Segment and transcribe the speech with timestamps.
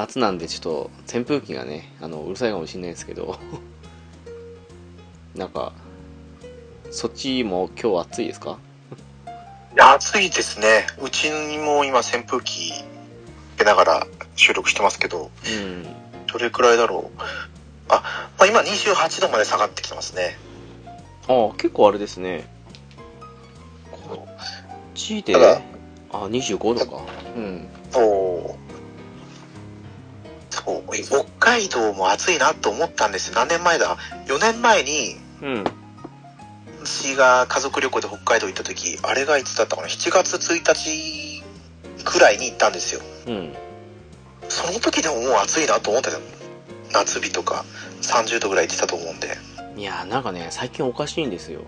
[0.00, 3.38] 夏なんでちょっと扇風機がね、あのうるさいかもしれないですけど、
[5.36, 5.72] なんか、
[6.90, 8.58] そっちも今日暑いですか？
[9.74, 10.86] いや、暑いですね。
[11.02, 15.86] うちにも今扇風機つけながら収録してますけど、うん。
[16.32, 17.20] どれくらいだろう？
[17.88, 20.38] あ、まあ、今28度まで下がってきてますね。
[21.28, 22.48] ああ、結構あれですね。
[23.92, 24.36] こっ
[24.94, 25.60] ちで、あ、
[26.24, 27.02] 25度か。
[27.36, 27.68] うん。
[27.90, 28.00] そ
[30.88, 33.34] 北海道も暑いなと思ったんですよ。
[33.34, 35.64] 何年前だ ?4 年前に、うん。
[36.84, 41.42] 私が家族旅行で北海道行った時、あれがいつだったかな ?7 月1日
[42.04, 43.00] くらいに行ったんですよ。
[43.26, 43.54] うん。
[44.48, 46.24] その時でももう暑いなと思ってたの。
[46.92, 47.64] 夏日とか
[48.02, 49.36] 30度ぐらい行ってたと思うんで。
[49.76, 51.60] いやーなんかね、最近おかしいんですよ。
[51.60, 51.66] うん。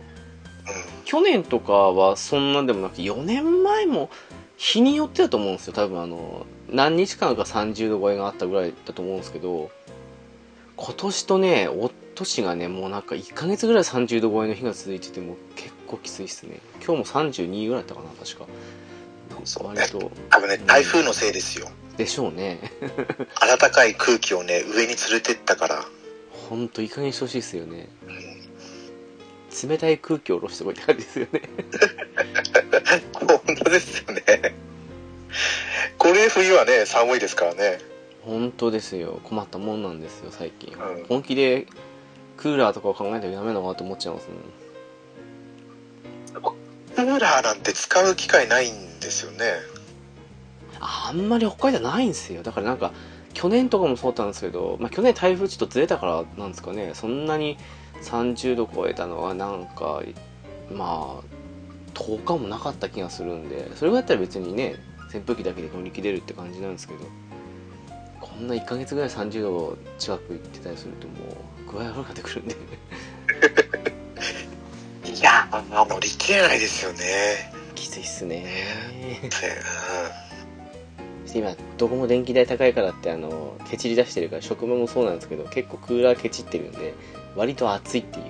[1.05, 4.11] 去年とかはそんなんでもなくて、4年前も
[4.57, 5.73] 日によってだと思うんですよ。
[5.73, 9.71] 多分あの、何日間か30度超えがあったぐらいだと思うんですけど、
[10.77, 16.61] 今年とね、お年がね、もうなんか1ヶ月ぐらい30度超えの日が続いてて、もう結構きついっすね。
[16.85, 18.47] 今日も32ぐらいだったかな、確か。
[19.45, 20.11] そうね割と。
[20.31, 21.69] 多分ね、台風のせいですよ。
[21.97, 22.59] でしょうね。
[23.59, 25.85] 暖かい空気をね、上に連れてったから。
[26.49, 27.89] ほんといい加減にしてほしいっすよね。
[28.07, 28.43] うん
[29.69, 31.43] 冷たい空気を下ろしてこいって感じですよね。
[33.13, 34.23] 本当ですよね。
[35.99, 37.79] これ冬はね、寒いですからね。
[38.25, 39.21] 本当ですよ。
[39.25, 40.75] 困ったもんなんですよ、最近。
[40.75, 41.67] うん本気で
[42.37, 44.63] クーラーとかを考えないとダメなのかなと思っちゃいますもん。
[46.95, 49.55] クーラーなんて使う機会ないんですよね。
[50.81, 52.43] あんまり北海道ないんですよ。
[52.43, 52.93] だからなんか、
[53.33, 57.57] 去年とかもそうだったんですけど、まあ去年台風ちょっとずれたからなんですかね、そんなに
[58.03, 60.03] 30度超えたのはなんか、
[60.71, 64.77] まあ、10日もなかった気がするんで、それがやったら別にね、
[65.13, 67.01] 扇風機だけで乗り切れるって感じなんですけど、
[68.21, 71.15] こんな1ヶ月ぐらい30度近く行ってたりするとも
[71.69, 72.57] う、具合悪くなってくるんで。
[75.13, 77.53] いやー、乗り切れないですよね。
[77.75, 78.47] きついっすね。
[81.35, 86.93] 今どこも電気代高いからってあのケチり出してるから職場もそうなんですけど結構クーラーケチってるんで
[87.37, 88.25] 割と暑いっていう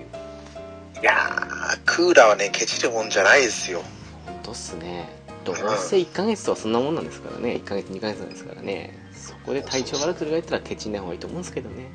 [1.03, 3.83] いやー、クーラーはね、ケチるもんじゃないですよ。
[4.25, 5.09] ほんとっすね
[5.45, 7.55] どうせ1ヶ月とはそんなもんなんですからね。
[7.55, 8.97] 1ヶ月2ヶ月なんですからね。
[9.13, 11.91] そこで体調悪くするぐらいだったらケチんない方がいいと思うんですけどね。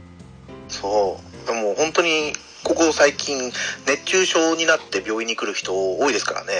[0.68, 1.47] そう。
[1.47, 3.52] でも本当に、ここ最近、
[3.88, 6.53] 熱中症になって病院に来る人多いですからね。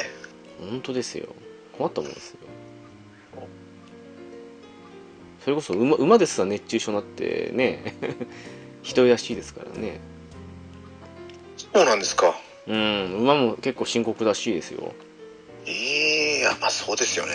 [0.60, 1.28] 本当ですよ。
[1.78, 2.38] 困ったもんですよ。
[5.44, 7.96] それこそ馬馬ですら熱中症になってね。
[8.84, 10.00] ひどいらしいですからね。
[11.74, 12.38] そうなんですか。
[12.68, 13.18] うん。
[13.20, 14.94] 馬も結構深刻らしいですよ。
[15.66, 15.97] ええい
[16.48, 17.34] や、まあそうですよね。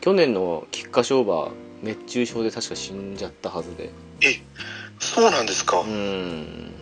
[0.00, 1.50] 去年の菊花賞馬
[1.82, 3.90] 熱中症で確か死んじゃったはずで
[4.98, 5.80] そうなんですか？
[5.80, 5.86] う。
[5.86, 6.72] ん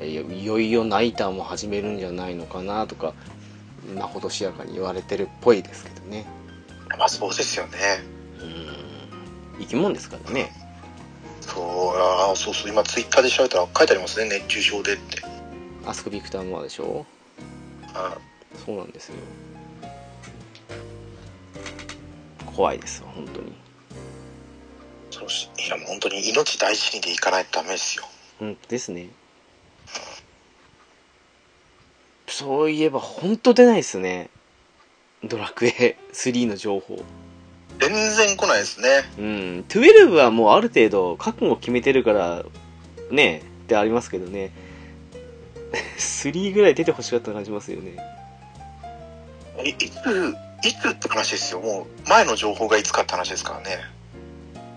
[0.00, 3.14] いよいよナイターも始めるんじゃないのかなとか
[3.96, 6.24] まことしやかに言われてるっぽいですけどね
[6.98, 7.78] まあそうですよね。
[8.40, 10.52] うん生き物ですからね
[11.40, 15.22] そう、ああ、そうそう、今ツイッターで調べたら書いてありますね、熱中症でって。
[15.84, 17.04] アスクビクターモアでしょ？
[17.94, 18.16] あ
[18.64, 19.14] そうなんですよ
[22.46, 23.52] 怖いですよ本当に
[25.10, 28.04] そうし、いや、もう本当に命大事にでいかないとダメですよ。
[28.40, 29.10] うんですね
[32.26, 34.30] そういえば本当出ないですね
[35.22, 36.98] ドラクエ3の情報い
[37.78, 38.88] 全然来ないですね。
[39.18, 42.44] うん、12はもうある程度覚悟を決めてるから、
[43.10, 44.50] ね、ってありますけどね。
[45.98, 47.96] 3ぐらい出てほしかった感じますよね。
[49.64, 49.88] いいつ、
[50.64, 51.60] いつって話ですよ。
[51.60, 53.78] もう、前の情報がいつかって話ですからね。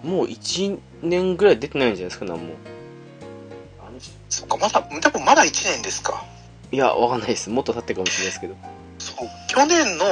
[0.03, 2.53] もう1年ぐらい出てないんじゃないですか、なんも。
[4.29, 6.23] そっか、まだ、でもまだ1年ですか。
[6.71, 7.49] いや、わかんないです。
[7.49, 8.55] もっと経ってるかもしれないですけど。
[8.99, 10.05] そう、去年の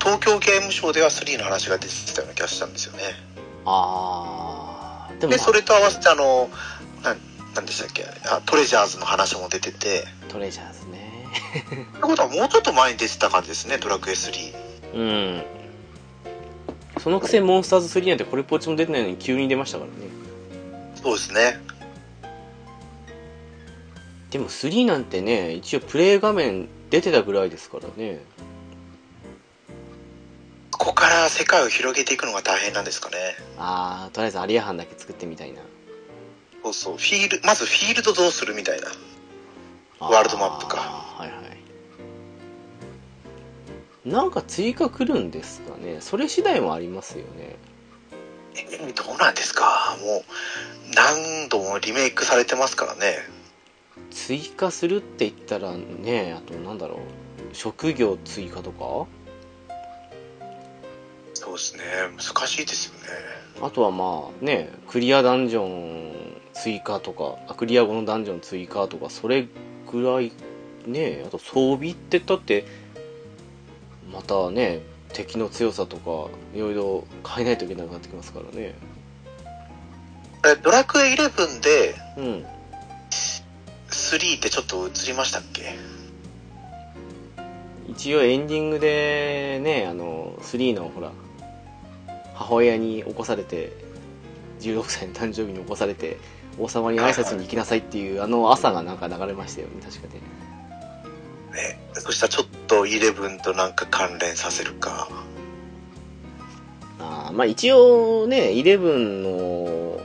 [0.00, 3.02] 東京ゲームショウでは3の話が出てたような気がしたんですよね。
[3.64, 5.18] あー。
[5.18, 6.50] でも、で、それと合わせてあの、
[7.02, 7.18] なん、
[7.54, 10.83] なんでしたっけあ、トレジャーズの話も出てて、トレジャーズね。
[11.34, 14.54] ってことはもうちょっと前に出てた感じですね、ドラクエ3。
[14.94, 15.42] うん。
[17.00, 19.96] そのくせモンスターズ3なんてこれっぽっちも出てないのに急に出ましたからね。
[20.94, 21.60] そうですね。
[24.30, 28.20] でも3なんてね、一応プレイ画面出てたぐらいですからね。
[30.70, 33.16] ここから世界を広げていくのが大変なんですかね。
[33.58, 35.60] あー、とりあえずアリア班だけ作ってみたいな。
[36.62, 36.96] そうそう。
[36.96, 38.88] フィール、まずフィールドどうするみたいな。
[40.04, 41.34] あワールドマップかはいは
[44.04, 44.08] い。
[44.08, 45.96] なんか追加来るんですかね。
[46.00, 47.56] それ次第もありますよね。
[48.54, 49.96] えどうなんですか？
[50.00, 50.22] もう、
[50.94, 53.16] 何度もリメイクされてますからね。
[54.10, 56.98] 追加するって言ったらね、あとなんだろう。
[57.54, 59.06] 職業追加とか？
[61.32, 61.82] そうですね。
[62.16, 63.06] 難しいですよね。
[63.62, 69.46] あとはまあね、クリアダンジョン追加とか、あクリア後のダンジョン追加とか、それ
[69.94, 70.32] ぐらい
[70.86, 72.66] ね、あと装備って言ったって、
[74.12, 74.80] またね、
[75.12, 78.74] 敵の強さとか、いろいろ変えないといけなくなってきますからね。
[80.46, 82.46] えドラクエ11でうん。
[83.88, 85.76] 3ってちょっと映りましたっけ？
[87.88, 91.12] 一応エンディングでね、あの、3のほら、
[92.34, 93.72] 母親に起こされて、
[94.60, 96.18] 16歳の誕生日に起こされて、
[96.58, 100.20] 王様に挨拶に行きなさいっていう、あの朝がなんか流れましたよね、確かね。
[101.54, 101.80] ね。
[101.94, 105.08] そしたらちょっと11となんか関連させるか。
[107.00, 110.00] あーまあ一応ね、11の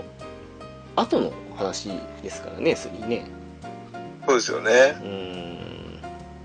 [0.96, 1.90] 後の話
[2.24, 3.26] ですからね、3ね。
[4.26, 4.72] そうですよね。
[4.72, 6.00] うーん。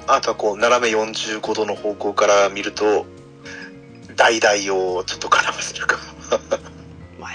[0.07, 3.07] あとはこう、斜め45度の方向から見ると、
[4.17, 5.99] 大々をちょっと絡ませるか。
[7.19, 7.31] まあ、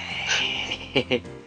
[0.96, 1.39] えー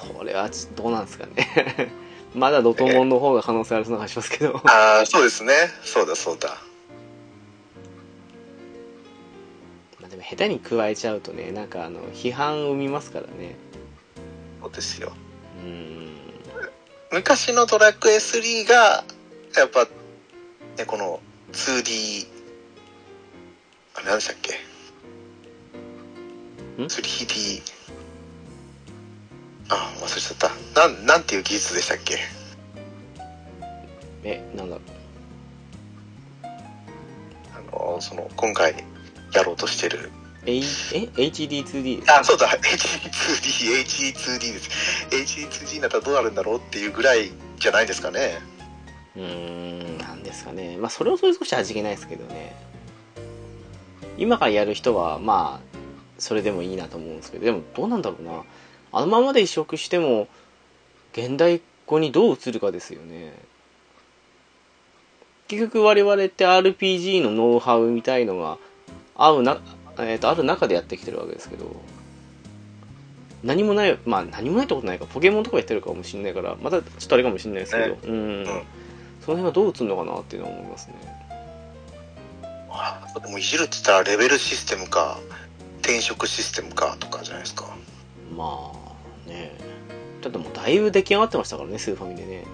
[0.00, 1.92] それはどうなんですかね。
[2.34, 4.60] まだドトモンの方が可能性あるそうな感じしますけど。
[4.64, 5.52] ああ、そうですね。
[5.84, 6.56] そうだそうだ。
[10.00, 13.56] まあでも下手に加えちゃうとね、なんかあの、批判生みますからね。
[14.62, 15.12] そうですよ。
[15.62, 16.16] うーん。
[17.10, 19.04] 昔のドラクエ3が、
[19.56, 19.84] やっぱ、
[20.76, 21.20] ね、この
[21.52, 22.28] 2D、
[23.94, 24.54] あれ何でしたっけ？
[26.80, 27.62] ん ?3D、
[29.70, 30.36] あ、忘れちゃっ
[30.74, 30.88] た。
[30.88, 32.18] なん、なんていう技術でしたっけ？
[34.24, 34.84] え、なんだろう。
[37.54, 38.74] あの、その、今回
[39.32, 40.10] やろうとしてる。
[40.46, 44.70] え、え ?HD2D ですあ、そうだ、HD2D、HD2D です。
[45.10, 48.40] HD2D になったらどうなるんだろうっていうぐらいじゃないですかね。
[49.16, 50.76] うーん、なんですかね。
[50.78, 52.56] まあ、それをそれ少し味気ないですけどね。
[54.16, 55.78] 今からやる人は、まあ、
[56.18, 58.42] それでもいいなと思うんですけど、でもどうなんだろうな。
[58.92, 60.28] あのままで移植しても、
[61.12, 63.32] 現代語にどう映るかですよね。
[65.48, 68.58] 結局我々って RPG のノウハウみたいのが
[69.16, 69.58] 合うな、
[69.98, 71.74] えー、とある中でやってきてるわけですけど、
[73.42, 78.62] 何もない、まあ何もないってことないか、ポケモンとかやってるかもしれないから、またちょっとあれかもしれないですけど、ねうん、んその
[79.38, 80.94] 辺がどう映るのかなっていうのは思いますね。
[82.70, 85.18] あでもいじるって言ったらレベルシステムか、
[85.80, 87.66] 転職システムかとかじゃないですか。
[88.36, 88.79] まあ
[89.30, 89.52] ね
[90.20, 92.44] だってもうだいぶ出来上がってましたからね、スーファミでね。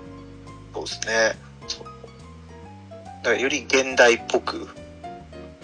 [0.73, 1.38] そうですね。
[1.66, 4.68] そうだからより現代っぽくう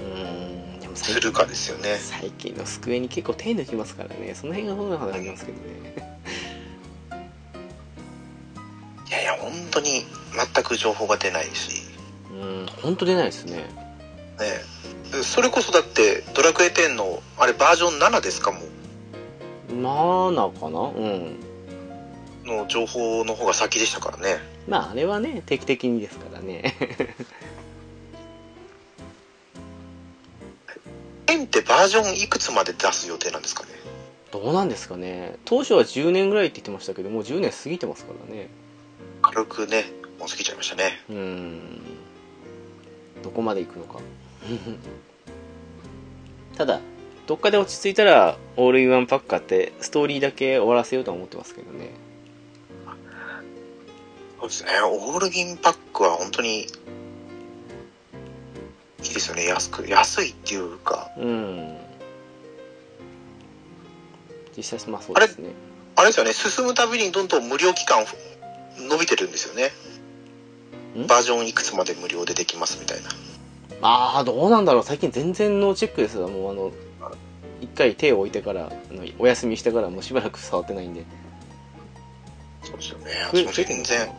[0.01, 1.97] ーん、でもするかですよね。
[2.01, 6.13] 最近のスクエに結構手抜きますからね、その辺がどうなのかなと思いますけどね。
[9.09, 10.05] いやいや、本当に
[10.55, 11.83] 全く情報が出ないし。
[12.33, 13.59] うん、ほんと出ないですね。
[13.59, 13.65] ね
[15.23, 18.61] それこそだって、ドラクエ10の、あれバージョン7ですかも
[19.73, 20.81] 7かな？
[20.81, 21.37] うん。
[22.45, 24.39] の情報の方が先でしたからね。
[24.69, 26.75] まああれはね、定期的にですからね。
[31.27, 33.71] 10ってバージョンいくつまで出す予定なんですかね？
[34.31, 35.37] どうなんですかね。
[35.45, 38.49] 当初は10年ぐらいって言ってましたけど、もう10年過ぎてますからね。
[39.23, 39.85] 軽くね、
[40.19, 41.01] もう過ぎちゃいましたね。
[41.11, 41.81] うーん。
[43.23, 44.01] どこまで行くのか。
[46.57, 46.81] ただ
[47.27, 51.91] どっかで落ち着いたらオールインワンパック買ってストーリーだけ終わらせようとは思ってますけどね
[54.41, 54.71] そうですね。
[54.85, 56.69] オールインパックは本当に、いい
[58.99, 59.47] ですよね。
[59.47, 61.77] 安く、安いっていうか、うん
[64.57, 65.51] 実際まあそうですね
[65.95, 66.33] あれですよね。
[66.33, 68.05] 進むたびにどんどん無料期間
[68.77, 69.71] 伸びてるんですよね。
[71.01, 71.07] ん？
[71.07, 73.11] バージョンいくつまで無料でできますみたいな。
[73.81, 76.73] ああどうなんだろう最近全然ノーチェックですわもうあの
[77.63, 81.05] 一回手を置いてからあのお休みしてからもうしばらく触ってないんで。
[82.63, 83.05] そうですよね。
[83.33, 84.13] 私も全然。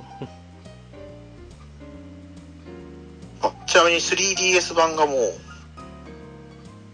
[3.42, 5.18] あ、ちなみに 3DS 版がもう、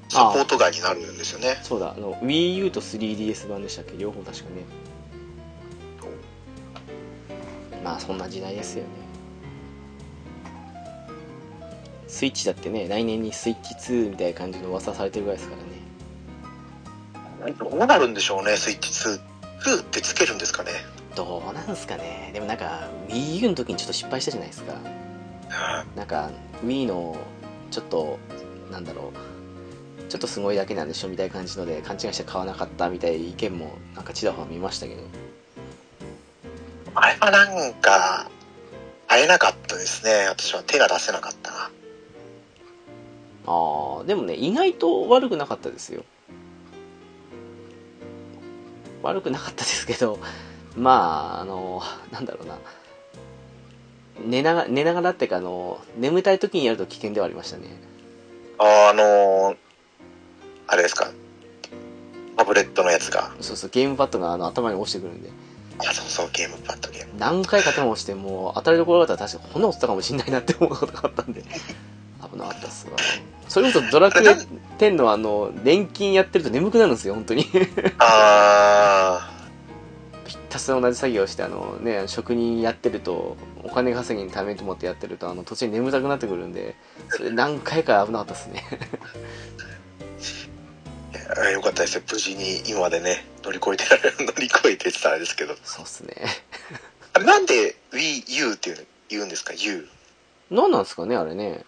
[0.10, 1.60] サポート外になるんですよね。
[1.62, 1.94] そうだ。
[1.96, 3.96] あの WiiU と 3DS 版でしたっけ？
[3.98, 4.64] 両方確かね。
[7.84, 8.90] まあそんな時代ですよね。
[12.08, 15.70] スイッチだってね来年にスイッチ2みたいな感じの噂されてるぐらいですからね
[17.58, 19.20] どうなるんでしょうね、スイッチ2。
[19.78, 20.72] 2ってつけるんですかね。
[21.16, 24.74] どうなんすかねでもなんか WiiU の時にちょっと失敗したじゃないですか
[25.96, 26.30] なんか
[26.64, 27.18] Wii の
[27.72, 28.20] ちょっと
[28.72, 35.02] なんだろうちょっとすごいだけなんでしょみたいな感じので勘違いして買わなかったみたいな意見もなんかちらほら見ましたけど
[36.96, 38.30] あれはなんか、
[39.08, 40.28] 会えなかったですね。
[40.28, 41.72] 私は手が出せなかったな。
[43.46, 46.04] ああでもね意外と悪くなかったですよ
[49.04, 50.20] 悪くなかったですけど
[50.76, 52.58] まああのなんだろうな
[54.26, 57.68] 寝なが寝ながらっていうかあの眠たい時にやると危険ではありましたね
[58.58, 59.58] ああのー、
[60.68, 61.12] あれですか。
[62.40, 63.34] タブレットのやつが。
[63.42, 65.30] そうそうゲームパッドがあの頭に落ちてくるんで
[65.80, 67.14] あ、そうそう、ゲームパッドゲーム。
[67.18, 72.94] 何回か手も押してもう当たりどころだったら確か骨折ったかもしれないなって思うことがあったんで危なかったっすわ
[73.50, 74.22] それこそドラクエ
[74.78, 77.46] 10のあの錬金やってると眠くなるんですよ本当に
[78.00, 79.30] あ
[80.26, 86.76] ひたすら同じ作業をしてあのね職人やってるとお金稼ぎにためと思ってやってるとあの途中に眠たくなってくるんで
[87.10, 90.50] それ何回か危なかったですねー
[91.38, 92.04] あよかったですよ。
[92.12, 95.56] 無事に今までね、乗り越えてられる、乗り越えてたらあれですけど。
[95.64, 96.16] そうっすね
[97.14, 99.88] あれなんで Wii U っていう言うんですか ?U。
[100.50, 101.64] 何なんですかねあれね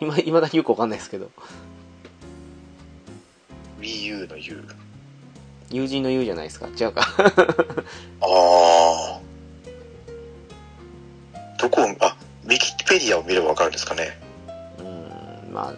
[0.00, 1.30] 今いまだによくわかんないですけど
[3.80, 4.64] Wii U の U。
[5.70, 7.34] 友人の言うじゃないですか違うかあ
[8.20, 9.20] あ。
[11.58, 14.18] どこを、あ、ウィキペディアを見ればわかるんですかね。
[14.78, 15.74] うんまあ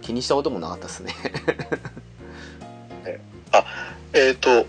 [0.00, 1.12] 気にしたこともなかったですね
[4.12, 4.66] えっ、ー、と、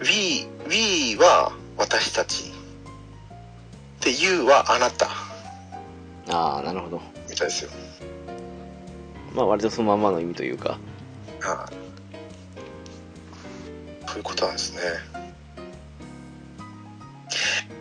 [0.00, 2.50] We、We は私たち。
[4.00, 5.08] で、You はあなた。
[6.30, 7.70] ああなるほどみたいですよ。
[9.34, 10.78] まあ割とそのまんまの意味というか
[11.42, 11.72] ああ
[14.06, 14.80] そういうことなんですね。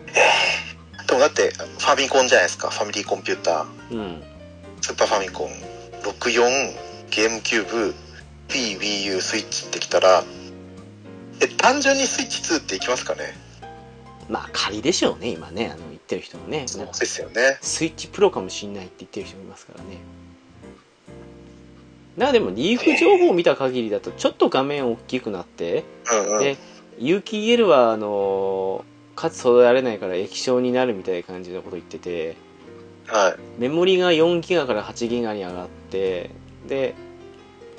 [0.07, 2.69] えー、でもだって、ファミコンじゃないですか。
[2.69, 3.95] ファミリーコンピューター。
[3.95, 4.23] うん
[4.81, 5.49] スーパーファミコン、
[6.01, 6.41] 64、
[7.11, 7.93] ゲームキューブ、
[8.47, 10.23] Wii、Wii U、スイッチってきたら、
[11.41, 13.35] え、単純にスイッチ2っていきますかね？
[14.29, 17.57] まあ仮でしょうね今ねあの言ってる人もねそうですよね。
[17.61, 19.97] スイッチプロかもしんないって言ってる人もいますからね
[22.17, 26.43] だからでもリーフ情報を見た限りだとちょっと画面大きくなってうんうん。
[26.43, 26.57] で
[26.99, 28.83] 有機 EL はあの
[29.15, 32.35] かつ揃えられないから液晶になるみたいな感じのこと言ってて
[33.07, 33.61] はい。
[33.61, 36.29] メモリが4ギガから8ギガに上がって
[36.67, 36.95] で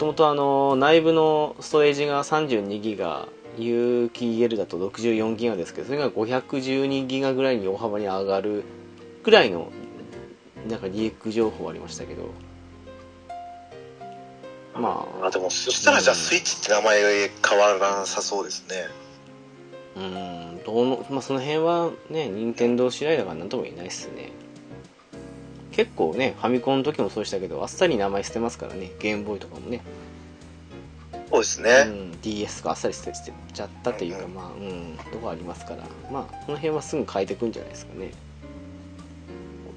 [0.00, 3.28] もともと内部のストレージが32ギガ
[3.58, 8.64] 有機 EL だと64ギガですけどそれが512ギガぐらいに大幅に上がる
[9.22, 9.70] ぐらいの
[10.68, 12.30] なんかリーク情報ありましたけど。
[14.74, 15.26] まあ。
[15.26, 17.00] あ、でも、そしたらじゃあスイッチって名前
[17.48, 18.88] 変わらなさそうですね。
[19.96, 24.30] うんどうの、まあ、その辺はね任天堂次第だから何とも言えないっすね。
[25.72, 29.82] 結構ねファミコンの時もそうでしたけどあっさり名前捨てますからねゲームボーイとかもね
[31.32, 31.84] そうですね。
[31.86, 33.12] うん、DS があっさり捨て
[33.54, 35.78] ちゃったっていうか、うんまあうんとこありますから
[36.10, 38.10] まあこの辺はすぐ変えていくんじゃないですかね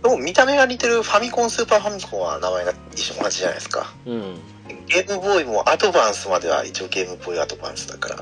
[0.03, 3.93] でも見た目が似てるファミコン、スーパーファミコンは名前が一緒同じじゃないですか。
[4.05, 4.35] うん
[4.88, 8.17] ゲームボーイもアドバンスまでは一応ゲームボーイアドバンスだから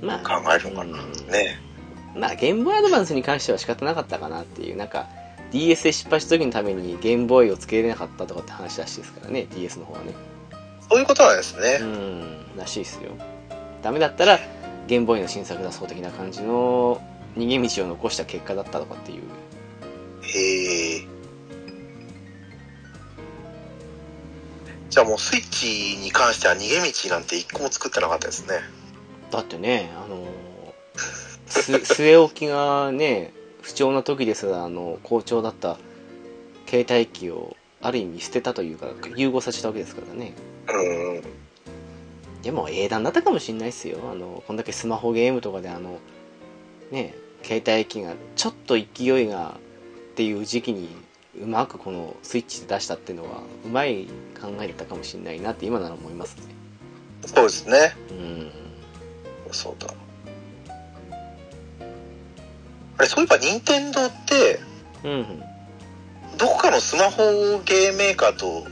[0.00, 0.98] まあ考えるのかな。
[1.02, 1.60] うんね。
[2.16, 5.06] まあゲームボーイアドバンスに関しては仕方なかったかなっていうなんか
[5.50, 10.12] DS で失敗した時のためにゲームボーイをつけれなかったとかって話らしいですからね DS の方はね。
[10.90, 11.78] そういうことなんですね。
[11.80, 13.12] うんらしいですよ。
[13.82, 14.38] ダメだったら
[14.86, 17.00] ゲームボーイの新作だそう的な感じの
[17.36, 19.22] 逃げ道を残した結果だったとかっていう。
[20.22, 21.06] へえ。
[24.90, 28.56] じゃあもうスイッチに関しては逃げ道なんて一個も作ってなかったですね。
[29.30, 30.24] だってねあのー、
[31.46, 33.32] す 据え置きがね
[33.68, 35.76] 不調な時ですがあの好調だった
[36.66, 40.32] 携帯機をある意味捨てたというか融合させたわけですからね
[40.72, 41.22] うん。
[42.42, 45.98] でも英断だったかもしんないっすよあのこんだけスマホゲームとかであの
[46.90, 49.56] ね携帯機がちょっと勢いが
[50.12, 50.88] っていう時期に
[51.38, 54.06] うまくこのスイッチで出したっていうのはうまい
[54.40, 56.54] 考えだったかもしんないなって今なら思いますね
[57.26, 57.94] そうですね。
[58.10, 58.50] うん
[59.52, 59.92] そうだ。
[62.98, 64.60] あれ、そういえば任天堂って、
[65.04, 65.42] うんうん
[66.36, 67.22] どこかのスマホ
[67.64, 68.64] ゲーメーカーと、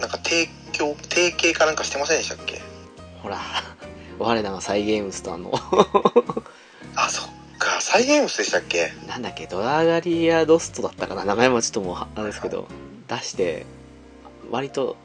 [0.00, 2.62] なんか提供、提携かなんかしてませんでしたっけ？
[3.22, 3.38] ほら
[4.18, 5.52] 我らがサイ・ゲームスとあの。
[6.96, 7.82] あ、そっか。
[7.82, 8.94] サイゲームスでしたっけ？
[9.06, 9.46] なんだっけ？
[9.46, 11.26] ドラガリア・ドストだったかな？
[11.26, 12.66] 名前もちょっともうあれですけど
[13.08, 13.66] 出して
[14.50, 14.96] 割と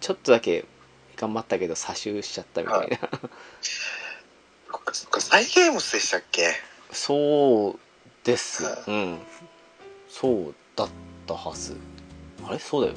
[0.00, 0.64] ちょっとだけ
[1.18, 5.20] 頑張ったけど差ししちゃったみたいな、そっか、そっか。
[5.20, 6.48] サイゲームスでしたっけ？
[6.94, 7.78] そう
[8.24, 8.64] です。
[8.64, 9.18] はうん。
[10.08, 10.88] そうだっ
[11.26, 11.76] たはず。
[12.46, 12.58] あれ？
[12.58, 12.94] そうだよ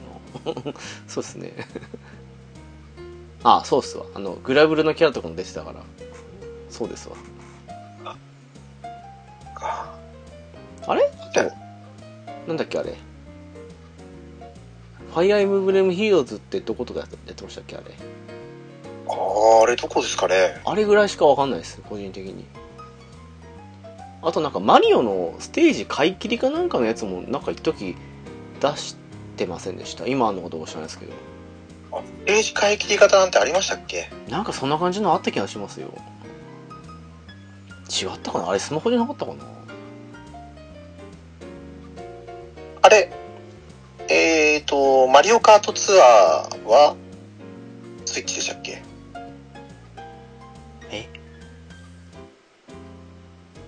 [0.56, 0.74] な。
[1.08, 1.54] そうですね。
[3.44, 4.06] あそうっすわ。
[4.14, 5.84] あのグラブルのキャラとかも出てたから。
[6.70, 7.16] そうですわ。
[8.06, 8.16] あ
[10.86, 11.10] あれ？
[11.34, 11.52] で
[12.48, 12.96] なんだっけあれ？
[15.14, 17.86] ファイアーエムブレムヒーローズってどことかやってましたっけあれ？
[19.10, 20.62] あーあれどこですかね。
[20.64, 21.82] あれぐらいしかわかんないです。
[21.90, 22.46] 個人的に
[24.22, 27.96] あとなんかマリオのステージ買い切りかなんかのやつもなんか一時
[28.60, 28.98] 出し
[29.38, 30.08] てませんでした？
[30.08, 31.14] 今あんのかどうか知らないですけど。
[32.26, 34.10] ページ買い切り方なんてありましたっけ？
[34.30, 35.94] なんかそんな感じのあった気がしますよ。
[37.90, 38.50] 違ったかな？
[38.50, 39.44] あれスマホじゃなかったかな？
[42.82, 43.12] あれ、
[44.10, 46.96] えーと、マリオカートツアーは、
[48.06, 48.82] スイッチでしたっけ？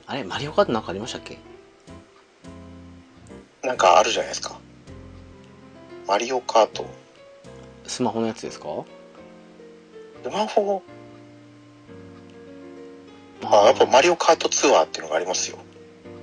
[0.10, 1.38] あれマリオカートなんかありましたっけ？
[3.64, 4.60] なんかあるじゃないですか。
[6.08, 6.88] マリオカート。
[7.86, 8.66] スマホのやつですか？
[10.24, 10.82] スマホ？
[13.44, 15.60] あ、やっぱマリオカートツアーっていうのがありますよ。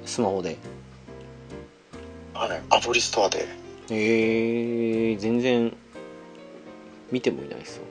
[0.04, 0.56] スマホで？
[2.34, 2.62] はい。
[2.70, 3.46] アプリストアで。
[3.88, 5.72] えー、全然
[7.12, 7.84] 見てもいないですよ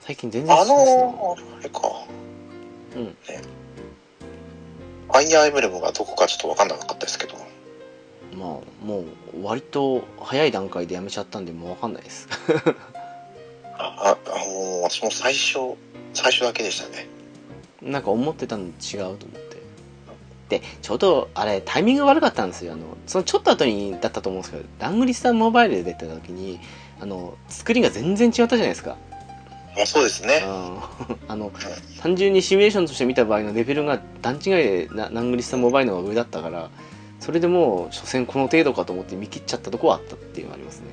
[0.00, 1.80] 最近全然あの、あれか。
[2.96, 3.14] うんね。
[5.08, 7.36] ファイアーエムブレムがどこかちょっとわかんなかったですけど。
[8.36, 8.48] まあ
[8.84, 9.00] も
[9.34, 12.28] う割と早い段階でやめちゃったんでもうわかんないです
[13.76, 15.76] あ、あ、あもう私も最初、
[16.14, 17.08] 最初だけでしたね。
[17.82, 19.62] なんか思ってたのと違うと思って
[20.48, 26.60] でちょうどあれタイミング悪かったんですよあのそのちょっと後にだったと思うんですけどラングリスターモバイルで出てた時に
[27.00, 28.96] あの作りが全然違ったじゃないですか
[29.80, 30.42] あそうですね。
[30.44, 30.88] あ
[31.28, 31.50] あの
[32.00, 36.70] 単純にシミュレーションとして見た場合のレベルが段違いでなラングリスターモバイルの方が上だったから
[37.20, 40.86] それでもう所詮この程度かと思って見切っちゃったとこはあったっていうのがありますね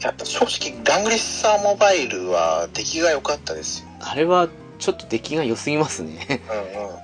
[0.00, 3.88] やっぱ正直、ラングリッサーモバイルは出来が良かったですよ。
[4.00, 6.40] あれはちょっと出来が良すぎますね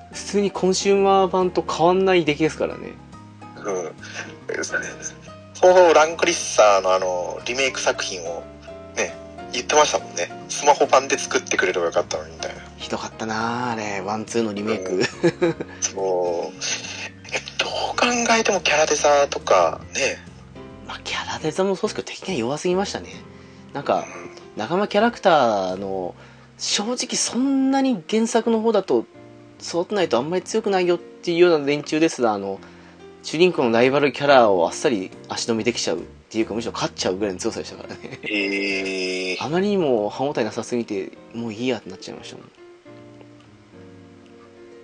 [0.09, 2.93] うん普通にコンシューマー版と変わんない出来ですからね
[3.65, 3.85] うん。
[3.87, 3.95] うん。
[5.55, 8.45] そのラングリッサーのあの、リメイク作品を
[8.97, 9.13] ね、
[9.55, 10.31] 言ってましたもんね。
[10.49, 12.61] スマホ版で作ってくれればよかったのにみたいな。
[12.77, 14.01] ひどかったなああれ。
[14.01, 15.03] ワンツーのリメイク。
[15.81, 16.55] そう。
[17.33, 20.19] えどう考えてもキャラデザとかね、
[20.87, 23.11] まあキャラデザもそうですけど敵が弱すぎましたね。
[23.73, 24.05] なんか
[24.57, 26.15] 仲間キャラクターの
[26.59, 29.07] 正直そんなに原作の方だと
[29.61, 32.61] 育ってないとあんまり強くないよっていうような連中ですがあの
[33.23, 36.03] 主人公のライバルキャラをあっさり足止めできちゃう
[36.35, 38.19] っていうかむしろ勝っちゃうぐらいの強さでしたからね。
[38.25, 42.51] えー、あまりにも歯応えなさすぎてもういいやってなっちゃいましたもん。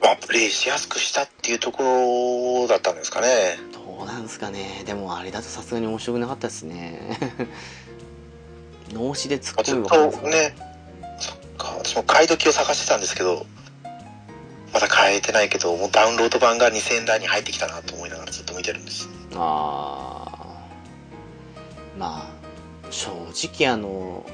[0.00, 3.58] まあ、プレイしやすくしたっていうところだったんですかね。
[3.72, 4.84] どうなんですかね。
[4.86, 7.18] でもあれだとさすがに面白くなかったですね。
[8.94, 10.54] 脳死で突っ込めば分かるんとですかね、
[11.18, 13.44] そっか、私も買い時を探してたんですけど、
[14.72, 19.08] まだ買えてないけど、もうダウンロード版が2000円台に入ってきたなと思いながらずっと見てるんです。
[19.34, 20.19] ああ
[22.00, 23.10] まあ正
[23.48, 24.24] 直あの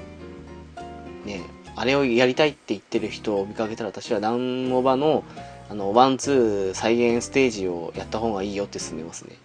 [1.25, 1.43] ね
[1.75, 5.25] あれをやりたいって言ってる人を見かけたら私はダウンモバの
[5.69, 9.37] あのワンツー再現ステージをやった方がいいよって勧めますね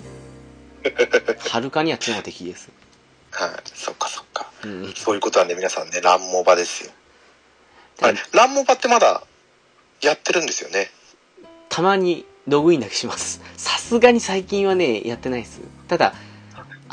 [1.50, 2.70] はるかにあっちの敵です、
[3.32, 4.52] はい、そっかそっか。
[4.64, 6.92] うん、そういうことなんで皆さんね、ランモバですよ。
[8.02, 9.24] あれで、ランモバってまだ
[10.02, 10.92] やってるんですよね？
[11.70, 13.42] たまにログインだけします。
[13.58, 15.62] さすがに最近はね、やってないです。
[15.88, 16.14] ただ、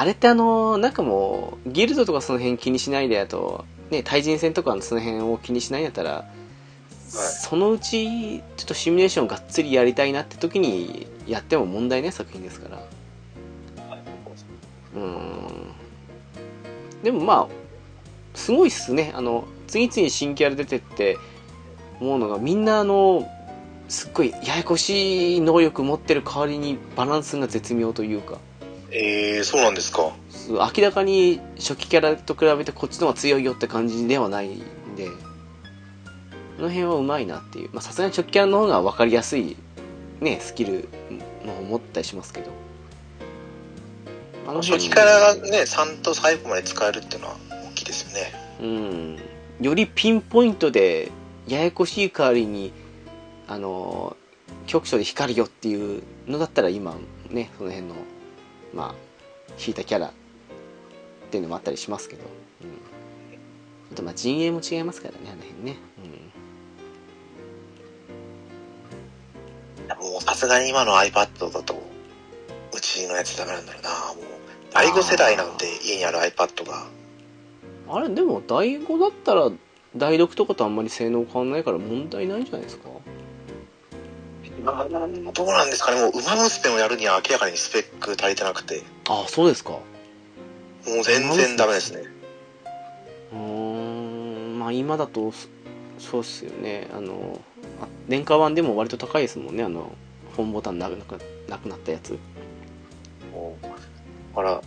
[0.01, 6.25] あれってあの、なんかもう、ギルドとかその辺気にしないで、あと、ね、対人戦とかのその辺を気にしないんだったら、
[7.09, 12.77] そのうち、ちょっとシミュレーションがっつりやりたいなって時に、やっても問題ない作品ですから。
[14.95, 15.73] うーん。
[17.03, 17.49] でもまあ、
[18.35, 19.11] すごいっすね。
[19.17, 21.19] あの、次々新キャラ出てって、
[22.01, 23.29] 思うのが、みんなあの、
[23.89, 28.39] すっごいややこしい能力持ってる代わりにバランスが絶妙というか、
[28.91, 30.13] えー、そうなんですか。
[30.31, 34.59] す明らかに初期キャラと比べてこっちの方が強いよって感じではないん
[34.97, 35.09] で、
[36.57, 37.71] この辺はうまいなっていう。
[37.73, 39.57] まあさすがに初期キャラの方が分かりやすい、
[40.21, 40.89] ね、スキル
[41.45, 42.51] の方持ったりしますけど。
[44.47, 47.37] あの初期からね、3と最後まで使えるっていうのは
[47.71, 48.33] 大きいですよね。
[48.61, 49.19] うん、
[49.61, 51.13] よりピンポイントで
[51.47, 52.73] ややこしい代わりに
[53.47, 54.17] あの
[54.67, 56.97] 局所で光るよっていうのだったら今
[57.31, 57.95] ねその辺の
[58.75, 58.95] まあ
[59.59, 60.11] 引いたキャラっ
[61.31, 62.23] ていうのもあったりしますけど、
[62.63, 62.69] うん、
[63.93, 65.77] あとまあ陣営も違いますからねあの辺ね、
[70.01, 73.91] もうさすがに今の iPad だと、うちのやつダメなんだろうな。
[73.91, 74.25] もう、
[74.73, 76.87] 第5世代なんで家にある iPad が。
[77.89, 79.51] うん、あれでも第5だったら
[79.97, 82.89] 第6とかとあんまり性能変わんないから問題ないんじゃないですか？
[84.65, 86.01] どうなんですかね。
[86.01, 89.71] もう、馬娘をやるには明らかにスペック足りてなくて、ああそうですか。
[89.71, 89.81] も
[91.01, 92.03] う全然ダメですね。
[93.33, 94.59] うーん。
[94.59, 95.49] まあ今だとそ
[95.99, 96.89] そうっすよね。
[96.93, 97.41] あの
[97.83, 99.63] あ廉価版でも割と高いですもんね。
[99.65, 99.93] あの
[100.37, 101.19] 本ボタンなくなく
[101.49, 102.11] なくなったやつ。
[102.13, 102.19] だ
[104.35, 104.61] から、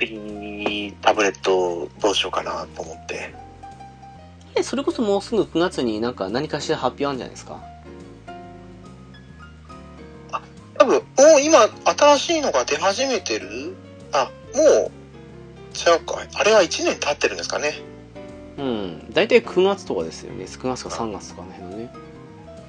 [0.00, 3.34] 次、タブレットどうしようかなと思って。
[4.56, 7.60] えそれこそもうすぐ9月になんか何かしら発表あるんじゃないですか？
[10.88, 13.76] 分、もう今、新しいのが出始めてる？
[14.12, 14.90] あ、もう、
[15.76, 16.26] 違うか。
[16.34, 17.74] あれは1年経ってるんですかね。
[18.58, 21.92] うん大体9月とかですよね9月か3月とかの辺のね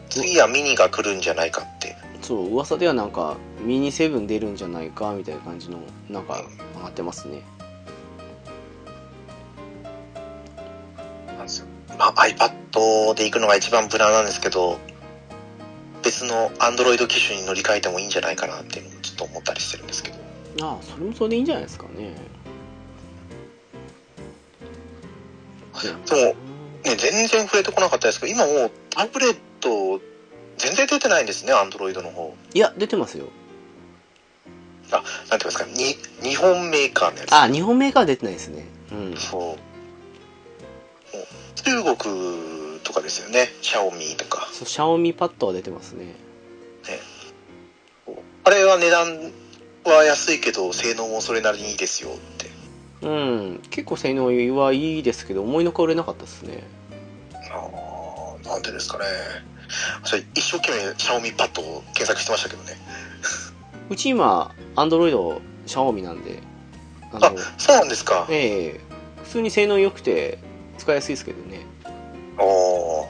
[0.07, 1.95] 次はミニが来るんじゃないかって。
[2.21, 5.79] そう噂ではなんかミニセブン出るんじゃないかみたいな感じの
[6.09, 6.43] なんか
[6.75, 7.41] 上がってますね
[11.27, 11.65] なんですよ。
[11.97, 14.77] まあ、iPad で行くのが一番無難なんですけど、
[16.03, 20.17] 別の Android 機種に乗り換えてもいいんじゃないかなっていうのをちょっと思ったりしてるんですけど。
[20.61, 22.13] ああそれもそれでいいんじゃないですかね
[25.83, 26.33] でも、
[26.83, 30.01] ね、全然触れてこなかったですけど、今もうタブレット、
[30.57, 32.35] 全然出てないんですね、Android の方。
[32.53, 33.27] いや出てますよ
[34.91, 37.33] なんていうんですか、に日本メーカーのやつ。
[37.33, 39.69] あ日本メーカーは出てないですねうんそう
[41.55, 42.58] 中国
[42.89, 44.49] とかですよね、シャオミとか。
[44.51, 46.15] そうシャオミパッドは出てますね
[48.43, 49.31] あれは値段
[49.83, 52.49] は安いけど、性能もそれなりにいいですよって。
[53.01, 54.25] うん結構性能
[54.57, 56.63] はいいですけど思いのほか売れなかったですね
[57.49, 59.05] あーなんでですかね。
[60.03, 62.75] それ一生懸命シャオミパッドを検索してましたけどね。
[63.89, 66.39] うち今アンドロイドシャオミなんで
[67.13, 68.25] あ、そうなんですか。
[68.31, 68.81] ええ
[69.23, 70.39] 普通に性能良くて
[70.79, 71.68] 使いやすいですけどね
[72.39, 73.07] おー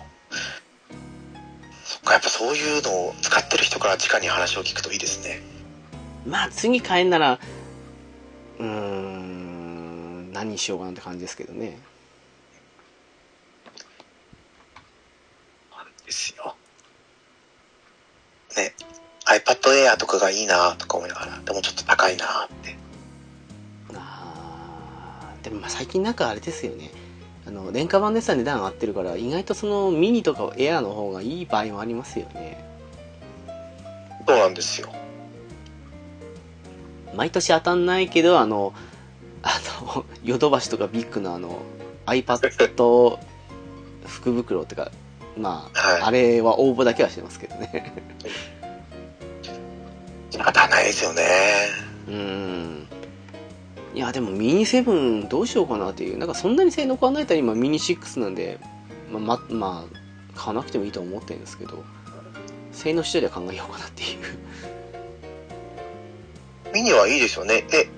[1.84, 5.42] そっか、やっぱそういうのを使ってる人から直に話を聞くといいですね。
[6.26, 7.40] まあ次買えんなら
[8.60, 11.80] うーん何にしようかなって感じですけどね
[16.06, 16.56] ですよ。
[18.58, 18.74] ね、
[19.26, 22.76] iPad Air とかがいいなとか思いながら、でもちょっと高いなって。
[23.94, 26.90] あーでもまあ最近なんかあれですよね
[27.48, 32.64] あの廉価版でさえ値段上がってるから意外とそのミニとかエアーの方がいい場合もありますよね
[34.28, 34.90] そうなんですよ。
[37.16, 38.74] 毎年当たんないけどあの
[39.42, 41.60] あのヨドバシとかビッグのあの
[42.06, 42.50] iPad
[44.06, 44.92] 福袋ってか
[45.38, 47.94] まあ、はいあれは応募だけはしてますけどね
[50.32, 51.24] 当たらないですよね。
[52.08, 52.88] うん
[53.96, 56.18] いやでもミニ7どうしようかなっていう。
[56.18, 58.60] なんかそんなに性能考えたら今ミニ6なんで
[59.12, 61.84] まあままあ買わなくてもいいと思ってるんですけど
[62.72, 64.20] 性能次第で考えようかなっていう。
[66.74, 67.66] ミニはいいですよね。
[67.74, 67.90] え、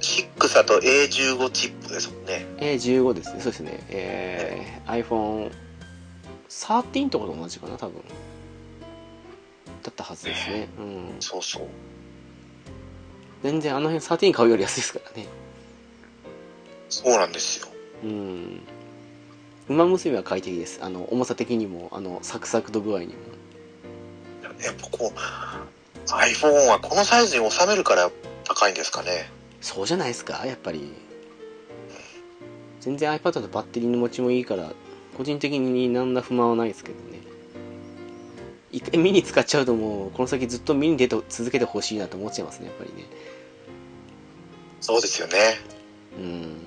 [0.00, 2.46] 6だと A15 チップですもんね。
[2.58, 3.40] えー、15ですね。
[3.40, 3.80] そうですね。
[3.88, 8.00] えー、iPhone13 とかと同じかな多分。
[9.82, 10.68] だったはずですね。
[10.78, 11.16] うん。
[11.20, 11.62] そうそう。
[13.44, 15.28] 全然あの辺13買うより安いですからね。
[16.88, 17.68] そうなんですよ。
[18.02, 18.60] うん。
[19.68, 20.82] 馬娘は快適です。
[20.82, 23.12] あの重さ的にもあのサクサクと具合にも。
[24.62, 28.10] やっぱこう、iPhone はこのサイズに収めるから
[28.44, 29.30] 高いんですかね。
[29.60, 30.94] そうじゃないですかやっぱり。
[32.80, 34.72] 全然 iPad とバッテリーの持ちもいいから
[35.18, 37.20] 個人的に何ら不満はないですけどね。
[38.72, 43.04] 一回ミニ使っちゃうともうこの先ずっとミニ出て続けてほしいなと思っちゃいますねやっぱりね
[44.84, 45.34] そうですよね。
[46.18, 46.60] うん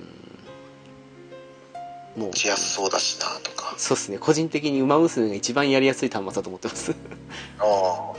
[2.16, 3.76] もう持ちやすそうだしなとか。
[3.78, 6.94] そうですね個人的に馬娘が一番やりやすい端末だと思ってますあ
[7.62, 8.16] あ。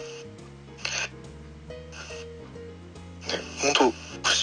[3.28, 3.94] ね、本当不思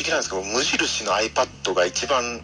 [0.04, 2.42] 議なんですけど、無印の iPad が一番、ね、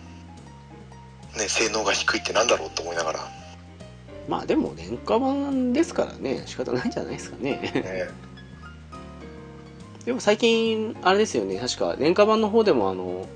[1.49, 3.21] 性能が低いってなんだろうと思いながら。
[4.27, 8.09] まあでも廉価版ですからね仕方ないんじゃないですかねね、
[10.05, 13.27] でも最近あれですよね確か廉価版の方でもあの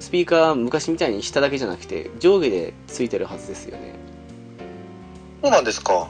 [0.00, 3.94] スピーカー昔みたいに下だけじゃなくて上下でついてるはずですよね
[5.42, 6.08] そうなんですか。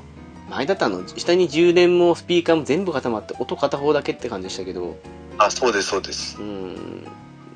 [0.48, 4.96] 前だったあの下に充電もスピーカーも全部固まって音片方だけって感じでしたけど
[5.38, 6.36] あ、そうです、そうです。
[6.38, 7.06] うん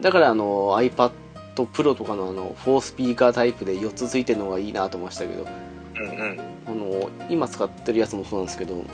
[0.01, 1.13] だからあの iPad
[1.55, 5.47] Pro とかのあの4スピーカータイプで4つついてるのがいいなと思いましたけど
[5.97, 6.41] うんうん。
[6.67, 8.85] あの今使ってるやつもそうなんですけど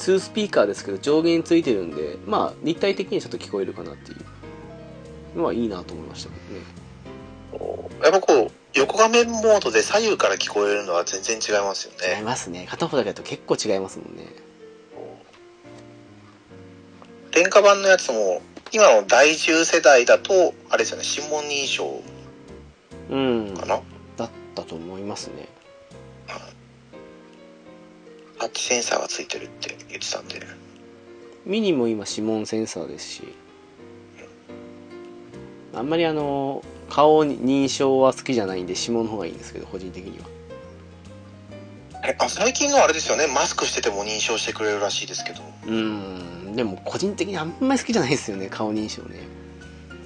[0.00, 4.18] 2スピーカーですけど上下についてるんでまあ立体的にちょっと聞こえるかなっていう。
[5.36, 6.36] のはいいなと思いましたけ
[7.58, 7.90] どね。
[8.02, 12.22] やっぱこう、横画面モードで左右から聞こえるのは全然違いますよ違いね。
[12.22, 12.66] ますね。
[12.68, 14.26] 片方だけだと結構違いますもんね。
[17.32, 22.02] 廉価版のやつも、今の第10世代だと、あれですよね、指紋認証
[23.10, 23.54] うん。
[23.54, 23.80] かな、
[24.16, 25.48] だったと思いますね
[28.40, 30.40] タッチセンサーがついてるって言ってたんで。
[31.44, 33.34] ミニも今指紋センサーですし。
[35.74, 40.26] あんまりあの顔認証は好きじゃないんで指紋の方がいいんですけど個人的には。
[42.02, 45.42] えあ最近のあれですよね、マスクしてても認証してくれるらしいですけど。
[45.66, 46.56] うん。
[46.56, 49.20] でも個人的にあんまり好きじゃないですよね顔認証ね。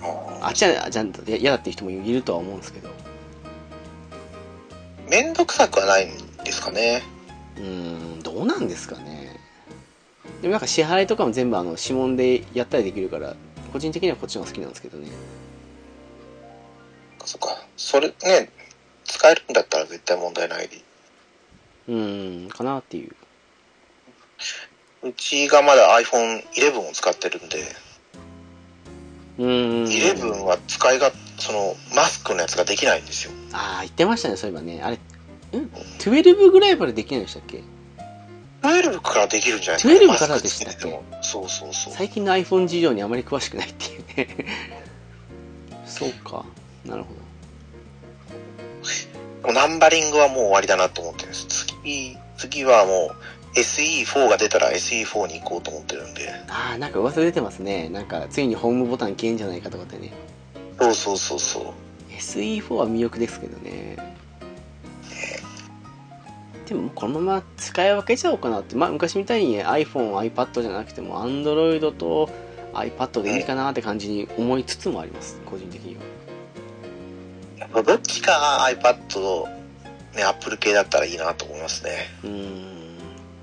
[0.03, 0.71] ああっちは
[1.25, 2.91] 嫌だっていう人もいるとは思うんですけど。
[5.09, 6.11] めんどくさくはないん
[6.45, 7.14] ですかね。
[7.57, 9.39] うーんどうなんですかね
[10.43, 13.35] でもなんか支払いとかも全部あの指紋でやったりできるから
[13.73, 15.09] 個人的にはこっちの方が好きなんですけどね
[17.25, 17.57] そっか。
[17.77, 18.51] それね、
[19.05, 20.69] 使えるんだったら絶対問題ない。
[21.89, 23.15] うーんかなっていう
[25.03, 27.59] うちがまだ iPhone 11を使ってるんで、
[29.39, 33.33] うーん11は使いが、その、マスクのやつができないんですよ。
[33.53, 34.99] ああ言ってましたねそういえばねあれん
[35.99, 37.63] 12ぐらいまでできないでしたっけ
[38.63, 39.61] 12からできるん。
[39.61, 41.93] じゃないですか、12からでしたっけそうそうそう。
[41.93, 44.47] 最近の iPhone 事情にあまり詳しくないっていうね
[45.87, 46.45] そうか
[46.85, 47.15] なるほ
[49.47, 51.31] どナンバリングはもう終わりだなと思ってるん。
[51.31, 51.47] です。
[51.47, 53.11] 次、次はも
[53.55, 56.15] う SE4 が出たら SE4 に行こうと思ってるん。
[56.15, 56.31] で。
[56.49, 56.91] ああなん。
[56.93, 58.07] か噂出てますねなん。
[58.07, 59.39] かついにホームボタン消えん。
[59.39, 60.13] じゃないかとかってね
[60.81, 61.65] そうそうそうそう。
[62.13, 64.14] SE4 は魅力ですけどね
[66.67, 72.31] でもこのまま使い分けちゃおうかなって、まあ、昔みたいに iPhone、iPad じゃなくても Android と
[72.73, 75.39] iPad でいいかなって感じに思いつつもあります。
[75.45, 76.03] 個人的には。
[77.59, 79.47] やっぱどっちか iPad、
[80.17, 81.91] ね、Apple 系だったらいいなと思いますね。
[82.25, 82.75] うーん。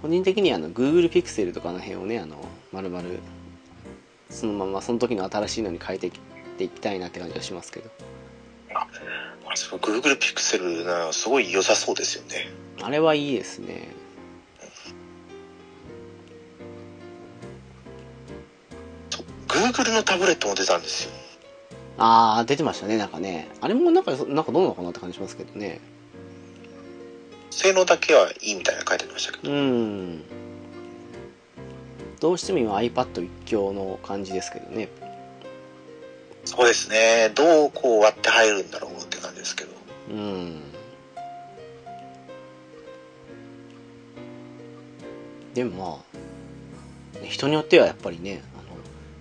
[0.01, 2.37] 個人的にはあの Google Pixel とかの辺をねあの
[2.71, 3.03] 丸々
[4.31, 6.13] そのままその時の新しいのに変えていっ
[6.57, 7.91] ていきたいなって感じがしますけど。
[8.73, 8.87] あ
[9.55, 12.49] そう Google Pixel なすごい良さそうですよね。
[12.81, 13.89] あれはいいですね
[19.09, 21.11] そう Google のタブレットも出たんですよ。
[21.97, 25.79] ああ出てましたねなんかねあれもなんかなんかどうなのかなって感じしますけどね
[27.51, 29.51] 性能だけはいいみたいなの書いてありましたけど。
[29.51, 30.23] うーん
[32.19, 34.89] どうしても今 iPad 一強の感じですけどね
[36.45, 37.31] そうですね。
[37.35, 39.71] どうこう割って入るんだろうって感じですけど。
[40.09, 40.61] うーん
[45.53, 46.19] でもま
[47.19, 48.63] あね人によってはやっぱりねあの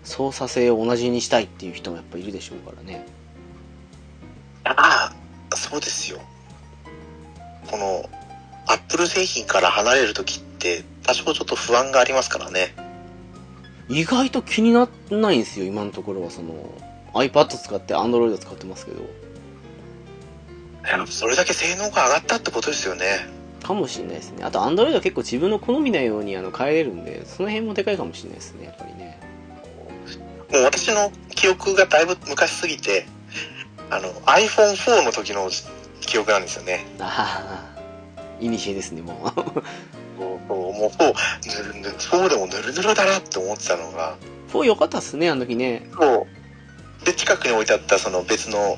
[0.04, 3.06] 操作性を同じにしたいっていう人もやっぱいるでしょうからね
[4.64, 5.12] あ
[5.50, 6.20] あ、そうですよ。
[7.70, 8.08] この、
[8.66, 12.74] Apple 製品から離れるときって、多少ちょっと不安がありますからね。
[13.88, 16.72] 意外と気にならないんですよ今のところはその
[17.12, 18.98] iPad 使って Android 使ってますけど
[21.06, 23.04] それだけ性能が上がったってことですよね。
[23.62, 29.20] かもしれないですねあと Android は結構自分の好みなようにあの変えれるんでその辺もでかいかもしれないですねやっぱりね
[30.52, 33.06] もう私の記憶がだいぶ昔すぎて、
[33.88, 35.48] あの、iPhone4 の時の
[36.00, 36.84] 記憶なんですよね。
[36.98, 37.80] ああ
[38.40, 39.32] いにしえですねも
[40.18, 44.16] うもうもうも4、ぬるぬる、4でもぬるぬるだなって思ってたのが、
[44.48, 46.26] 4良かったっすねあの時ねそ
[47.02, 47.04] う。
[47.04, 48.76] で、近くに置いてあったその別の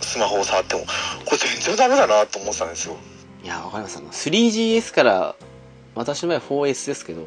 [0.00, 0.82] スマホを触っても、
[1.24, 2.96] これ全然ダメだなと思ってたんですよ。
[3.42, 5.34] いやわかりますあの 3GS から
[5.94, 7.26] 私の場合は 4S ですけど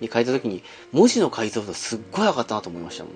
[0.00, 3.12] に変えた時に文字の解像度すっごい上がったなと思いましたもん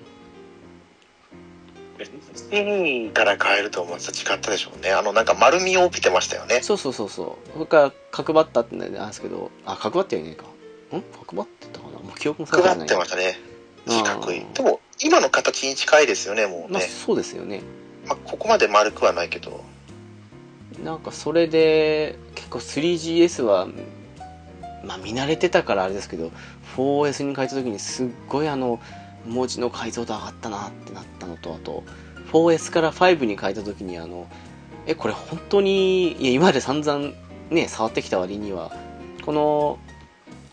[2.51, 4.91] うんから変えるとまた違ったでしょうね。
[4.91, 6.61] あの、なんか丸みを帯びてましたよね。
[6.61, 11.01] そうそうそうそうそれから角張ったってなんですけどあ角張ってはいないかん？
[11.25, 11.99] 角張ってたかな？
[11.99, 13.39] もう記憶も定かじゃ配ないってましたね。
[13.87, 16.87] 四角いでも、今の形に近いですよね、もうまあね。
[16.87, 17.61] そうですよね
[18.05, 19.63] まあ、ここまで丸くはないけど。
[20.83, 23.67] なんかそれで結構 3GS は
[24.85, 26.31] まあ見慣れてたからあれですけど
[26.75, 28.79] 4S に変えた時にすっごいあの
[29.25, 31.83] 文字の解像度上がったなってなったのとあと
[32.31, 34.27] 4S から5に変えた時にあの
[34.85, 37.13] えこれ本当にいや今まで散々
[37.49, 38.71] ね触ってきた割には
[39.25, 39.79] この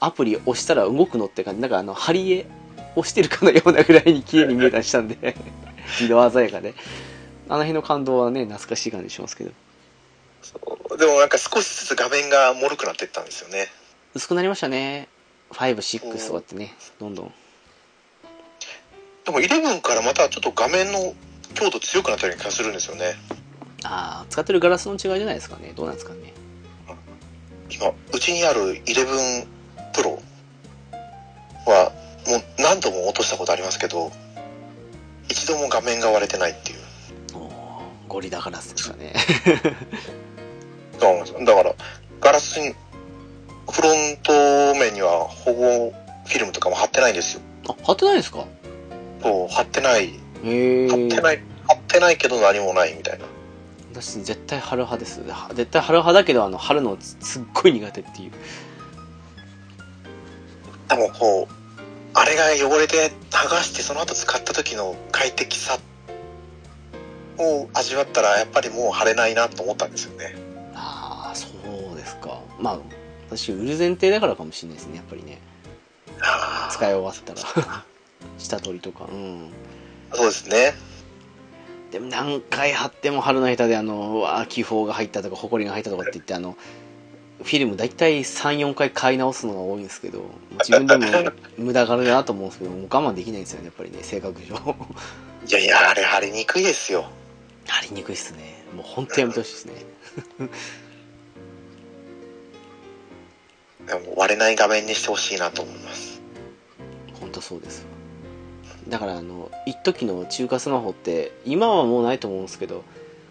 [0.01, 2.47] アプリ押したら動くのって感じなんかあの貼り絵
[2.97, 5.37] 押してるかのようなぐらいに綺麗に見えたりしたんで
[6.01, 6.75] 色鮮やかで。
[7.47, 9.51] あの辺の感動はね懐かしい感じしますけど。
[10.45, 10.99] そう。
[10.99, 13.69] でもなんか少しずつ画面が脆くなっていったんですよね。
[14.15, 15.09] 薄くなりましたね。
[15.51, 16.75] 56とかってね。
[17.01, 17.33] どんどん。
[19.25, 21.15] でも11からまたちょっと画面の
[21.55, 23.15] 強度強くなったような気がするんですよね。
[23.85, 25.73] ああ使ってるガラスの違いじゃないですかね。
[25.75, 26.33] どうなんですかね。
[27.71, 29.47] 今、うちにある11
[29.95, 30.21] Pro
[31.67, 31.93] は
[32.27, 34.13] もう何度も落としたことありますけど、
[35.29, 36.85] 一度も画面が割れてないっていう。
[38.15, 39.13] ゴリラガラスですかね
[41.01, 41.75] なんですよだから、
[42.21, 42.75] ガラスに、
[43.71, 44.33] フロント
[44.79, 45.93] 面には保護
[46.27, 47.41] フィルムとかも貼ってないんですよ。
[47.69, 48.45] あ貼ってないですか？
[49.23, 50.09] そう、貼ってない。
[50.09, 53.25] 貼ってない、貼ってないけど何もないみたいな。
[53.93, 58.33] 私絶対貼る派ですは絶対貼る派だけどあの貼るのすすっごい苦手っていう
[60.89, 61.55] でもこう、
[62.13, 65.79] あれが汚れて剥がしてその後使った時の快適さ
[67.39, 70.35] を味わったらやっぱりもう貼れないなと思ったんですよね。
[72.59, 72.79] まあ
[73.29, 75.41] 私売る前提だからかもしれないですねやっぱりね。
[76.71, 77.85] 使い終わったら。
[78.39, 79.07] 下取りとか。
[79.11, 79.51] うん。
[80.13, 80.75] そうですね。
[81.91, 86.57] でも何回貼っても貼るの下手であの気泡が入ったとかホコリが入ったとかって言ってあの
[87.43, 90.25] フィルム大体34回買い直すのが多いんですけど
[90.67, 94.57] 自分でも 無駄があるなと思うんですけどもう我慢できないんですよねやっぱりね性格上。
[95.47, 97.05] いやいや、あれ貼りにくいですよ。
[97.67, 98.65] 貼りにくいっすね。
[98.75, 99.75] もう本当やめてほしいですね
[103.87, 106.21] でも割れない画面にしてほしいなと思います。
[107.21, 107.87] 本当そうです。
[108.89, 112.85] だからあの一時の中華スマホって今はもうないと思うんですけど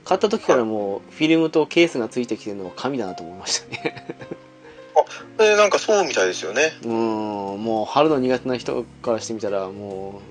[0.04, 4.08] 買った時からもうフィルムとケースがついてきてるのは神だなと思いましたね。
[5.38, 6.74] で、なんかそうみたいですよね。
[6.84, 6.89] うー
[7.56, 10.22] んもう貼るの苦手な人からしてみたらも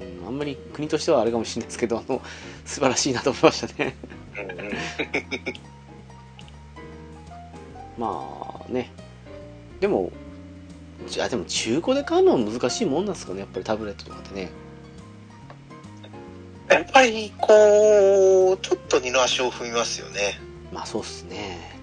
[0.00, 2.20] う、うん、あんまり国としてはあれかもしれないですけどあの
[2.64, 3.96] 素晴らしいなと思いましたね。
[7.98, 8.90] まあね
[9.82, 10.12] でも
[11.08, 14.52] じゃあでも中古で買うのは難しいもんなんですかねやっぱりタブレットとかってね
[16.70, 20.40] やっぱり、こう、ちょっと二の足を踏みますよね。
[20.72, 21.80] まあそうっすね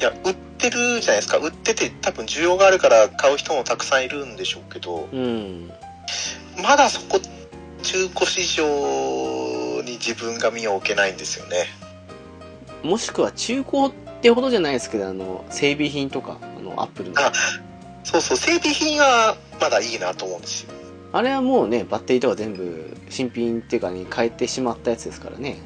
[0.00, 1.36] いや、売ってるじゃないですか。
[1.36, 5.70] 売ってて多分需要があるから買う人もたくさんいるんでしょうけど、うん
[6.62, 7.20] まだそこ、
[7.82, 11.66] 中古市場に自分が身を置けないんですよね。
[12.82, 13.92] もしくは中古
[14.24, 17.20] ってほどじゃないですけどあの整備品とかあのアップルの。
[17.20, 17.30] あ
[18.04, 20.72] そうそう、整備品はまだいいなと思うんですよ。
[21.12, 25.58] あれはもうねバッテリーとか全部新品っていうかに変えてしまったやつですからね。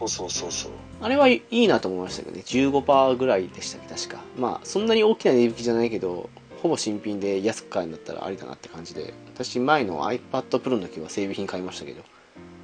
[0.00, 0.72] そうそうそうそう。
[1.02, 2.42] あれはいいなと思いましたけどね。
[2.46, 4.22] 15%ぐらいでしたっけ確か。
[4.38, 6.30] まあそんなに大きな値引きじゃないけど
[6.62, 9.12] ほぼ新品で安く買えるんだったらありだなって感じで。
[9.34, 10.20] 私前の iPad
[10.60, 12.00] Pro の時は整備品買いましたけど。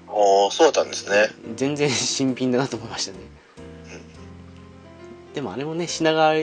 [0.09, 1.29] ああ、そうだったんですね。
[1.55, 3.38] 全然新品だなと思いましたね
[5.39, 6.35] でもあれもね品川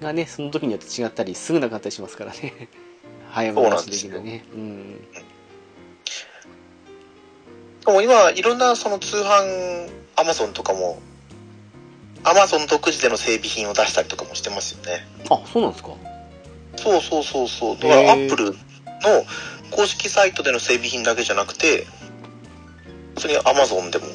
[0.00, 2.68] がねその時によって違ったりすぐなかったりしますからね
[3.28, 5.06] 早め出し的なねうん
[7.84, 11.00] でも今、いろんなその通販、アマゾンとかも、
[12.24, 15.06] アマゾン独自での整備品を出したりとかもしてますよね。
[15.30, 15.90] あそうなんですか？
[16.76, 17.76] そうそうそうそう。
[17.78, 18.56] だから、アップルの
[19.70, 21.86] 公式サイトでの整備品だけじゃなくて、
[23.16, 24.06] 普通にアマゾンでも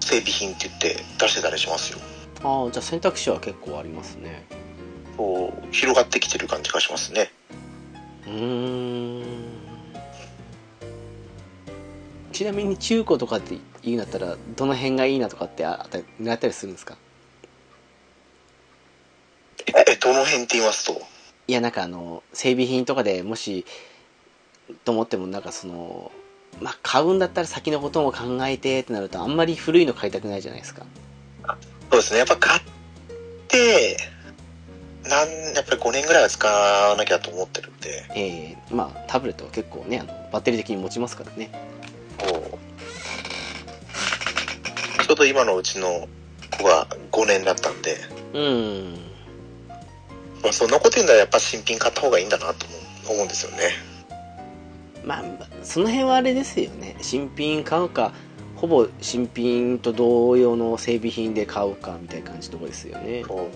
[0.00, 1.98] 整備品って言って出してたりしますよ。
[2.44, 4.44] ああじゃあ選択肢は結構ありますね。
[5.16, 7.30] そう、広がってきてる感じがしますね。
[8.26, 9.52] うーん。
[12.32, 16.96] ちなみに中古とかって言うんだったらどの辺がいいなとかってあったり狙ったりするんですか？
[19.66, 21.00] え、どの辺って言いますと、
[21.46, 23.64] いやなんかあの整備品とかでもし
[24.84, 26.10] と思ってもなんかその
[26.60, 30.86] まあ買うんだったら先のことも考えてってなるとあんまり古いの買いたくないじゃないですか
[31.92, 32.20] そうですね。
[32.20, 32.60] やっぱ買っ
[33.48, 33.98] て、
[35.04, 41.50] なん、やっぱり5年ぐらいは使わなきゃと思ってるんで、えー、まあタブレットは結構ねあのバッテリー的に持ちますからね。
[45.06, 46.08] ちょうど今のうちの
[46.56, 47.98] 子が5年だったんで、
[48.32, 48.94] うん。
[50.42, 52.64] まあ、そんなこと言うんだらやっぱ新品買った方がいいんだなと
[53.06, 53.68] 思うんですよね。
[55.04, 55.24] まあ
[55.62, 56.96] その辺はあれですよね。
[57.02, 58.14] 新品買うか
[58.62, 63.24] ほぼ新品と同様の整備品で買うかみたいな感じのとこですよね。
[63.26, 63.50] こ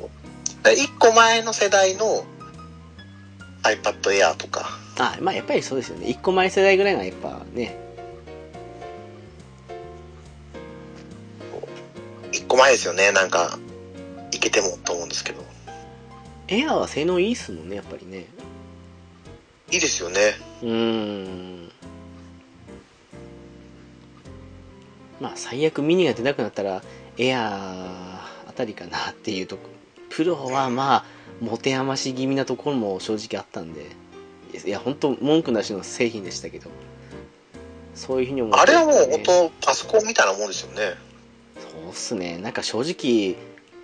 [0.64, 0.68] う。
[0.68, 2.24] 1個前の世代の
[3.62, 4.66] iPad Air とか、
[4.98, 6.08] あまあやっぱりそうですよね。
[6.08, 7.78] 1個前世代ぐらいがやっぱね。
[12.32, 13.60] 1個前ですよね、なんか、
[14.32, 15.44] いけてもと思うんですけど。
[16.48, 18.26] エアーは性能いいっすもんねやっぱりね。
[19.70, 20.34] いいですよね。
[20.62, 21.72] うーん
[25.20, 26.82] まあ最悪ミニが出なくなったら
[27.18, 29.68] エアーあたりかなっていうとこ。
[30.08, 31.04] プロはまあ
[31.40, 33.86] 持て余し気味なところも正直あったんで。
[34.64, 36.70] いや本当文句なしの製品でしたけど。
[37.94, 40.94] そういうふうに思ってあれはもうね本当パソコンみたいなもんですよね。
[41.58, 42.38] そうっすね。
[42.38, 43.36] なんか正直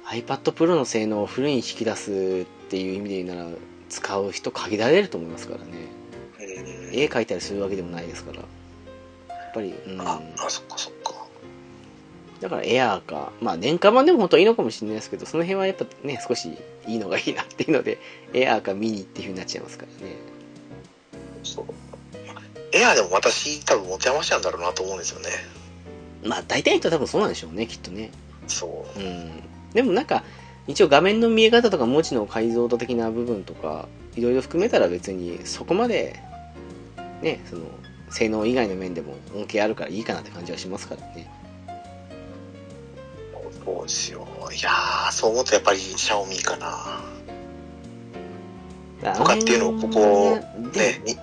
[0.06, 2.14] iPad Pro の性能をフルに引き出すっ
[2.68, 3.50] ていう意味で言うなら
[3.88, 5.72] 使う人限られると思いますからね。
[6.38, 6.94] うん。
[6.94, 8.38] 絵描いたりするわけでもないですから。
[8.38, 10.00] やっぱりうん。
[10.00, 11.01] あ、あ、そっかそっか。
[12.43, 17.99] だからエアーかまあ年間版でも本当はいいのかもしれないですけどその辺はやっぱね少しいいのがいいなっていうので
[18.34, 20.16] エアーかミニっていうふうになっちゃいますからね
[21.45, 21.64] そう。
[22.72, 25.28] エアーでも私多分持ち余しちゃうんだろうなと思うんですよね。
[26.24, 28.11] まあ大体の人は多分そうなんでしょうねきっとね
[28.49, 29.01] そう。
[29.01, 29.30] うん
[29.72, 30.24] でもなんか
[30.66, 36.18] 一応画面の見え方とか文字の解像度的な部分とかいろいろ含めたら別にそこまで
[37.22, 37.62] ねその
[38.11, 41.30] 性能以外の面でも恩恵あるからいいかなって感じはしますからね
[43.64, 44.26] そうですよ。
[44.52, 47.00] いやー、そう思うとやっぱりシャオミかな。
[49.14, 50.38] とかっていうのをここ
[50.72, 51.16] でね、に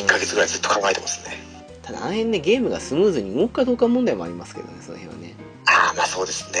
[0.00, 1.36] 1ヶ月ぐらいずっと考えてますね。
[1.82, 5.36] ただあの辺ねゲームがスムーズに動くかどうか問題もありますけどねその辺はね
[5.66, 6.60] ああ、まあそうですね。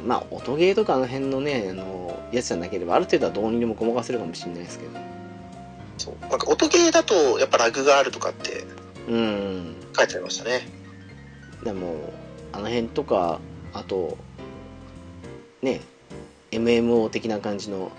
[0.00, 4.92] うんまあ音ゲーとかあの辺のねあのやつじゃなければある程度はどうにでもごまかせるかもしれないですけど
[5.98, 6.14] そう。
[6.22, 8.64] なんか音ゲーだとやっぱラグがあるとかって
[9.08, 10.66] うん書いてありましたね。
[11.64, 12.12] でも
[12.52, 13.40] あの辺とか
[13.78, 14.16] あと
[15.62, 15.80] ね
[16.50, 17.90] MMO 的な感じの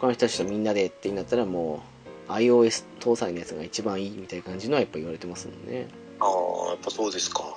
[0.00, 1.82] 他の人たちとみんなでってなったらも
[2.28, 5.88] う iOS 搭載のやつが一番いいみたいな感じのはやっぱ言われてますもんね
[6.20, 7.56] ああ、やっぱそうですか。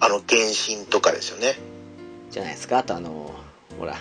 [0.00, 1.58] あの、原神とかですよね。
[2.30, 3.34] じゃないですかあとあの
[3.78, 3.96] ほら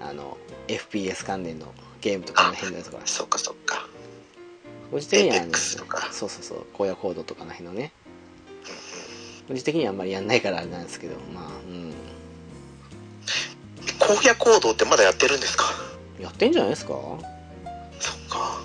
[0.00, 3.86] あの FPS 関連のゲームとかあの辺のやつとかそっかそっか。
[6.10, 7.92] そうそうそう荒野コードとかの辺のね
[9.48, 11.92] 個人的にはあんまりやんないからあれなんですけどまあうん。
[14.00, 15.64] 荒野行動ってまだやってるんですか？
[16.20, 16.92] やってんじゃないですか？
[18.00, 18.60] そっか。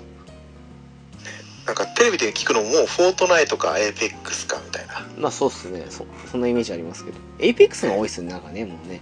[1.18, 1.30] ね
[1.66, 5.06] なんかテレビで聞くのもフォートナイトかエーペックスかみたいな。
[5.18, 5.86] まあそうっすね。
[5.90, 7.18] そそんなイメージありますけど。
[7.38, 9.00] APEX が多いっすねなんかねもうね。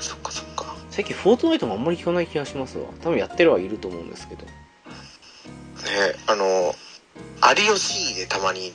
[0.00, 0.76] そっかそっか。
[0.90, 2.86] 最近フォートナイトもあんまり聞かない気がしますわ。
[3.02, 4.44] 多分やってるはいると思うんですけど。
[4.44, 4.52] ね
[6.26, 6.74] あの、
[7.66, 8.72] 有吉でたまに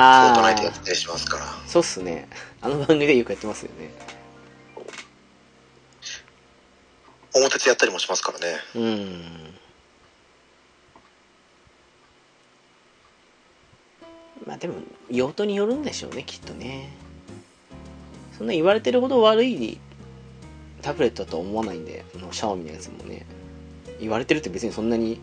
[0.00, 0.34] フォー。
[0.34, 1.44] トナイトやあってたりしますから。
[1.44, 2.28] あそうっすね。
[2.60, 3.90] あの番組でよくやってますよね。
[7.34, 8.46] 表鉄やったりもしますからね。
[8.76, 9.54] うん。
[14.46, 14.74] まあでも
[15.10, 16.90] 用途によるんでしょうねきっとね。
[18.36, 19.78] そんな言われてるほど悪い
[20.82, 23.26] タブレットだとは思わないんであのシャオミのやつもね。
[24.00, 25.20] 言われてるって別にそんなに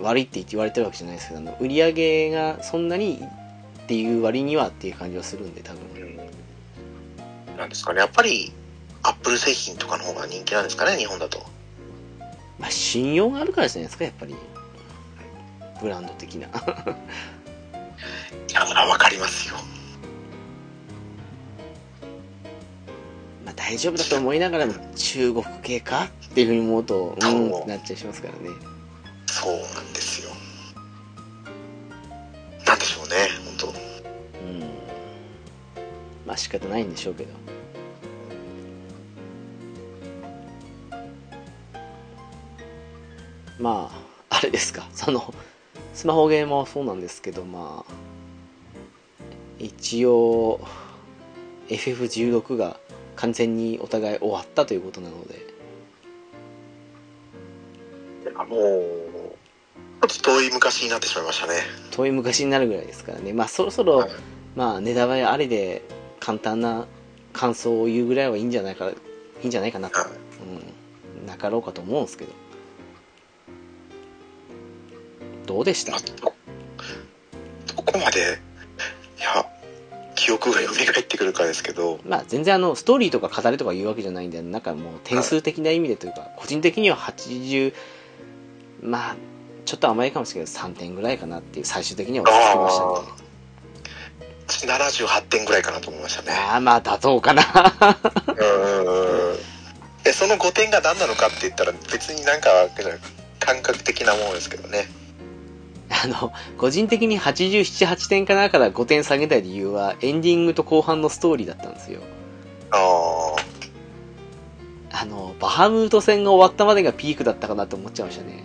[0.00, 3.22] 悪いって言われてるわけじゃないですけどあの売り上げがそんなに
[3.84, 7.56] っていう割にはっていう感じはするんで多分うん。
[7.58, 8.00] なんですかね。
[8.00, 8.50] やっぱり、
[9.02, 11.44] アップル製品とかの方が人気なんですかね、日本だと。
[12.58, 14.34] まあ信用があるからじゃないですかやっぱり
[15.82, 16.46] ブランド的な
[18.48, 19.56] いや、わかりますよ。
[23.44, 28.50] まあ大丈夫だと思いながらも中国系かっていうふうに思うとうんってなっちゃいしますからね
[29.26, 30.30] そうなんですよ。
[32.64, 33.16] なんでしょうね、
[36.26, 37.30] まあ仕方ないんでしょうけど。
[43.58, 43.90] ま
[44.30, 44.88] ああれですか。
[44.92, 45.32] その
[45.94, 47.92] スマホゲームはそうなんですけどまあ
[49.58, 50.60] 一応
[51.68, 52.78] FF16 が
[53.16, 55.54] 完全にお互い終わったということなので。
[58.34, 58.56] も
[60.02, 61.54] う、ちょっと遠い昔になってしまいましたね。
[61.92, 63.32] 遠い昔になるぐらいですからね。
[63.32, 64.10] まあそろそろ、はい。
[64.56, 65.82] まあネタバレありで
[66.24, 66.86] 簡単な
[67.34, 68.94] 感想を言うぐらいはいいんじゃないかい
[69.42, 70.08] いんじゃないかなと、はい。
[71.20, 72.32] うん、なかろうかと思うんですけど。
[75.44, 75.92] どうでした？
[75.92, 76.32] まあ、ど
[77.76, 78.38] どこまで、
[79.18, 79.46] いや、
[80.14, 87.74] 記憶が蘇ってくるかですけど、まあ全然あのストーリーとか語りとか言うわけじゃないんでなんかもう点数的な意味でというか個人的には80
[88.80, 89.16] まあ
[89.66, 93.23] ちょっと甘いかもしれないけど3点ぐらいかなっていう最終的には落ち着きましたね
[94.48, 96.32] 78点ぐらいかなと思いましたね。
[96.32, 97.42] ああまあ妥当かな
[98.28, 102.50] うんその5点が何なのかって言ったら別になんか、
[103.40, 104.86] 感覚的なものですけどね。
[105.90, 112.00] あの個人的に878点かなから5点下げた理由はエンディングと後半のストーリーだったんですよ
[112.70, 113.36] あ
[114.90, 118.42] あのバハムート戦が終わったまでがピークだったかなと思っちゃいましたね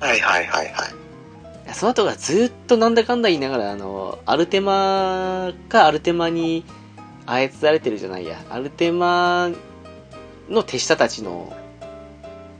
[0.00, 0.06] あ。
[0.06, 0.99] はいはいはいはい。
[1.74, 6.64] その後がずっとなんだかんだ言いながらあのアルテマかアルテマに
[7.26, 9.50] 操られてるじゃないやアルテマ
[10.48, 11.56] の手下たちの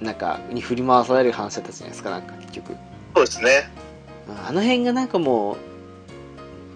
[0.00, 2.76] なんかに振り回される話だったじゃないですかなんか結局
[3.14, 3.68] そうですね。
[4.28, 5.56] うんあの辺がなんかもう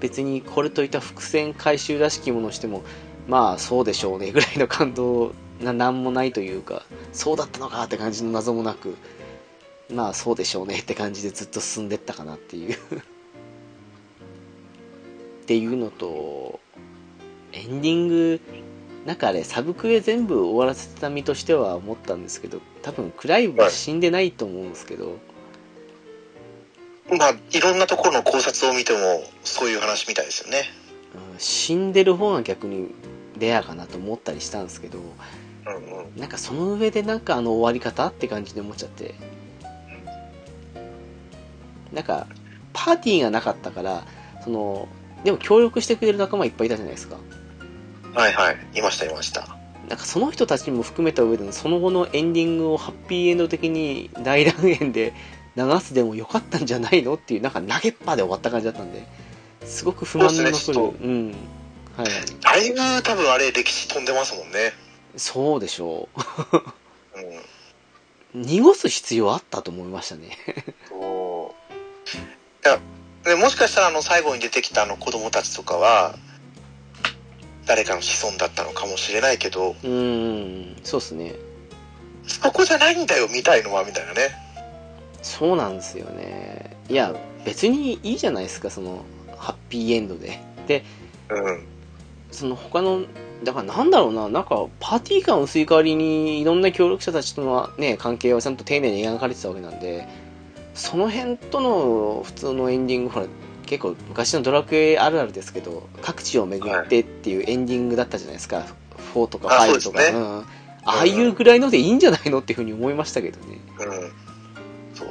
[0.00, 2.82] 別にこれといった伏線回収らしきものをしても
[3.28, 6.82] まあそうでしょうねぐらいの感動ななんもないというか
[7.12, 8.96] そうだったのかって感じの謎もなく
[9.92, 12.76] まあそうでしょうねって感じでずっと進んでったかなっていう っ
[15.46, 16.60] ていうのと
[17.52, 18.40] エンディング
[19.04, 25.18] なんかあれサブクエ全部終わらせた身としては思ったんですけど多分クライブは死んでないと思うんですけど、
[27.10, 28.98] まあ、いろんなところの考察を見ても、
[29.42, 30.64] そういう話みたいですよね。
[31.14, 32.88] うん死んでる方が逆に
[33.38, 34.98] レアかなと思ったりしたんですけど
[35.66, 36.16] うんうん。
[36.16, 39.14] なんかその上でなんかあの終わり方って感じで思っちゃって
[41.94, 42.26] なんか
[42.72, 44.04] パーティーがなかったから
[44.44, 44.88] その
[45.24, 47.16] でも協力してくれる仲間いっぱいいたじゃないですか
[48.14, 48.56] はいはい。
[48.74, 49.56] いましたいました。
[49.88, 55.12] なんかその人たちも含めた上でのその後のエンディングをハッピーエンド的に大団円で
[55.56, 57.14] 流すでもよかったんじゃないの？
[57.14, 59.06] っていうなんか投げっぱで終わった感じだったんで
[59.64, 61.34] すごく不満の残ねるうん
[61.96, 62.06] はい
[62.40, 64.72] だいぶ多分あれ歴史飛んでますもんね。
[65.16, 66.08] そうでしょ
[68.34, 68.40] うん。
[68.42, 70.30] う 濁す必要あったと思いましたね
[72.04, 72.20] そう。
[72.22, 72.24] い
[72.64, 72.80] や、
[73.24, 76.14] でもしかしたらあの最後に出てきたあの子供たちとかは、
[77.66, 81.34] 誰かの子孫だったのかもしれないけど、うーんそうっすね
[82.26, 84.44] そこじゃないんだよ、見たいのは、みたいなね。
[85.24, 87.14] そうなんですよねいや
[87.46, 89.04] 別にいいじゃないですかその
[89.38, 90.38] ハッピーエンドで
[90.68, 90.84] で
[91.30, 91.66] うん。
[92.30, 93.04] その他の
[93.42, 100.06] だからなんだろうななんかパーティー感薄い代わりにいろんな協力者たちとのね関係はちゃんと丁寧に描かれてたわけなんで
[100.74, 103.26] その辺との普通のエンディングほら
[103.66, 108.66] 結構昔のドラクエあるあるですけど各地を巡ってっていうエンディングだったじゃないですか、
[109.14, 109.80] 4とかあ5とか。
[109.80, 110.18] そうですね。
[110.18, 110.44] ん、あ
[110.84, 113.58] あいうぐらいのでいいんじゃないのっていうふうに思いましたけどね。
[113.78, 114.12] うん。
[114.94, 115.08] そう。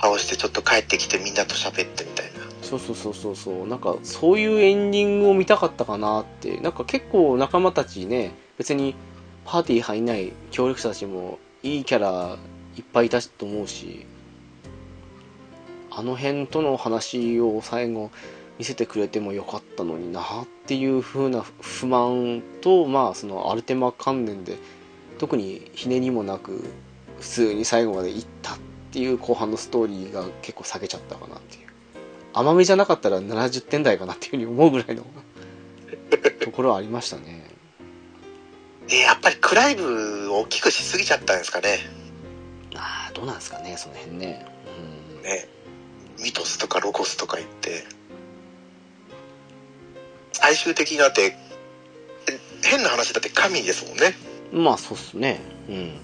[0.00, 2.32] 倒してちょっと帰ってきてみんなと喋ってみたいな。
[2.62, 3.66] そうそうそうそうそう。
[3.66, 6.58] なんかそういうエンディングを見たかったかなって。
[6.58, 8.94] なんか結構仲間たちね別に
[9.44, 12.36] パーティー入んない協力者たちもいいキャラ
[12.76, 14.06] いっぱいいたと思うし
[15.90, 18.12] あの辺との話を最後
[18.58, 24.58] 見せてくれてもよかったのになっていう風な不満とまあそのアルテマ関連で
[25.18, 26.64] 特にひねりもなく
[27.18, 28.58] 普通に最後までいったっ
[28.92, 31.66] ていう後半のストーリーが結構下げちゃったかなっていう。
[32.32, 35.04] 甘めじゃなかったら70点台かなっていうふうに思うぐらいの
[36.40, 37.45] ところはありましたね、
[39.26, 41.80] ぱりクライブを大きくしすぎちゃったんですかね。
[42.76, 44.46] ああどうなんですかねその辺ね
[45.16, 45.48] うんね。
[46.22, 47.84] ミトスとかロゴスとか言って。
[50.32, 51.36] 最終的にだって、
[52.30, 54.14] え変な話だって神ですもんね。
[54.52, 56.00] まあそうっすねうんうん。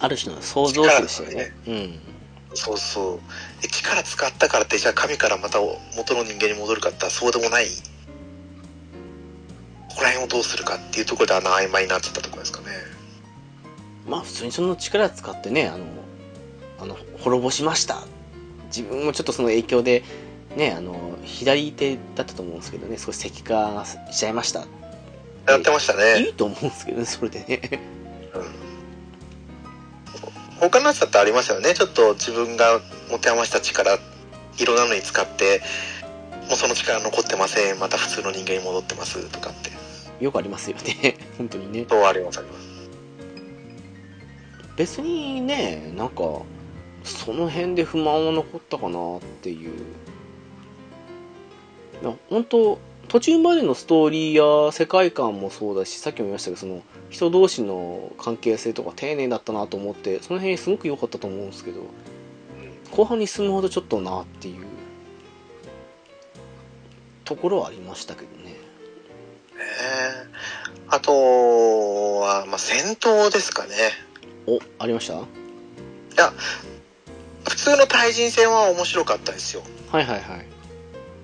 [0.00, 2.00] ある種の想像図でしたよねうん
[2.54, 3.62] そうそう。
[3.62, 5.58] で力使ったからって、じゃあ神からまた
[5.96, 7.68] 元の人間に戻るかってそうでもない。
[9.98, 12.68] ここら辺をどうするかっていうところであの曖昧になっちゃったところですかね。
[14.06, 15.86] まあ普通にその力使ってねあの
[16.78, 18.04] あの滅ぼしました
[18.66, 20.04] 自分もちょっとその影響で
[20.54, 24.60] ねあの左手だったと思うんですけどね少し石化しちゃいました
[25.48, 26.26] やってましたね。
[26.26, 27.80] いいと思うんですけどねそれでね
[28.34, 28.68] うん。
[30.60, 31.74] 他のやつだってありましたよね。
[31.74, 32.80] ちょっと自分が
[33.10, 33.98] 持て余した力、
[34.58, 35.60] いろんなのに使って、
[36.48, 37.78] もうその力残ってません。
[37.78, 39.87] また普通の人間に戻ってますとかって。
[40.20, 41.16] よくありますよね。
[41.38, 41.86] 本当にね。
[41.88, 42.68] そうありますあります。
[44.76, 46.42] 別にねなんか
[47.02, 49.72] その辺で不満は残ったかなっていう。
[52.30, 61.80] 本当途中までのストーリーや世界観もそうだしさっきも言いましたけどその人同士の関係性とか丁寧だったなと思ってその辺すごく良かったと思うんですけど
[62.90, 64.64] 後半に進むほどちょっとなっていう
[67.24, 68.28] ところはありましたけど
[70.88, 73.74] あとは、まあ、戦闘ですかね。
[74.46, 76.32] おありました？
[77.48, 79.62] 普通の対人戦は面白かったですよ。
[79.90, 80.46] はいはいはい。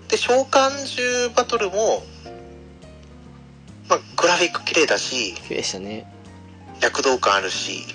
[0.08, 2.02] で、召喚獣バトルも、
[3.88, 6.10] まあ、グラフィック綺麗だし、綺麗でしたね。
[6.80, 7.86] 躍動感あるし、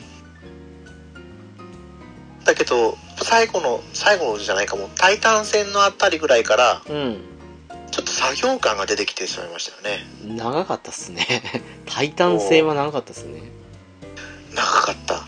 [2.45, 7.21] だけど、最後の、最後のじゃないかも、タイタン戦のあたりぐらいから、うん
[7.91, 10.05] ちょっと作業感が出てきてしまいましたよね。
[10.23, 11.25] 長かったっすね
[11.85, 13.41] タイタン性は長かったっすね
[14.53, 15.27] 長かった。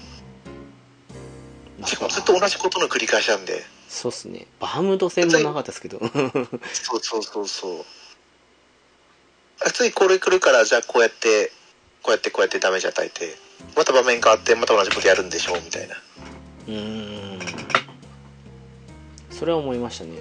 [1.87, 3.63] しかもずっと同じことの繰り返しなんで。
[3.89, 5.99] そうっすねバームド戦も長かったですけど
[6.71, 7.85] そうそうそうそう。
[9.65, 11.51] あついこれ来るから、じゃあこうやって、
[12.01, 13.35] こうやってこうやってダメージ与えて、
[13.75, 15.95] また場面変わって、また同じことやるんでしょう、みたいな。
[16.67, 17.39] うーん
[19.29, 20.17] それは思いましたね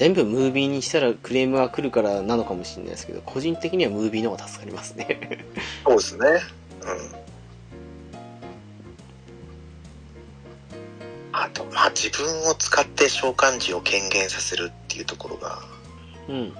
[0.00, 5.44] 全部ムービーにしたらクレームが来るからなのかもしれないですけど個人的にはムービーの方が助かりますね
[5.84, 6.26] そうですね。
[6.80, 6.86] う
[11.36, 11.38] ん。
[11.38, 15.58] あと、まあ自分を使って召喚獣を権限させるっていうところが、
[16.30, 16.54] うん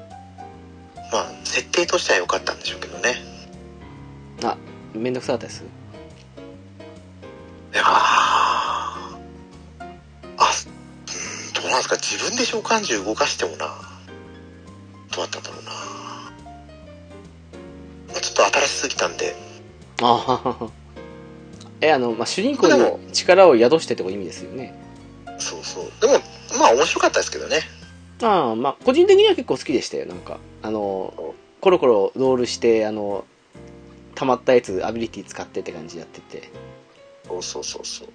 [1.11, 3.15] まあ設定としては良かったんでしょうけどね。
[4.45, 4.55] あ
[4.93, 5.65] めんどくさかったです
[7.73, 9.19] いやーあ、
[9.81, 9.87] う
[10.37, 10.80] ん、
[11.63, 13.67] どうなんですか自分で召喚獣動かしてもな。
[15.15, 15.71] どうだったんだろうな。
[18.09, 19.35] まあちょっと新しすぎたんで、
[20.01, 20.71] あははは
[21.81, 24.75] えあの、まあ、主人公に力を宿してって意味ですよね
[25.39, 25.85] そうそう。
[26.01, 26.15] でも、
[26.59, 27.61] まあ面白かったですけどね。
[28.23, 33.25] ああまあ個人的には結構好きでしたよなんかあのコロコロロールしてあの
[34.15, 36.51] 溜まったやつアビリティ使ってって感じでやってて
[37.27, 38.09] そうそうそうそう。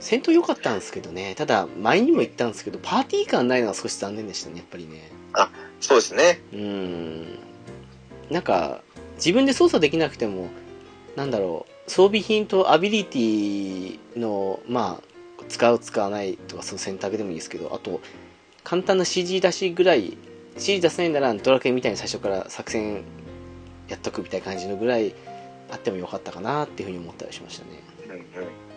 [0.00, 5.10] 戦闘良かったんですけどねただ前にも言ったんですけどパーティー感ないのは少し残念でしたねやっぱりね
[5.80, 6.40] そうですね。
[6.52, 7.38] うーん
[8.30, 8.82] なんか
[9.16, 10.48] 自分で操作できなくても
[11.16, 18.00] なんだろう装備品とアビリティのまあ使う使わないとかその選択でもいいですけどあと
[18.62, 20.16] 簡単な CG 出しぐらい
[20.56, 23.04] CG 出せないならドラクエみたいに最初から作戦
[23.88, 25.14] やっとくみたいな感じのぐらい
[25.70, 28.69] あってもよかったかなっていうふうに思ったりしましたねうんうん。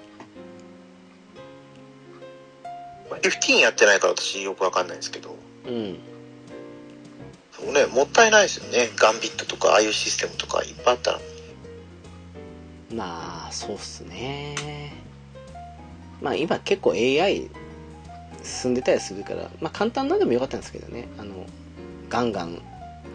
[3.23, 5.35] まあ F15 やってないから私よくわかんないんですけど、
[5.67, 5.97] うん。
[7.51, 8.89] そうね、もったいないですよね。
[8.95, 11.19] ガンビットとか、ああいうシステムとかいっぱいあったら。
[12.93, 14.93] まあそうっすね。
[16.21, 17.49] まあ今結構 AI
[18.43, 21.07] 進んでたりするからまあ簡単なんでもよかったんですけどね。
[21.17, 21.45] あの
[22.09, 22.61] ガンガン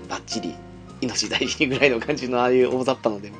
[0.08, 0.54] バッチリ
[1.00, 3.36] 命大事にぐらいの感じのああいう大雑把のでも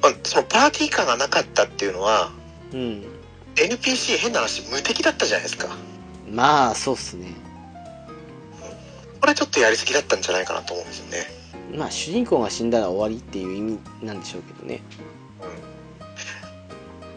[0.00, 2.30] まあ、そのパーティー感がなかったっていうのは、
[2.72, 3.17] うん
[3.64, 5.68] NPC 変な話無敵だったじゃないですか。
[6.30, 7.32] まあそうっすね
[9.20, 11.26] これちょっとやりすぎだったんじゃないかなと思うんですよね。
[11.76, 14.82] まあ主人公が死んだら終わりっていう意味なんでしょうけどね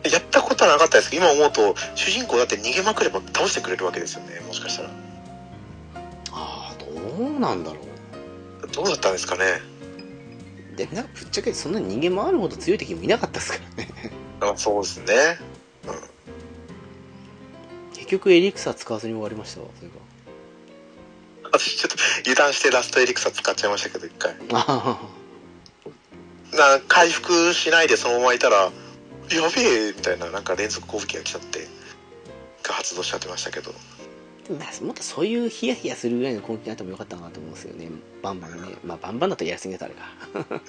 [0.10, 4.90] やったことはなかったですけど、今思うと、主人公だって逃げまくれば倒してくれるわけですよね、もしかしたら。
[6.32, 7.78] ああどうなんだろ
[8.74, 9.44] どうだったんですかね。
[10.74, 13.90] うでなんかぶっちゃけそんなに逃げ回るほど強い敵もいなかったですからね
[14.40, 15.38] あそうですね。
[18.12, 19.90] 結局エリクサー使わずに終わりましたわそれ
[21.46, 21.96] 私ちょっと
[22.30, 24.36] 油断してラストエリクサ使っちゃいましたけど、一回。
[26.52, 28.72] な回復しないでそのままいたら、や
[29.56, 31.60] べえみたいな、なんか連続攻撃が来ちゃって、
[32.64, 33.72] が発動しちゃってましたけど。
[34.48, 34.56] で
[34.86, 37.90] もっとそういうヒヤヒヤするぐらいの攻撃があってもよかったなと思うんですよね。
[38.22, 38.76] バンバンね。
[38.84, 40.62] まあバンバンだとやりすぎだとあれか。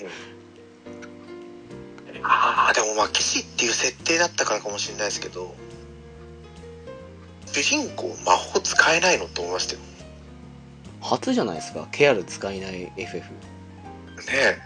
[2.23, 5.57] ああ、でもまあ、騎士っていう設定だったからかもしれないですけど、
[7.53, 9.81] 主人公魔法使えないのと思いましたよ。
[11.01, 13.35] 初じゃないですかケアル使えない FF ね
[14.33, 14.59] え。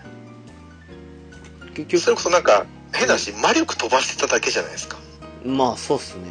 [1.75, 2.65] 結局それこそなんか、
[2.95, 4.99] 変なし、魔力飛ばしてただけじゃないですか。
[5.45, 6.25] まあそうっすね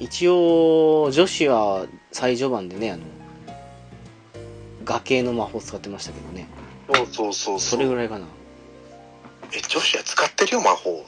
[0.00, 3.02] 一応女子は最序盤でねあの
[4.84, 6.48] 崖の魔法使ってましたけどね
[6.92, 8.26] そうそうそうそれぐらいかな
[9.52, 11.04] え、女子は使ってるよ、魔法。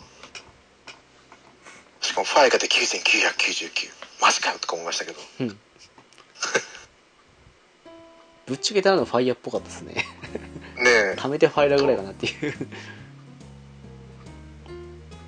[2.01, 3.91] しかもファイがで9999
[4.21, 5.49] マジかよとか思いましたけど、うん、
[8.47, 9.95] ぶっちゃけたのファイヤーっぽかったですね。
[9.95, 10.03] ね
[10.85, 11.15] え。
[11.17, 12.55] 貯めてファイラーぐらいかなっていう。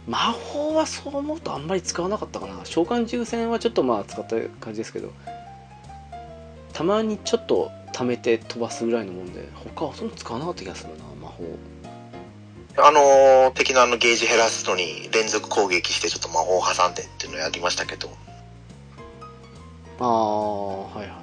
[0.07, 2.64] 魔法はそう思うとあんまり使わなかったかな。
[2.64, 5.12] 召喚獣戦はちょっとまあ使った感じですけど。
[6.73, 11.45] たまにちょっと貯めて飛ばすぐらいのもんで他はほとんど使わなかった気がするな魔法。
[12.79, 18.09] あのー敵のあのゲージ減らすのに連続攻撃してちょっと魔法を挟んでっていうのをやりましたけど。
[20.01, 21.18] ああはいはいはい。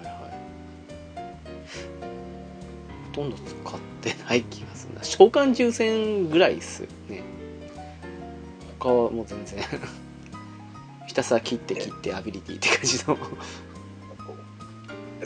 [3.07, 5.03] ほとんど使ってない気がするな。
[5.03, 7.23] 召喚獣戦ぐらいっすよね。
[8.77, 9.63] 他はもう全然。
[11.07, 13.17] ひたすら切って切ってアビリティって感じの。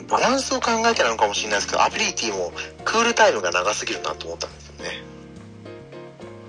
[0.08, 2.52] バランスを考えてなのかもしれないですけど、アビリティも
[2.84, 5.13] クールタイムが長すぎるなと思ったんですよね。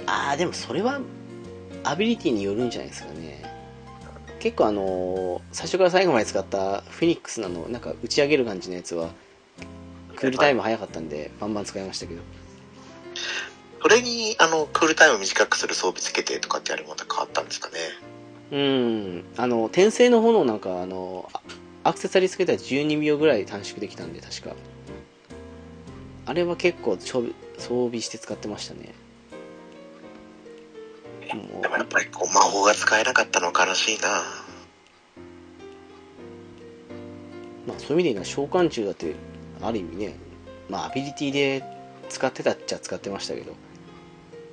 [0.06, 1.00] ああでもそれは
[1.84, 3.44] アビリティによるんじゃないですかね。
[4.40, 9.10] 結構あのー最初から最後まで使ったフェニックスなのなんか打ち上げる感じのやつは
[10.16, 12.22] クールタイム早かったんでバンバン使いましたけど。
[13.82, 17.76] それに、あの、クールタイムを短くする装備付けてとかってやるまた変わったんですかね。
[18.52, 19.26] うん。
[19.38, 21.42] あの転生の炎なんかあのあ
[21.84, 24.56] アクセサリーつけたら12秒ぐらい短縮できたんで確か。
[26.26, 27.22] あれは結構装
[27.60, 28.88] 備して使ってましたね。
[28.88, 28.94] も
[31.62, 34.08] でもやっぱりこう魔法が使えなかったの悲しいな。
[37.68, 39.16] まあ、そういう意味で言うのは召喚獣だって
[39.62, 40.16] ある意味ね、
[40.70, 41.64] まあ、アビリティで
[42.10, 43.56] 使ってたっちゃ使ってましたけど、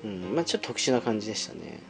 [0.05, 1.83] うんまあ、ちょっと特殊な感じでしたね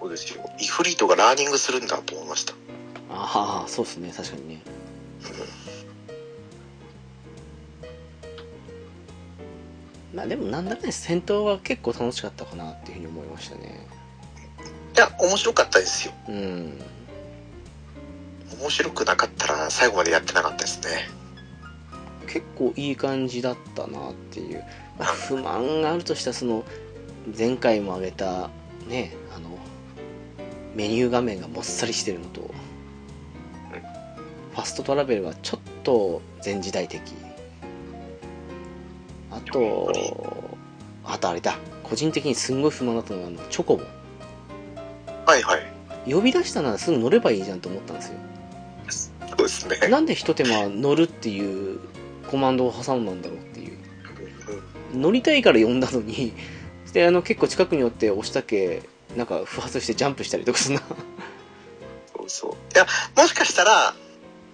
[0.00, 0.48] そうですよ。
[0.60, 2.54] イフリートがラーニングするんだと思いました。
[3.10, 4.62] ああそうですね確かにね
[10.18, 13.86] まあでもなんだかね戦闘は結構楽しかったかなっていうふうに思いましたね。
[14.96, 16.14] いや、面白かったですよ。
[16.28, 16.72] うん。
[18.60, 21.08] 面白くなかったら最後までやってなかったですね。
[22.26, 24.64] 結構いい感じだったなっていう、
[24.98, 26.64] まあ不満があるとしたらその
[27.36, 28.50] 前回も挙げた
[28.88, 29.56] ねあの
[30.74, 32.40] メニュー画面がもっさりしてるのと
[34.52, 37.00] ファストトラベルはちょっと前時代的
[39.38, 39.92] あと
[41.04, 43.84] あとあれだ個人的にすんごい不満だったのがあのチョコボ
[45.26, 46.12] はいはい。
[46.12, 48.02] 呼び出したならすぐ乗ればいいじゃんと思ったんで
[48.90, 49.88] すよそうですね。
[49.88, 51.80] なんで一手間乗るっていう
[52.30, 53.78] コマンドを挟んだんだろうっていう
[54.94, 56.32] 乗りたいから呼んだのに
[56.92, 58.82] であの結構近くに寄って押したけ
[59.16, 60.82] なんか不発してジャンプしたりとかすんな
[62.16, 62.52] そうそう。
[62.74, 62.86] いや、
[63.16, 63.94] もしかしたら、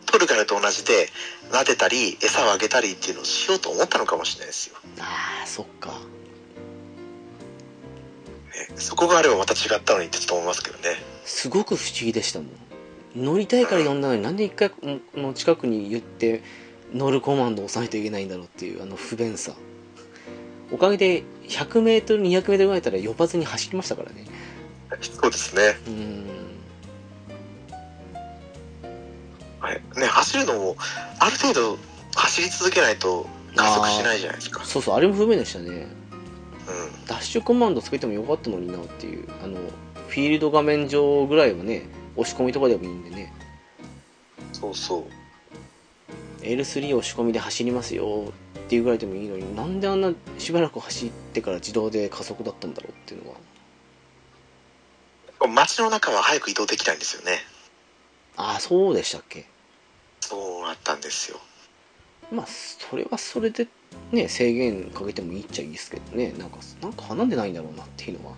[0.05, 1.09] トルガルと同じで、
[1.51, 4.77] 撫でたり、餌をあげたりっていうのをしようと思ったのかもしれないですよ。
[5.01, 5.95] あーそっかね、
[8.77, 11.15] そこがあればまた違ったのにってちょっと思いますけどね。
[11.25, 12.49] すごく不思議でしたもん
[13.17, 16.43] 乗りたいから呼んだのになんで一回もの近くに言って
[16.93, 19.53] 乗るコマンドを押さないといけないんだろうっていうあの不便さ
[20.73, 24.27] おかげで 100m200m ぐらいだったら呼ばずに走りましたからね
[25.01, 25.77] そうですね。
[25.87, 26.44] うーん
[29.73, 30.77] ね、走るのも、
[31.19, 31.79] ある程度
[32.15, 34.65] 走り続けないと加速しないじゃないですか。
[34.65, 35.87] そうそうあれも不便でしたねうん。
[37.07, 39.59] ダッシュコマンドつけてもよかったのになっていうあの
[40.09, 41.87] フィールド画面上ぐらいはね
[42.17, 43.33] 押し込みとかでもいいんでね
[44.53, 45.05] そうそう。
[46.45, 53.37] L3 押し込みで走りますよっていうぐらいでもいいのになんであんなしばらく走ってから自動で加速だったんだろうっていうのは
[55.49, 57.39] 街の中は早く移動できないんですよね。
[58.37, 59.47] ああそうでしたっけ？
[60.29, 61.39] そうなったんですよ。
[62.33, 63.69] まあそれはそれで
[64.11, 68.35] ね制限かけてもいいっちゃいいですけどねなんかなんか離んでないんだろうなっていうのは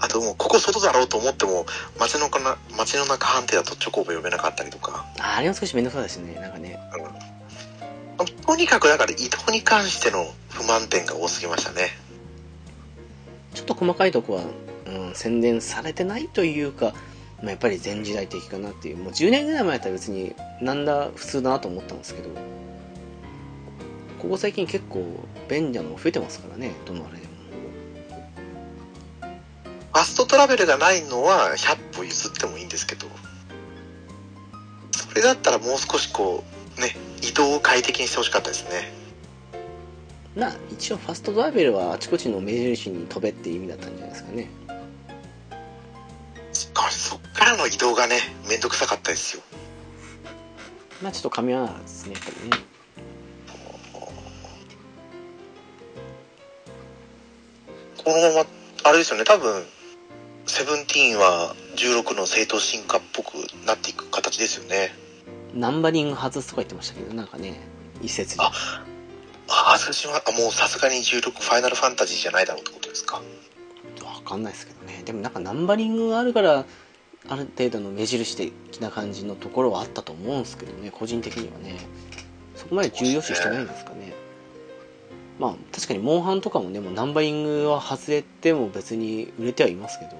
[0.00, 1.66] あともう、ここ外だろうと思っても、
[1.98, 5.06] 街の中な、街の中判定だとチョコボ読めなかったりとか。
[5.18, 6.78] あーあれは少し面倒くさいですねなんかね
[8.46, 11.90] とにかくだから移動に関しての不満点が多すぎましたね。
[13.54, 14.42] ちょっと細かいとこは、
[14.86, 16.94] うん、宣伝されてないというか、
[17.42, 18.96] まあ、やっぱり前時代的かなっていう。
[18.98, 22.28] もう10年ぐらい前だったら別になんだ普通だなと思ったんですけど
[24.18, 25.04] ここ最近結構
[25.48, 27.30] 便利なの増えてますからねどのあれでも。
[29.92, 33.08] ファストトラベルがないのは100歩譲ってもいいんですけど、
[34.92, 36.44] それだったらもう少しこ
[36.78, 38.92] う、ね、移動を快適にしてほしかったですね。
[40.36, 44.48] まあ一応ファストトラベルはあちこちの目印に飛べっていう意味だったんじゃないですかね
[46.90, 48.16] そっからの移動がね、
[48.48, 49.42] めんどくさかったですよ。
[51.02, 52.70] まあちょっと噛み合わなかったですねやっぱりね
[58.04, 58.46] このまま、
[58.84, 59.62] あれですよね、多分、
[60.46, 63.34] セブンティーンは16の正当進化っぽく
[63.66, 64.94] なっていく形ですよね。
[65.54, 67.60] ナンバリング外すとか言ってましたけどなんかね
[68.00, 68.50] 一説にあ
[69.48, 73.20] あ、外しま、あ、もうさすがに16ファイナルファンタジーじゃないだろうってことですか。
[74.24, 75.02] わかんないですけどね。
[75.04, 76.64] でもなんかナンバリングがあるから
[77.28, 80.90] ある程度の目印的な感じのところはあったと思うんですけどね。
[80.90, 81.76] 個人的にはね。
[82.56, 84.12] そこまで重要視してないんですかね。
[85.38, 90.10] まあ確かにモンハンとかもねもナンバリングは外れても別に売れてはいますけど、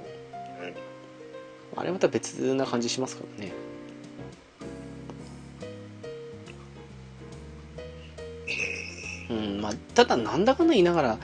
[1.77, 3.53] あれまた別な感じしますからね。
[9.29, 11.19] うんまあただなんだかんだ言いながら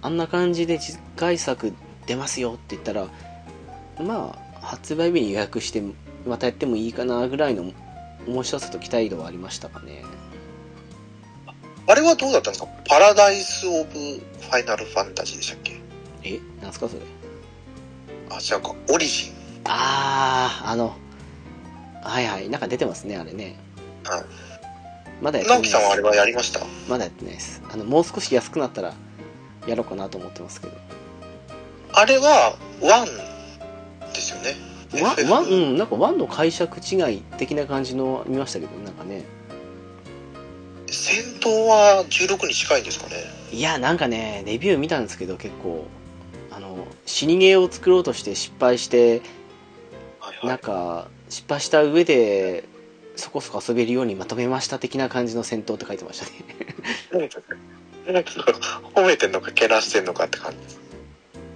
[0.00, 1.74] あんな感じで次回作
[2.06, 3.08] 出ますよって言ったら
[4.02, 5.82] まあ発売日に予約して
[6.26, 7.72] またやってもいいかなぐらいの
[8.26, 10.02] 面白さと期待度はありましたかね
[11.88, 12.68] あれはどうだったんですか？
[12.88, 15.80] パラダイス・オブ・ファイナル・ファンタジーでしたっけ？
[16.24, 17.02] えなんすかそれ？
[18.28, 18.74] あ、違うか。
[18.92, 19.32] オリジン。
[19.66, 20.96] あああの
[22.02, 23.56] はいはいなんか出てますねあれね。
[24.02, 24.24] はい。
[25.22, 25.72] まだやってないです。
[25.72, 26.58] さんはあれはやりました？
[26.88, 27.62] まだやってないです。
[27.70, 28.92] あのもう少し安くなったら
[29.68, 30.76] やろうかなと思ってますけど
[31.92, 33.04] あれは、1
[34.12, 34.76] ですよね。
[35.02, 39.24] ワン FF ワンうんなんかワンの解釈違い的な感じの見ましたけどなんかね
[40.86, 43.16] 戦闘は16に近いんですかね
[43.52, 45.86] いやなんかねレビュー見たんですけど結構
[46.50, 49.22] あの死にゲーを作ろうとして失敗して
[50.20, 50.58] なんはいはい。
[50.58, 52.64] か失敗した上で
[53.16, 56.20] そこそこ遊べるようにまとめました的な感じの戦闘って書いてまし
[57.10, 57.28] たね
[58.94, 60.85] 褒めてんのか、けなしてんのかって感じです。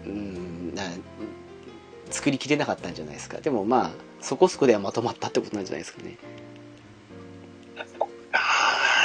[0.07, 0.83] うんな
[2.11, 3.91] 作りきれなかったんじゃないですかでもまあ
[4.21, 6.19] そこそこではまとまったってことなんじゃないですかね
[8.33, 8.39] あ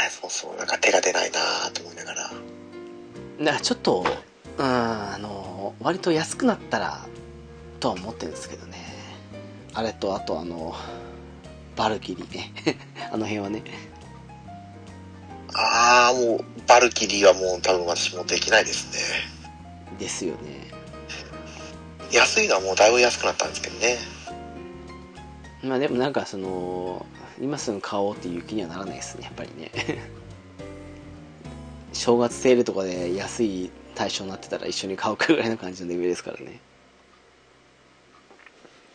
[0.08, 0.56] あ、そうそう。
[0.58, 2.22] なんか手が出ないなーと思いながら。
[2.22, 2.32] だ
[3.46, 4.06] からちょっと
[4.58, 7.08] うんあの割と安くなったら
[7.80, 8.78] とは思ってるんですけどね
[9.74, 10.74] あれとあとあの
[11.76, 12.54] バルキリーね
[13.12, 13.64] あの辺はね
[15.58, 19.00] ああ、もう、バルキリーはもう多分私もできないですね。
[19.98, 20.65] ですよね
[22.12, 23.98] 安いのはもうだいぶ安くなったんですけどね。
[25.64, 27.06] まあでもなんかその
[27.42, 29.72] 今すぐ買おうっていう気にはならないですねやっぱりね
[31.92, 36.60] 正月セールとかで安い対象になってたら一緒に買うかぐらいの感じのレベルですからね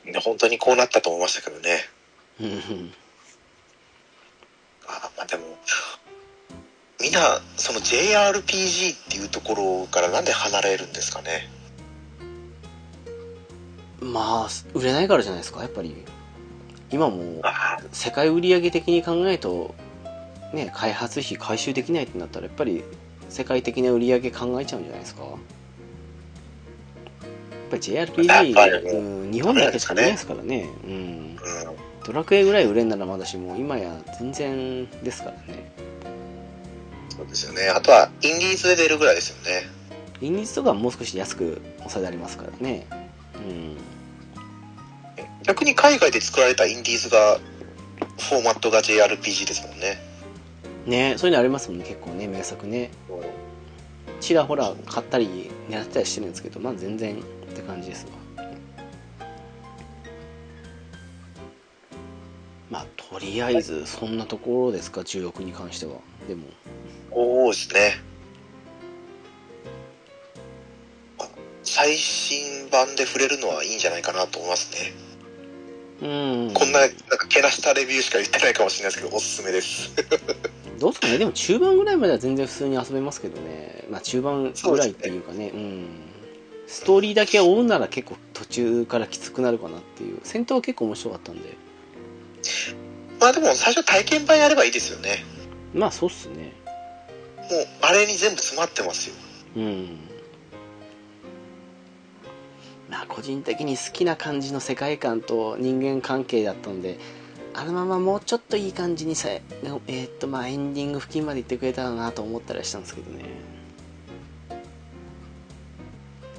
[0.04, 1.88] で本当にこうなったと思いましたけどね。
[2.40, 2.94] うんうん
[4.86, 5.44] あーまあでも、
[7.00, 11.48] みんな、その JRPG っていうところからなんで離れるんですかね。
[14.00, 16.04] まあ売れないからじゃないですかやっぱり。
[16.92, 17.40] 今も
[17.92, 19.74] 世界売上的に考えると
[20.52, 22.82] ね開発費回収できないってなったらやっぱり
[23.28, 25.22] 世界的な売り上げ考えちゃうんじゃないですか。
[25.22, 25.38] やっ
[27.70, 28.90] ぱり JRPG、ね。
[28.90, 30.68] うん、日本だけしかないですからね。
[30.84, 30.90] うん。
[30.90, 31.36] うん。
[32.04, 35.72] ドラクエぐらい売れんならまだしも今や全然ですからね。
[37.10, 37.68] そうですよね。
[37.68, 39.68] あとは、インディーズで出るぐらいですよね。
[40.20, 42.86] インディーズとかはもう少し安く抑えられますからね。
[43.36, 43.76] うん
[45.44, 47.38] 逆に海外で作られたインディーズが、
[48.18, 50.10] フォーマットが JRPG ですもんね。
[50.86, 52.90] ねそういうのありますもんね結構ね名作ね
[54.20, 57.22] ちらほら買ったり狙ってたりしてるんですけどまあ全然っ
[57.54, 58.44] て感じですわ
[62.70, 65.94] まあとりあえずそんなところですか16に関しては
[66.28, 66.44] でも
[67.12, 68.00] そうですね。
[71.18, 71.28] あ
[71.64, 75.09] 最新版で触れるのはいいんじゃないかなと思いますね。
[76.02, 76.50] うん。
[76.54, 79.92] こんな、なんか、けなしたレビューしか言ってないかもしれないですけど、おすすめです。
[80.80, 81.18] どうですかね？
[81.18, 83.84] でも中盤ぐらいまでは全然普通に遊べますけどね。
[83.90, 85.50] まあ中盤ぐらいっていうかね。
[85.52, 85.86] うん。
[86.66, 90.20] ストーリーだけ追うなら結構途中からきつくなるかなっていう。
[90.22, 91.56] 戦闘は結構面白かったんで。
[93.20, 95.24] まあでも、最初体験版やればいいですよね。
[95.74, 96.54] まあそうっすね。
[97.50, 99.14] もう、あれに全部詰まってますよ。
[99.56, 99.98] うん
[102.90, 106.98] まあ個人的に好きな感じの世界観と人間関係だったんで
[107.54, 109.42] あのままもうちょっといい感じにさえ
[109.86, 113.24] えーっとまあエンディング付近まで行ってくれたらなと思ったりしたんですけどね。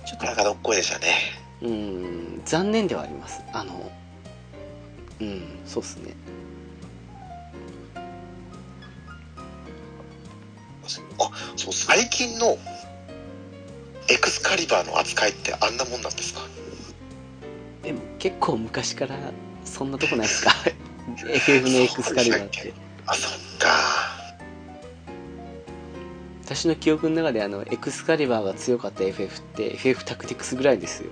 [0.06, 1.16] ちょっとなかなかどっこいでしたね。
[1.62, 3.42] うん残念ではあります。
[3.54, 3.92] あの
[5.22, 6.16] うんそうっすね。
[11.20, 12.58] あ、そう、最近の、
[14.10, 16.42] エクスカリバーの扱いってあんなもんなんですか？
[17.84, 19.16] でも結構昔から
[19.66, 20.52] そんなとこないですか？
[21.28, 22.74] FF のエクスカリバーって
[23.06, 23.68] あ、そっか。
[26.46, 31.10] 私の記憶の中であのエクスカリバーが強かった FF って FF タクティクスぐらいですよ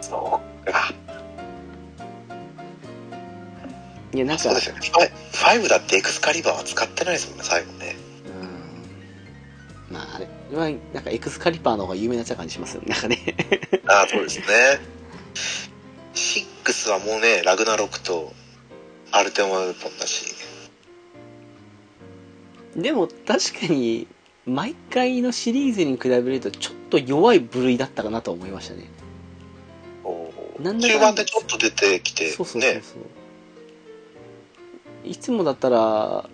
[0.00, 0.94] そうか。
[4.14, 4.80] いやなんかそうですよね。
[4.90, 7.83] FFファイブだってエクスカリバーは使ってないですもんね、最後ね。
[10.50, 13.18] うんまああれはなんかエクスカリパーの方が有名になっちゃう感じしますよねなんかね
[13.86, 14.44] ああ、そうですね。
[16.64, 18.32] 6はもうね、ラグナロクと
[19.10, 20.34] アルテマウポンだし。
[22.76, 24.08] でも確かに
[24.46, 28.88] 毎回のシリーズに比べるとちょっと弱い部類だったかなと思いましたね
[30.60, 32.82] なんだ中盤でちょっと出てきて、そうそうそうね。
[32.82, 32.98] そう
[35.08, 36.28] いつもだったらん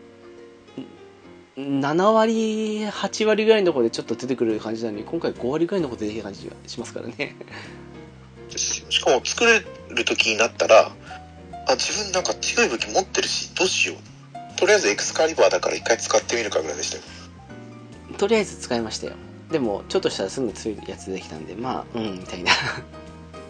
[1.80, 7.36] 7割8割ぐらいのところでちょっと出てくる感じなのに今回5割ぐらいのところで出てきた感じがしますからね
[8.56, 10.90] しかも作れる時になったら、
[11.68, 14.58] あ、自分なんか強い武器持ってるし、どうしよう。
[14.58, 17.02] とりあえずエクスカリバーだから一回使ってみるかぐらいでしたよ。
[18.18, 19.14] とりあえず使いましたよ
[19.50, 22.52] でもちょっとしたらすぐ強いやつ出てきたんでまあうんみたいな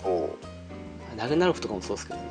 [0.05, 0.31] お
[1.17, 2.25] ラグナロクとかもそうですけどね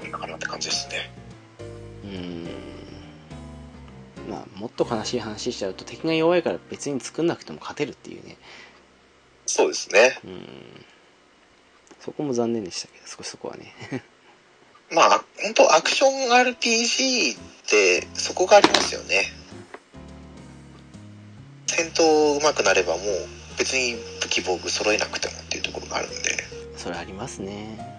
[0.00, 1.21] うだからって感じですね。
[2.04, 2.46] うーん
[4.28, 8.36] まあもっと悲しい話しちゃうと敵が弱いから別に作んなくても勝てるっていうね
[9.46, 10.18] そうですね。
[10.24, 10.84] うーん
[12.00, 13.74] そこも残念でしたけど少しそこはね
[14.90, 19.32] まあ、本当アクション RPG ってそこがありますよね。
[21.66, 23.28] 戦闘上手くなればもう
[23.58, 26.36] 別に武器防具揃えなくてもっていうところがあるんで。
[26.76, 27.91] それありますね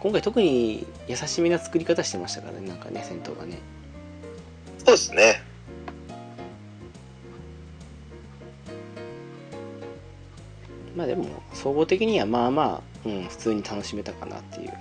[0.00, 3.58] 今回特に優しめな作り方してましたからねなんかね戦闘がね
[4.78, 5.42] そうですね。
[10.96, 14.72] まあでも総合的にはまあまあ、うん、普通に楽しめたかなっていう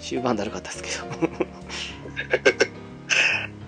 [0.00, 1.04] 終盤だるかったですけど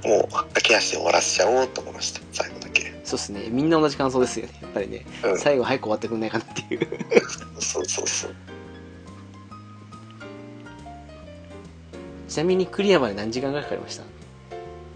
[0.09, 2.20] もう駆け足で終わらせちゃおうと思いました。
[2.32, 2.93] 最後だけ。
[3.05, 5.39] そうですねみんな同じ感想ですよねやっぱりねうん。
[5.39, 6.89] 最後早く終わってくんないかなっていう
[7.61, 8.35] そうそうそう。
[12.35, 14.03] ちなみにクリアまで何時間ぐらいかかりました？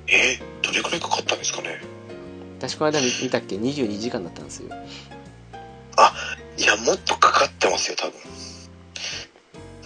[0.08, 1.80] えー、どれくらいかかったんですかね？
[2.58, 4.74] 私この間見見たっけ？22時間だったんですよ。
[6.56, 8.14] いや、もっとかかってますよ、多分。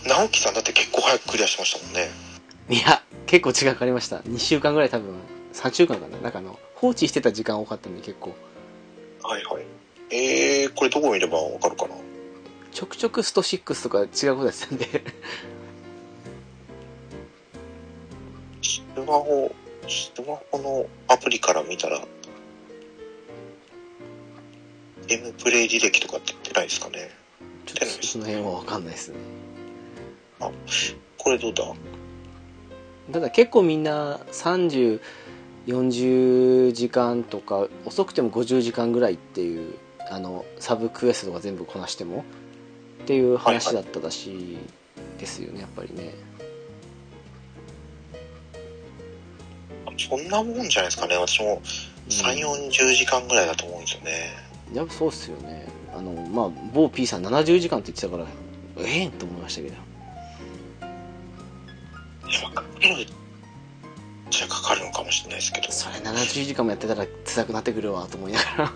[0.09, 2.09] 直樹さんだって結構早くクリアしましたもんね。
[2.71, 4.21] いや結構時間かかりました。
[4.21, 5.15] 2週間ぐらい多分。
[5.53, 6.17] 3週間かな？
[6.17, 8.35] なんかあの放置してた時間多かったんで結構。
[9.23, 9.65] はいはい。
[10.09, 11.97] えー、これどこ見ればわかるかな？
[12.71, 15.05] ちょくちょくスト6とか違うことやってたんで
[18.63, 19.53] スマホ、
[19.89, 22.01] スマホのアプリから見たら、
[25.07, 27.11] ゲームプレイ履歴とかって出ないですかね？
[27.67, 29.17] ちょっとその辺は分かんないですね。
[31.19, 31.65] これどうだ？
[33.13, 39.75] ただ結構みんな3040時間とか遅くても50時間ぐらいっていう
[40.09, 42.25] あのサブクエストとか全部こなしても
[43.03, 44.59] っていう話だったらしい
[45.19, 46.15] ですよねやっぱりね
[50.09, 51.17] そんなもんじゃないですかね。
[51.17, 51.61] 私も
[52.09, 54.53] 3、40時間ぐらいだと思うんですよね。
[54.75, 58.27] やっぱそうっすよねあのまあ某 P さん70時間って言ってたから
[58.79, 59.77] ええんと思いましたけどい
[62.35, 63.07] や、かかる
[64.31, 65.71] じゃかかるのかもしれないですけど。
[65.71, 68.73] それ70時間もやってたら辛くなってくるわと思いながら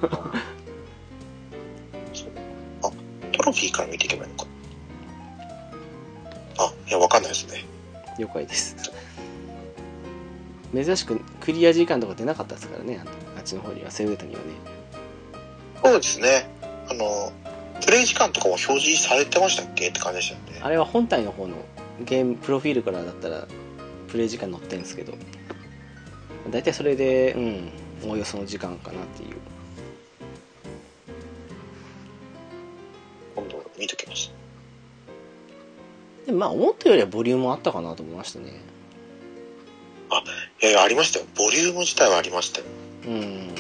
[3.33, 4.47] トロフィーから見ていけばいいのか。
[6.59, 7.65] あ、いや、わかんないですね。
[8.19, 8.77] 了解です
[10.85, 13.01] 珍しくクリア時間とか出なかったですからね
[13.37, 14.77] あっちの方にはセーブデータにはね
[15.83, 16.49] そうですね。
[16.89, 17.33] あの、
[17.85, 20.61] プレイ時間とかも表示されてましたっけって感じでしたよね。
[20.63, 21.57] あれは本体の方の
[22.01, 23.47] ゲームプロフィールからだったら
[24.09, 25.15] プレイ時間載ってるんですけど
[26.51, 27.71] 大体それでうん
[28.05, 29.37] おおよその時間かなっていう
[33.35, 34.33] 今度見ときます。
[36.27, 38.61] でもまあ思ったよりはボリュームあったかなと思いましたね
[40.63, 41.27] いやいや、ありましたよ。
[41.37, 42.67] ボリューム自体はありましたよ。
[43.07, 43.55] うん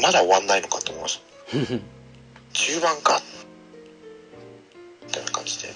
[0.00, 1.20] まだ終わんないのかと思いまし
[1.50, 1.56] た。
[2.52, 3.20] 中盤か。
[5.06, 5.68] みたいな感じで。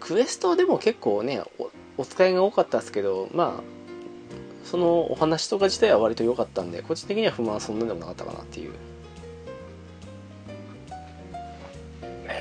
[0.00, 3.62] クエストでも結構ねおお使いが多かったですけどまあ
[4.64, 8.78] そのお話とか自体は割と良かったんで個人的には不満はそんなでもなかったかなっていうね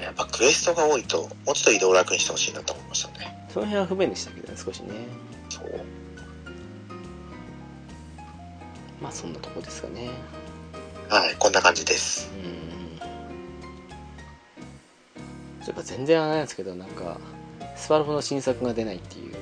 [0.03, 3.24] やっぱクエストが多いと、もうちょっと移動楽にしてほしいなと思いましたね。
[3.55, 4.91] その辺は不便でしたけどね少しね
[5.49, 5.81] そう。
[9.01, 10.09] まあそんなとこですかね
[11.07, 12.29] はい、こんな感じです。
[12.43, 12.99] うん
[15.63, 17.17] そういえば全然あれなんですけどなんか
[17.77, 19.37] スパロボの新作が出ないっていうね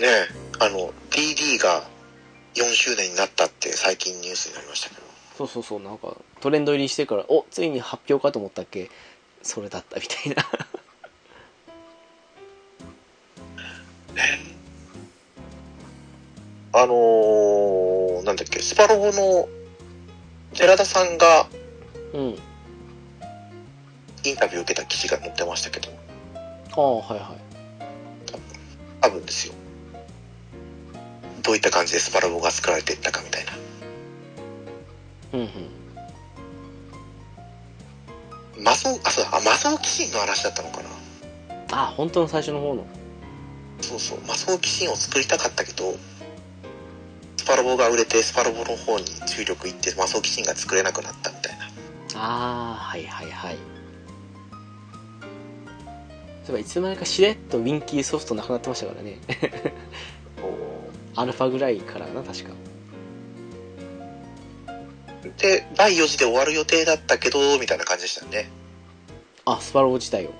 [0.00, 0.26] え、
[0.58, 1.82] あの、DD が
[2.54, 5.02] 4周年になったって最近ニュースになりましたけど。
[5.36, 8.90] そうそうそうなんかトレンド入りしてからおついに発表かと思ったっけ
[9.42, 10.42] それだったみたいな
[14.16, 14.22] ね
[16.72, 19.48] あのー、なんだっけ、スパロボの
[20.54, 21.46] 寺田さんが
[22.12, 22.38] うん
[24.24, 25.88] インタビューを受けた記事が載ってましたけど、
[26.76, 27.46] ああはいはい
[29.00, 29.54] 多分ですよ。
[31.42, 33.52] どういった感じでスパロボが作られていったかみたいな。
[35.34, 35.48] うんうん
[38.64, 40.88] マソ、あ、そうだ、あ、マソーキシンの話だったのかな。
[41.70, 42.84] あ本当の最初の方の
[43.80, 45.94] そうそう、マソーキシンを作りたかったけど、
[47.36, 51.66] スパロボが売れて、スパロボの方に注力いって、マソーキシンが作れなくなったみたいな。
[52.18, 53.56] ああはいはいはい
[56.46, 59.18] そういえばいつの間にかしれっとウィンキーソフトなくなってましたからね
[61.16, 62.50] アルファぐらいからな確か
[65.38, 68.48] で、第4次で終わる予定だったけど、みたいな感じでしたよね。
[69.44, 70.30] あスパロボ自体を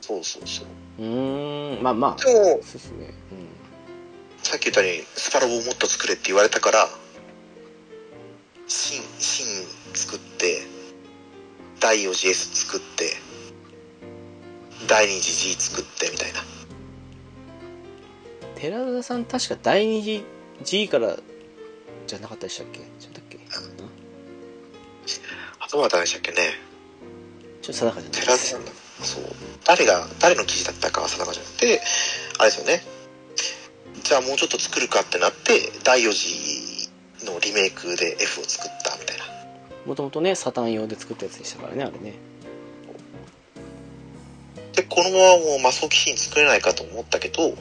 [0.00, 0.66] そうそうそう。
[1.02, 3.12] うーんまあまあでも、そうですね
[4.42, 6.88] さっき言ったように、スパロボをもっと作れって言われたから、
[8.66, 9.46] 新、新
[9.94, 10.62] 作って、
[11.80, 13.12] 第4次 S 作って、
[14.88, 16.40] 第2次 G 作って、みたいな。
[16.40, 16.46] うん
[18.62, 20.24] 寺田さん確か第二次
[20.62, 21.16] G から
[22.06, 22.78] じゃなかったでしたっけ？
[22.78, 23.38] 違ったっけ？
[23.38, 25.22] ちょ
[25.58, 26.36] あとは誰でしたっけね。
[27.60, 28.70] っと定かじゃない寺田さんだ。
[29.04, 29.24] そう。
[29.64, 31.80] 誰が、誰の記事だったかは定かじゃなくて、
[32.38, 32.82] あれですよね。
[34.02, 36.88] じゃあもうちょっと作るかってなって、第4次
[37.24, 39.24] のリメイクで F を作ったみたいな。
[39.86, 42.14] もともとねサタン用で作ったやつでしたからねあれね
[44.74, 47.54] で、このままもうマソキシン作れないかと思ったけど、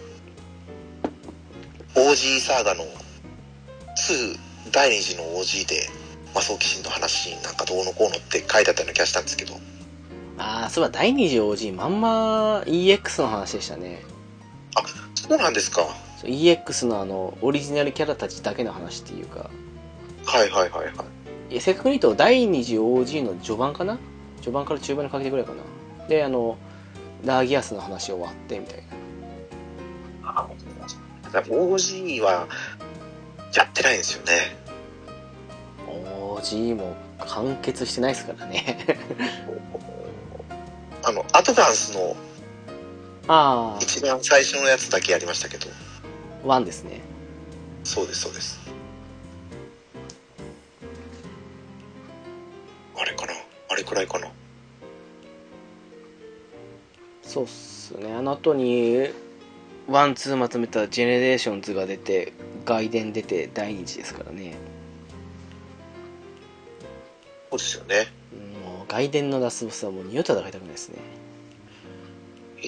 [1.95, 4.39] OG サーガの2、
[4.71, 5.89] 第2次の OG で
[6.33, 9.55] マソキシンの話なんかどうのこうのって書いてあったような気がしたんですけど、
[10.38, 14.03] ああそういえば第二次 OG まんま EX の話でしたね。
[15.15, 15.88] そうなんですか。
[16.23, 19.49] EX のあのオリジナルキャラたちだけの話っていうか。
[20.25, 20.91] はいはいはいは
[21.49, 21.53] い。
[21.53, 23.97] いや正確に言うと第二次 OG の序盤かな？
[24.38, 26.07] 序盤から中盤にかけてぐらいかな。
[26.07, 26.57] であの
[27.23, 28.84] ラーギアスの話終わってみたいな。
[30.23, 30.49] あ、
[31.23, 32.47] だから OG は
[33.53, 34.61] やってないんですよね。
[35.88, 38.77] OG も完結してないですからね
[41.03, 42.15] あの、アドバンスの
[43.27, 45.67] あ一番最初のやつだけやりましたけど、
[46.43, 47.01] あ1ですね。
[47.83, 48.59] そうですそうです。
[52.97, 53.33] あれかな？
[53.69, 54.31] あれくらいかな？
[57.23, 58.13] そうっすね。
[58.13, 59.09] あの後に
[59.87, 62.33] ワンツーまとめたジェネレーションズが出て
[62.65, 64.55] 外伝出て第二次ですからね。
[67.49, 68.20] そうですよね。
[68.91, 70.97] 外伝のラスボスはもう二度と戦いたくないですね。
[72.57, 72.63] え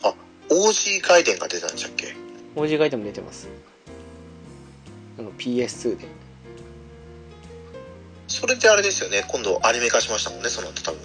[0.00, 0.14] ー、あ、
[0.48, 2.14] OG 外伝が出たんでしたっけ
[2.54, 3.48] ？OG 外伝も出てます。
[5.18, 6.06] あの PS2 で。
[8.28, 9.24] それであれですよね。
[9.26, 11.00] 今度アニメ化しましたもんね、その後多分。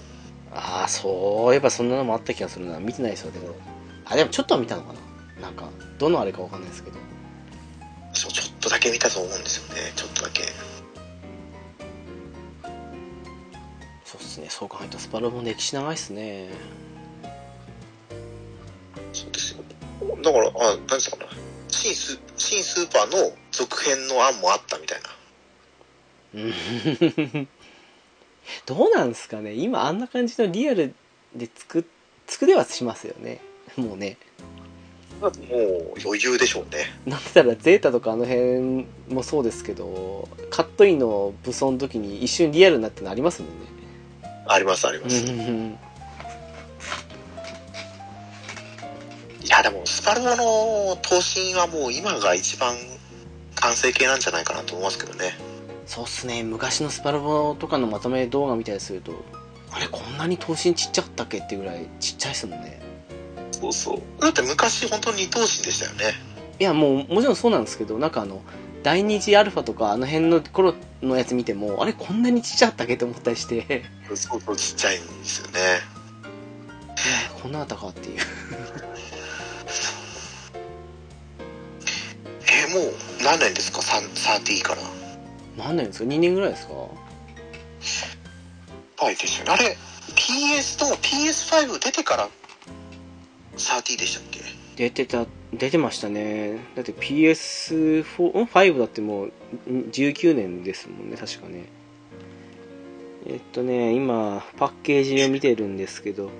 [0.53, 2.79] ああそういえばそんなのもあった気がするな。
[2.79, 3.55] 見てないですよでも
[4.05, 4.99] あでもちょっとは見たのかな。
[5.41, 6.99] なんかどのあれかわかんないですけど。
[8.13, 9.91] そう、ちょっとだけ見たと思うんですよね。
[9.95, 10.43] ちょっとだけ。
[14.47, 16.49] そうっすねそう考えるとスパロボの歴史長いっすね
[19.13, 19.63] そうですよ。
[20.23, 21.25] だから、あ、何ですかね。
[21.67, 25.09] 新ス、新スーパーの続編の案もあったみたいな。
[26.35, 27.47] うん
[28.65, 30.93] どうなんですかね今あんな感じのリアル
[31.35, 31.83] で作っ
[32.27, 33.41] 作れはしますよね
[33.75, 34.17] もうね
[35.19, 35.31] もう
[36.03, 36.85] 余裕でしょうね。
[37.05, 43.65] なんだったらゼータとかあの辺もそうですけどカットインの武装の時に一瞬リアルになってのありますもんね
[44.51, 45.15] ありますあります。
[45.15, 45.79] いうん
[49.49, 52.75] や、でも、スパロボの闘神はもう今が一番
[53.55, 55.37] 完成形なんじゃないかなと思いますけどね。
[55.85, 59.11] そうっすね昔のスパロボとかのまとめ動画見たりすると
[59.71, 62.79] あれこんなに頭身ちっちゃかったっけっていうぐらいちっちゃいっすもんね
[63.51, 64.21] そうそう。
[64.21, 66.13] だって昔本当に二頭身でしたよね。
[66.59, 68.43] いやもうもちろんそうなんですけどなんかあの
[68.83, 75.59] 第二次アルファとかあの辺の頃のやつ見てもあれこんなにちっちゃかったっけと思ったりしてそうそう、ちっちゃいんですよね。
[77.41, 78.19] こんなだったかっていう
[82.51, 82.93] えーもう
[83.23, 84.81] 何年ですか ?30 から。
[85.57, 86.73] 何年ですか？2年ぐらいですか？
[89.03, 89.51] はいですよね。
[89.53, 89.77] あれ、
[90.15, 92.29] PS と PS5 出てから
[93.57, 94.38] 30でしたっけ？
[94.79, 96.57] 出てた出てましたね。
[96.73, 99.27] だって PS5 だってもう
[99.69, 101.65] ん19年ですもんね確かね。
[103.27, 106.31] えっとね今パッケージを見てるんですけど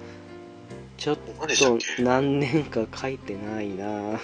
[0.95, 2.01] ちょっとけ？
[2.01, 4.21] 何年か書いてないな。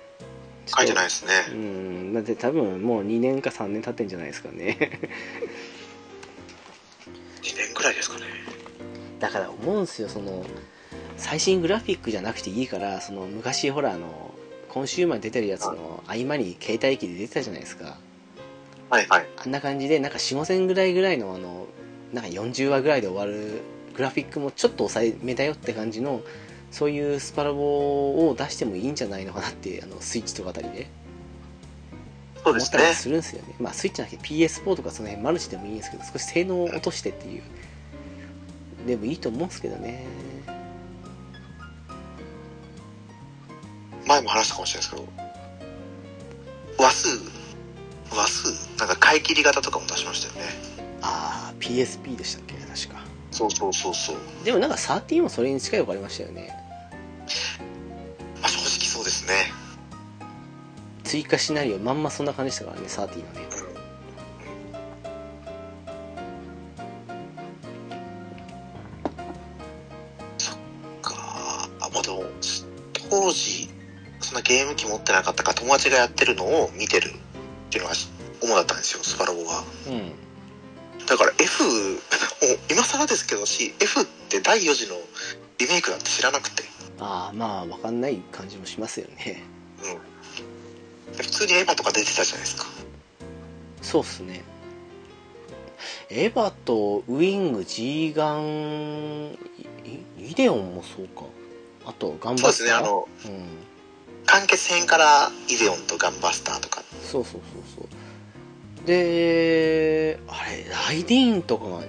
[0.64, 1.32] 書いてないいですね。
[1.52, 2.14] うん。
[2.14, 4.78] だって多分もう2年か3年経ってんじゃないですかね。
[7.42, 8.24] 2年ぐらいですかね。
[9.20, 10.46] だから思うんすよその
[11.20, 14.34] 最新グラフィックじゃなくていいからその昔ほらあの
[14.68, 17.98] コンシューマーに出てるやつの合間に携帯機で出てたじゃないですか。
[18.88, 19.26] はいはい。
[19.44, 21.66] あんな感じでなんか4 5千ぐらいぐらいのあの
[22.12, 23.60] なんか40話ぐらいで終わる
[23.94, 26.22] グラフィックもちょっと抑えめだよって感じの
[26.70, 30.88] そういうスパラボを出してもいいんじゃないのかなってあのスイッチとかあたりで。
[32.42, 32.78] そうですね。
[32.78, 32.94] 思ったり。
[32.94, 33.54] するんですよね。
[33.60, 37.42] まあスイッチじゃなくて PS4 とかその辺マルチでもいいんですけど少し性能を落としてっていう。
[38.86, 40.06] でもいいと思うんですけどね
[44.10, 45.08] 前も話したかもしれないですけ
[46.76, 47.08] ど、話数、
[48.10, 50.50] 話数、なんか買い切り型とかも出しましたよね。
[51.00, 52.54] ああ PSP でしたっけ？
[52.54, 54.16] 確かそうそうそうそう。
[54.44, 56.52] でもなんか13もそれに近いのがありましたよね
[58.40, 59.32] まあ正直そうですね。
[61.04, 63.06] 追加シナリオまんまそんな感じでしたからね13の
[63.40, 63.46] ね
[71.00, 71.14] か、
[71.80, 72.24] あ、まあでも、
[73.08, 73.69] 当時、
[74.42, 77.12] ゲーム機持ってなかったから友達がやってるのを見てるっ
[77.70, 79.64] ていうのが主だったんですよ、スパロボが。
[79.88, 80.12] うん
[81.06, 81.68] だから F を、
[82.70, 84.94] 今更ですけどし、F って第4次の
[85.58, 86.62] リメイクなんて知らなくて。
[87.00, 89.42] ああまあ分かんない感じもしますよね
[89.82, 91.16] うん。
[91.16, 92.66] 普通にエヴァとか出てたじゃないですか。
[93.82, 94.44] そうっすね
[96.10, 99.38] エヴァとウィング G ガン
[100.18, 101.22] イイデオンもそうか
[101.86, 102.44] あとガンバスター？
[102.44, 103.69] そうですね、あの、うん
[104.26, 106.82] 完結編からイデオンとガンバスターとか。
[107.02, 108.86] そうそうそうそう。
[108.86, 111.82] であれライディーンとかが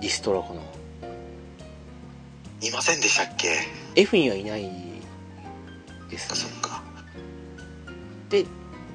[0.00, 0.60] リストラかな？
[2.66, 4.70] いませんでしたっけ？F にはいない
[6.10, 6.82] ですそっねか。
[8.30, 8.46] で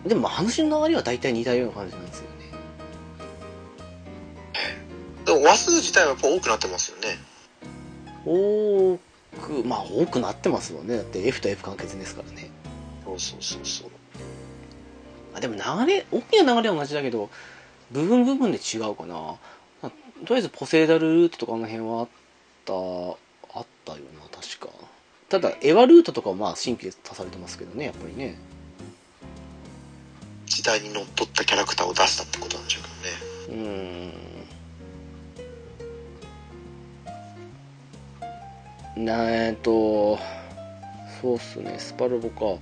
[0.05, 2.29] でも話の流れは大体似たような感じなんですよね。
[5.25, 7.17] でも話数自体はやっぱ多くなってますよね。
[8.25, 8.97] 多
[9.41, 10.97] くまあ多くなってますもんね。
[10.97, 12.49] だって F と F 完結ですからね
[13.19, 13.89] そうそうそうそう。
[15.35, 17.29] あでも流れ大きな流れは同じだけど
[17.91, 19.15] 部分部分で違うかな。
[19.15, 19.37] ま
[19.83, 22.07] あとりあえずポセイダルルートとかあの辺はあっ
[22.65, 24.69] たあったよな確か。
[25.29, 28.37] ただエヴァルートとかはまあ新規で足されてますけどねやっぱりね。
[30.45, 32.83] 時代にのっとったキャラクターを出したってことなんでしょう
[33.49, 33.63] けどね。
[33.65, 39.05] うーん。
[39.05, 40.19] なえーっと
[41.19, 42.61] そうっすねスパルボか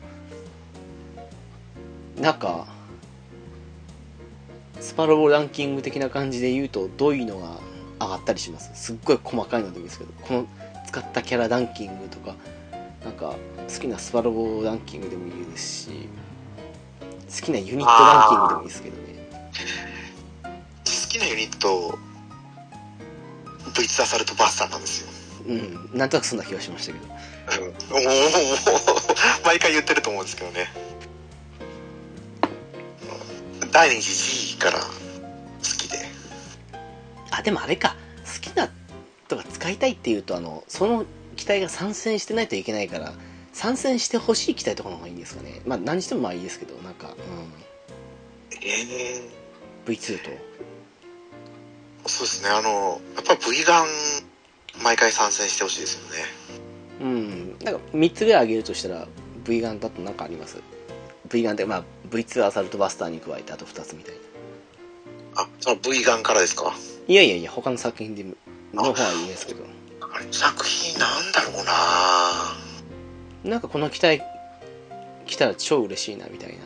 [2.19, 2.67] なんか
[4.79, 7.57] スパルボランキング的な感じで言うとどういうのが
[7.99, 8.71] 上がったりします。
[8.73, 10.47] すっごい細かいのでもいいですけどこの
[10.87, 12.35] 使ったキャラランキングとか
[13.03, 13.35] なんか
[13.67, 16.09] 好きなスパルボランキングでもいいですし
[17.39, 19.11] 好きなユニットランキングでもいいですけどね。
[20.43, 20.49] 好
[21.09, 21.97] きなユニット、
[23.75, 25.09] ブイツアサルトバスターなんですよ。
[25.47, 25.53] う
[25.95, 25.97] ん。
[25.97, 27.05] なんとなくそんな気がしましたけど。
[29.45, 30.67] 毎回言ってると思うんですけどね。
[33.71, 34.85] 第2次 G から好
[35.77, 35.97] きで。
[37.31, 37.95] あでもあれか。
[38.25, 38.69] 好きな
[39.27, 43.13] とか使いたいっていうとあのその機体が参戦してないといけないから
[43.53, 45.61] 参戦してほしい機体とかの方がいいんですかね。
[45.65, 47.15] まあ何にしてもまあいいですけどなんか、
[48.61, 49.21] ええ
[49.87, 50.29] うん、V2 と。
[52.07, 53.85] そうですね、あの、やっぱ V ガン、
[54.83, 56.23] 毎回参戦してほしいですよね。
[57.01, 57.59] うん。
[57.59, 59.07] なんか3つぐらい挙げるとしたら
[59.45, 60.61] V ガンだと何かあります
[61.29, 64.15] ？V ガンってまあ V2 アサルトバスターに加えてあと2つみたい
[65.35, 65.41] な。
[65.43, 66.73] あ、その V ガンからですか？
[67.07, 68.25] いやいやいや他の作品で
[68.73, 69.63] の方はいいですけど。
[70.01, 73.51] あれ作品なんだろうな。
[73.51, 74.21] なんかこの機体
[75.25, 76.65] 来たら超嬉しいなみたいな、ま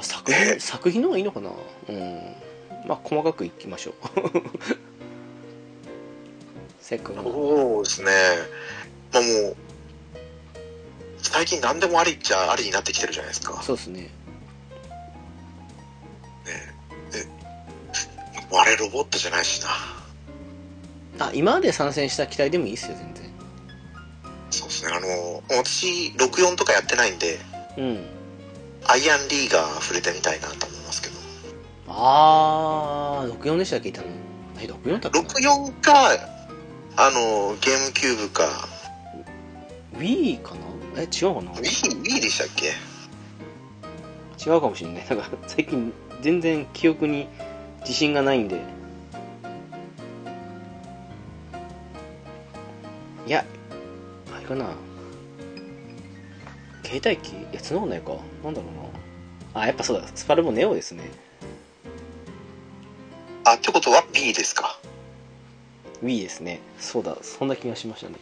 [0.00, 0.58] あ作品え？
[0.58, 1.50] 作品の方がいいのかな？
[1.88, 2.20] うん。
[2.86, 3.94] まあ細かくいきましょう。
[6.80, 8.10] せっかくそうですね。
[9.12, 9.56] まあもう、
[11.30, 13.62] 最近何でもありっちゃありになってきてるじゃないですか。
[13.62, 14.10] そうですね。
[18.58, 21.26] あれロボットじゃないしな。
[21.26, 23.30] あ今まで参戦した機体でもいいですよ全然。
[24.50, 27.38] そうですね、あの、私、64とかやってないんで、
[27.76, 28.06] うん。
[28.86, 31.16] アイアンリーガー触れてみたいなと思いますけど。
[31.88, 34.08] ああ64でしたっけいたの？
[34.60, 36.10] え64だっけな？64か、
[36.96, 38.68] あの、ゲームキューブか、
[39.98, 40.65] Wii かな？
[40.96, 42.72] え違うかな？Wii, Wii でしたっけ？
[44.48, 45.06] 違うかもしれない。
[45.10, 45.92] なんか最近
[46.22, 47.28] 全然記憶に
[47.80, 48.60] 自信がないんで。
[53.26, 53.44] いや
[54.34, 54.66] あれかな？
[56.84, 57.32] 携帯機？
[57.32, 58.12] いやそんなことないか。
[58.44, 59.60] なんだろうな。
[59.62, 60.08] あやっぱそうだ。
[60.14, 61.10] スパルボネオですね。
[63.44, 64.78] あ、ってことは B ですか
[66.02, 66.60] ？Wii ですね。
[66.78, 67.16] そうだ。
[67.22, 68.14] そんな気がしましたね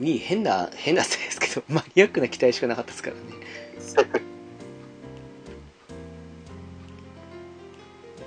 [0.00, 3.22] Wii 変な変なですけど マニアックな期待しかなかったですからね。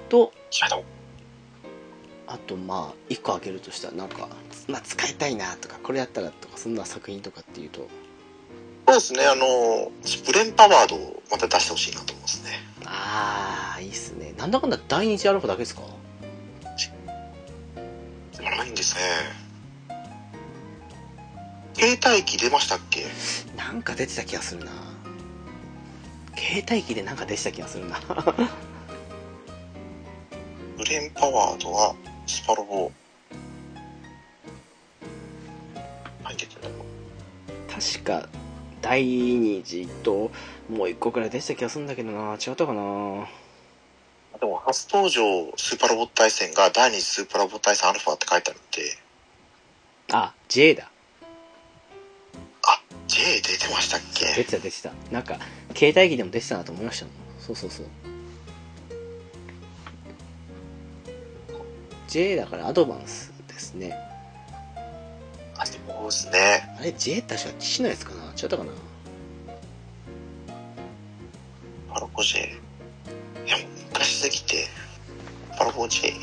[0.09, 0.31] と
[2.27, 4.27] あとまあ1個挙げるとしたらなんか、
[4.67, 7.87] まあ、使いたいなとかこれやったらとかそんな作品とかっていうと。
[8.87, 12.49] そうですね、あの、スプレンパワードをまた出してほしいなと思いますね。
[12.85, 14.33] ああいいっすね。
[14.37, 15.81] なんだかんだ第二次アルファだけですか？
[18.41, 19.43] ないんですね。
[21.84, 23.03] 携帯機出ましたっけ？
[23.57, 24.72] なんか出てた気がするな。
[26.38, 27.99] 携帯機でなんか出てた気がするな。
[30.77, 31.93] ブレンパワードは
[32.26, 32.89] スパロボ。
[36.38, 36.61] てた
[37.81, 38.30] 確か
[38.81, 40.31] 第二次と
[40.69, 42.35] もう1個くらい出てた気がするんだけどな。
[42.35, 43.27] 違ったかな？
[44.39, 48.97] でも初登場スーパーロボット対戦が第二次スーパーロボット対戦アルファって書いてあるんで、
[50.14, 50.89] あ J だ
[53.07, 54.91] J 出てましたっ出けてた出てた。
[55.11, 55.38] なんか
[55.75, 57.13] 携帯機でも出てたなと思いましたもん。
[57.39, 57.85] そうそうそう。
[62.07, 63.97] J だからアドバンスですね。
[65.57, 66.75] あ、そうですね。
[66.80, 68.25] あれ J 確か父のやつかな？
[68.31, 68.71] 違ったかな？
[71.93, 72.39] パロボ J。
[72.39, 73.57] いや、
[73.89, 74.67] 昔すぎて、
[75.57, 76.13] パロボ J。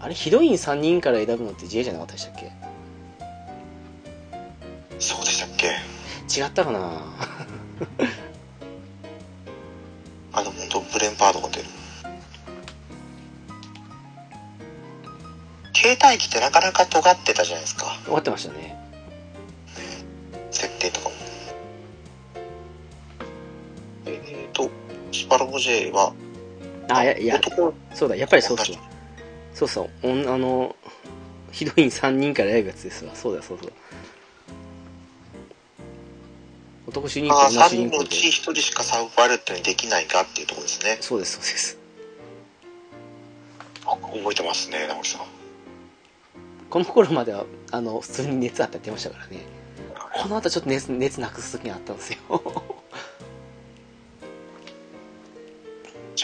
[0.00, 2.52] あれヒロイン3人から選ぶのって J じゃなかったでしたっけ？
[4.98, 5.70] そうでしたっけ？
[6.34, 6.78] 違ったかな？
[10.32, 11.64] あの、本当ブレンパードが出る。
[15.74, 17.98] 携帯機ってなかなか尖ってたじゃないですか。
[18.04, 18.78] 終わってましたね。
[20.50, 21.14] 設定とかも。
[24.06, 24.70] えーと、
[25.12, 26.14] スパロボ J は、
[26.88, 28.76] あいやいや男、そうだやっぱりそうそう
[29.54, 30.76] そうそうおんあの
[31.50, 33.14] ヒロイン3人から選ぶやつですわ。
[33.14, 33.64] そうだそうだ
[36.92, 40.98] 男主人3公女主人公で人のうち1人しかサブパイロットにできないかっていうところですね。
[41.00, 41.78] そうですそうです
[43.86, 45.22] あ覚えてますね、直樹さん。
[46.70, 49.44] この頃まではあの普通に熱あったって言ってましたからね
[50.22, 52.18] この後ちょっと熱熱なくす時があったんですよ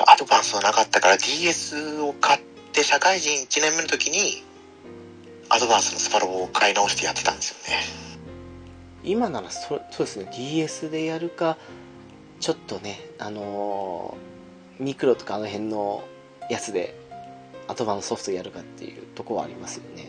[0.07, 2.41] アドバンスはなかったから DS を買っ
[2.73, 4.45] て社会人1年目の時に、
[5.49, 8.08] アドバンスのスパロボを買い直してやってたんですよね。
[9.11, 11.57] 今ならそそうですね DS でやるか
[12.41, 14.39] ちょっとねあのー
[14.79, 16.05] ミクロとかあの辺の
[16.49, 16.95] やつで
[17.67, 20.09] アドバンスソフトやるかっていうとこはありますよね。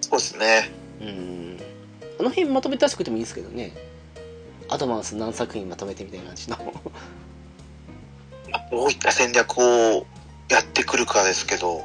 [0.00, 0.70] そうですね。
[1.00, 1.58] うん。
[2.18, 3.72] あの辺まとめて出してくれてもいいですけどね。
[4.68, 6.56] アドバンス何作品まとめてみたいな感じの。
[8.70, 10.06] どういった戦略を
[10.48, 11.82] やってくるかですけど、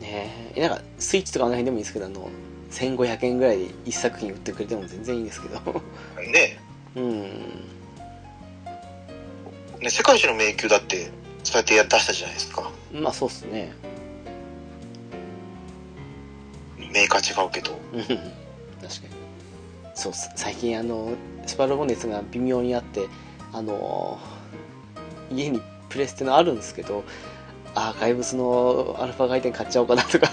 [0.00, 0.60] ねえ。
[0.60, 2.30] なんかスイッチとかあの辺でもいいですけどあの
[2.70, 5.60] 1500円ぐらいで1作品売ってくれても全然いいんですけど。
[6.32, 6.58] ね、
[6.96, 7.22] うん。
[9.80, 11.10] ね世界一の迷宮だって、
[11.42, 12.70] そうやってや出したじゃないですか。
[12.92, 13.72] まあそうっすね。
[16.92, 17.78] メーカー違うけど。
[17.92, 18.02] うん。
[18.02, 18.30] 確かに。
[19.94, 20.30] そうっす。
[20.36, 21.12] 最近あの
[21.46, 23.08] スパロボ熱が微妙にあって
[23.52, 24.18] あの
[25.30, 27.04] 家にプレステのあるんですけど
[27.74, 30.30] ああ怪物のアルファ回転買っちゃおうかなとか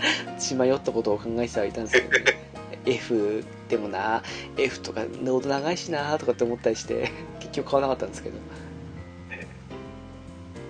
[0.38, 2.38] 血迷ったことを考えてはいたんですけど、ね、
[2.86, 4.22] F でもな
[4.56, 7.10] F とかノード長いしなとかって思ったりして
[7.40, 8.38] 結局買わなかったんですけど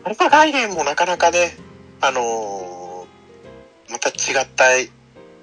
[0.05, 1.56] アルファ概念もなかなかね、
[2.00, 2.88] あのー
[3.92, 4.64] また違った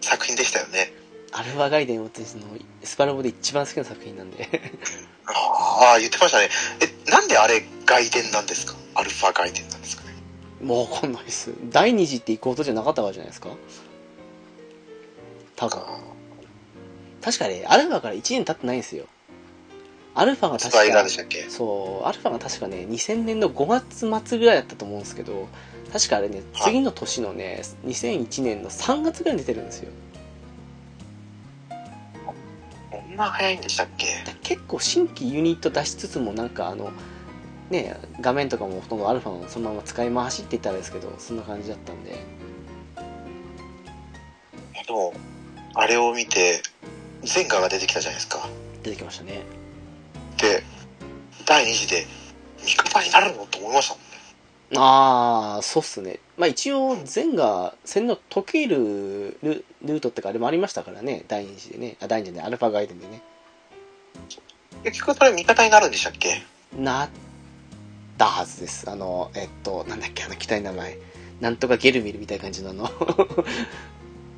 [0.01, 0.93] 作品でしたよね。
[1.31, 2.43] アルファガイデンをその
[2.83, 4.47] スパロボで一番好きな作品なんで
[5.25, 6.49] ああ、言ってましたね。
[6.79, 8.75] え、なんであれ外伝なんですか？
[8.93, 10.03] アルファ外伝なんですか？
[10.03, 10.04] ね。
[10.61, 11.51] もうわかんないです。
[11.69, 13.49] 第二次って行くことじゃなかったわけじゃないですか？
[15.55, 15.79] 多分
[17.21, 19.05] 確かねアルファから1年経ってないんですよ。
[20.17, 20.77] アルファが確か
[21.49, 23.67] そうアルファが確かね2000年の5
[24.09, 25.49] 月末ぐらいだったと思うんですけど
[25.91, 26.71] 確かあれねはい。
[26.71, 29.91] 次の年のね2001年の3月ぐらいに出てるんですよ。
[32.91, 34.05] こんな早いんでしたっけ？
[34.25, 36.91] だ結構新規ユニット出しつつもなんかあの
[37.69, 42.11] ね画面とかもほとんどアルファのそのまま使い回しって言ったらですけどそんな感じだったんで。
[44.85, 45.13] でも、
[45.73, 46.61] あれを見て、
[47.23, 48.47] ゼンガーが出てきたじゃないですか。
[48.83, 49.41] 出てきましたね。
[50.37, 50.61] で、
[51.43, 52.05] 第2次で
[52.63, 54.05] 味方になるのと思いましたもんね。
[54.77, 56.19] ああそうっすね。
[56.37, 61.23] まあ一応全が洗脳解けるルルートってかあれもありましたからね。
[61.27, 61.97] 第2次でね。
[61.99, 63.23] あ第2次でアルファガイデンでね。
[64.83, 66.43] 結局それ味方になるんでしたっけ？
[66.77, 67.09] なっ
[68.17, 68.89] たはずです。
[68.89, 70.97] あのえっとなんだっけあの機体の名前。
[71.41, 72.89] なんとかゲルミルみたいな感じのあの。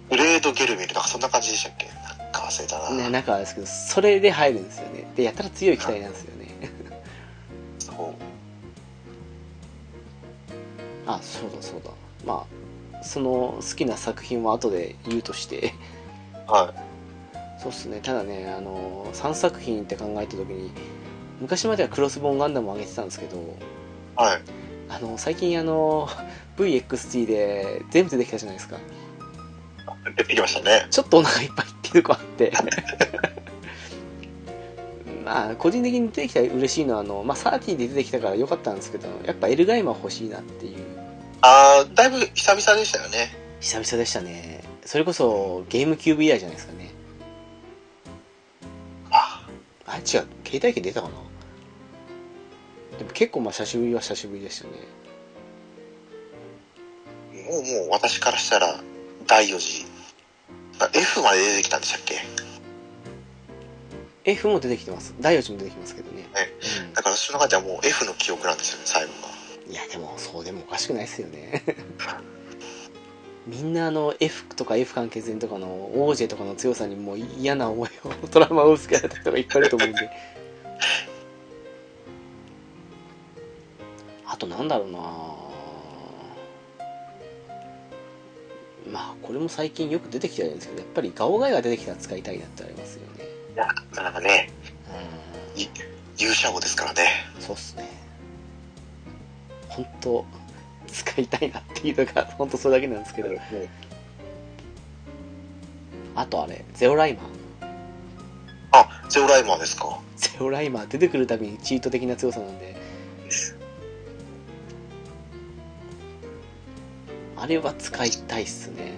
[0.10, 1.86] グレードゲルミルなんかそんな感じでしたっけ？
[1.88, 2.90] なんか忘れたな。
[2.92, 5.12] ねなんかあれですけどそれで入るんですよね。
[5.16, 6.48] でやたら強い機体なんですよね。
[7.80, 8.14] そう。
[11.06, 11.92] あそうだそうだ。
[12.26, 12.46] ま
[13.00, 15.74] あその好きな作品は後で言うとして。
[16.48, 16.74] は
[17.60, 18.00] そうっすね。
[18.02, 20.72] ただねあの3作品って考えた時に
[21.40, 23.42] 昔まではクロスボーンガンダムを上げてたんですけどい。
[24.16, 24.42] はい。
[24.90, 26.08] あの最近あの
[26.58, 28.78] VXT で全部出てきたじゃないですか
[30.16, 30.88] 出てきましたね。
[30.90, 32.54] ちょっとお腹いっぱいっていうとこあって
[35.26, 40.78] まあ個人的に出てきたら嬉しいのはあの、まあ、サーティで出てきたから良かったんですけどやっぱエルガイマー欲しいなっていう
[41.42, 43.48] あー、だいぶ久々でしたよね。
[43.60, 46.92] 久々でしたねそれこそゲームキューブ以来じゃないですかね
[49.12, 49.48] あ
[49.86, 50.28] あ違う携
[50.64, 51.27] 帯機出たかな？
[52.98, 54.72] でも結構まあ久しぶりは久しぶりでしたね。
[57.46, 58.82] もうもう私からしたら
[59.28, 59.86] 第4次。
[60.80, 62.16] あ F まで出てきたんでしたっけ
[64.26, 65.16] ？F も出てきてます。
[65.20, 66.28] 第4次も出てきますけどね、
[66.86, 66.94] うん。
[66.94, 69.38] だから私の中ではもう F の記憶なんですよね、最後が。
[69.70, 71.64] いやでもそうでもおかしくないですよね。
[73.48, 80.10] みんなあの F とか F 関係線とかのオージェとかの強さにもう嫌な思いをトラウマをつけられた人がいっぱいいると思うんで
[84.28, 85.00] あとなんだろうな。
[88.92, 93.26] まあこれも最近よく出てきてるんですけどやっぱりガオガイが出てきたら使いたいなってありますよね。
[93.54, 94.50] いや、なかなかね、
[96.18, 97.04] 勇者語ですからね。
[97.38, 97.88] んそうっすね。
[99.70, 100.26] 本当
[100.88, 103.30] 使いたいなっていうのが 本当それだけなんですけど。
[106.16, 107.26] あとあれゼオライマー。
[108.72, 110.00] あ、ゼオライマーですか。
[110.16, 112.76] ゼオライマー出てくるたびにチート的な強さなんで
[117.40, 118.94] あれは使いたいっすね。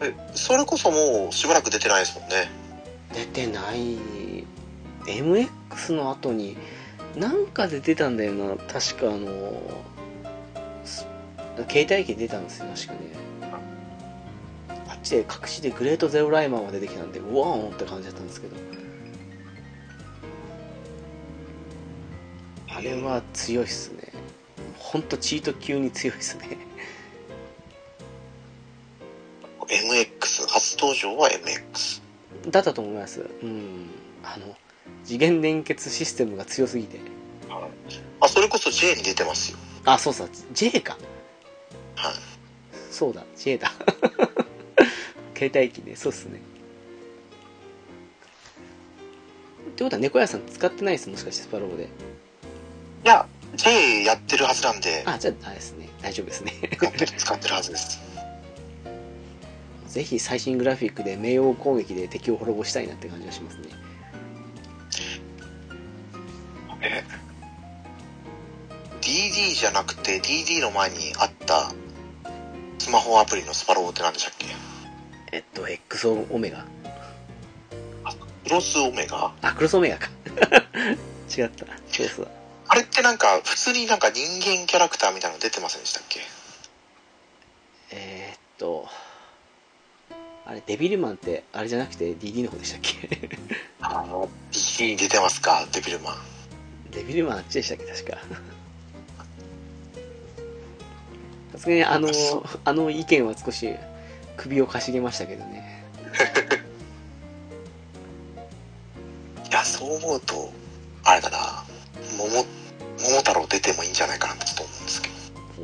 [0.00, 2.50] え、それこそもうしばらく出てないですもんね。
[3.12, 3.98] 出てない。
[5.06, 6.56] MX の後に
[7.16, 8.56] なんかで出たんだよな。
[8.56, 9.60] 確かあの
[10.84, 11.06] す
[11.68, 12.98] 携帯機で出たんですよ確かね。
[14.88, 18.56] あっちで隠しでグレートゼオライマーが出てきたんでうわーんって感じだったんですけど。
[22.76, 23.93] あれは強いっすね
[24.78, 26.58] ほんとチート級に強いっすね。
[29.68, 32.02] MX、初登場は MX。
[32.50, 33.28] だったと思います。
[33.42, 33.90] うん。
[34.22, 34.56] あの
[35.04, 36.98] 次元連結システムが強すぎて。
[38.20, 39.58] あ、それこそ J に出てますよ。
[39.84, 40.30] あそうそう。
[40.52, 40.96] J か。
[41.96, 42.14] はい。
[42.90, 43.24] そうだ。
[43.36, 43.72] J だ。
[45.36, 45.96] 携帯機ね。
[45.96, 46.40] そうっすね。
[49.74, 51.84] ってことは猫屋さん使ってないですもしかしてスパロボで。
[51.84, 51.88] い
[53.04, 53.26] や、
[53.56, 55.88] J やってるはずなんで、あじゃああれですね。
[56.02, 56.52] 大丈夫ですね。
[56.76, 58.00] 使ってる使ってるはずです。
[59.88, 63.68] ぜひ最新グラフィックで冥王攻撃で敵を滅ぼしたいなって感じがしますね。
[66.82, 67.04] え
[69.00, 71.72] ？DD じゃなくて DD の前にあった
[72.78, 74.46] スマホアプリのスパロボって何でしたっけ？
[75.32, 76.64] えっと XO オメガ。
[78.44, 79.32] クロスオメガ？
[79.40, 80.08] あクロスオメガか。
[81.34, 81.64] 違った。
[81.90, 82.28] そうそう
[82.74, 86.18] あれってなんか普通になんか人間キャラクターみたいなの出てませんでしたっけ？
[87.92, 88.88] えーっと
[90.44, 93.28] あれデビルマンってあれじゃなくて DD の方でしたっけ？
[93.80, 95.64] あの DD に出てますか？
[95.72, 96.16] デビルマン。
[96.90, 97.84] デビルマンあっちでしたっけ？
[97.92, 98.18] 確か。
[101.52, 102.08] さすがにあの
[102.64, 103.72] あの意見は少し
[104.36, 105.84] 首をかしげましたけどね。
[109.48, 110.52] いやそう思うと
[111.04, 111.62] あれだな。
[112.18, 112.44] 桃
[113.04, 115.14] 桃太郎出てもいいんじゃないかなと思うんですけど。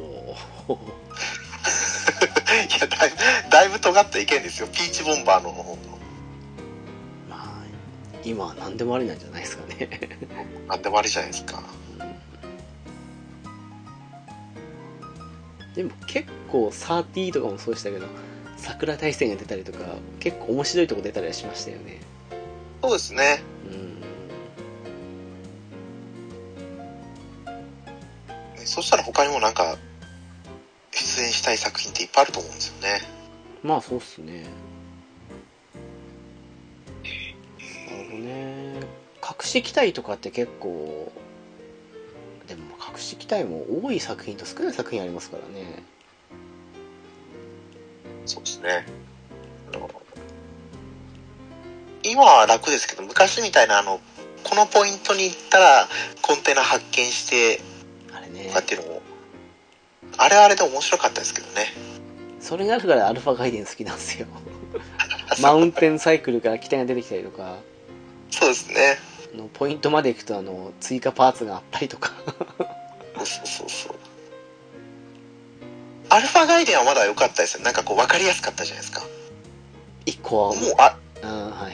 [0.02, 0.78] おー。
[2.76, 3.12] いやだい
[3.50, 4.68] だいぶ尖った意見ですよ。
[4.68, 5.78] ピーチボンバーの方の
[7.28, 7.64] まあ
[8.24, 9.88] 今は何でもありなんじゃないですかね。
[10.68, 11.62] なんでもありじゃないですか。
[15.74, 18.06] でも結構30とかもそうでしたけど
[18.56, 19.78] 桜大戦が出たりとか
[20.18, 22.00] 結構面白いとこ出たりはしましたよね。
[22.82, 23.42] そうですね。
[23.66, 23.89] うん
[28.70, 29.76] そしたら他にもなんか
[30.92, 33.00] 出演したい作品っていっぱいあると思うんですよね。
[33.64, 34.44] まあそうっすね。
[38.12, 38.74] ね
[39.16, 41.10] 隠し機体とかって結構
[42.46, 45.82] でも隠し機体も多い作品と少ない作品ありますからね。
[48.24, 48.86] そうですね。
[52.04, 54.00] 今は楽ですけど、昔みたいな、あの、
[54.44, 55.88] このポイントに行ったら、
[56.22, 57.60] コンテナ発見して、
[58.32, 59.02] ねっていうのも、
[60.16, 61.66] あれはあれで面白かったですけどね。
[62.40, 64.26] それがあるからアルファガイデン好きなんですよ
[65.42, 67.58] マウンテンサイクルから機体が出てきたりとか
[68.30, 68.96] そうですね。
[69.34, 72.12] あのポイントまで行くとあの追加パーツがあったりとか
[73.18, 73.96] そうそうそう。
[76.08, 77.62] アルファガイデンはまだ良かったですよ。
[77.62, 79.02] なんかこう分かりやすかったじゃないですか。
[80.06, 81.72] 一個はもう、あ、うんはい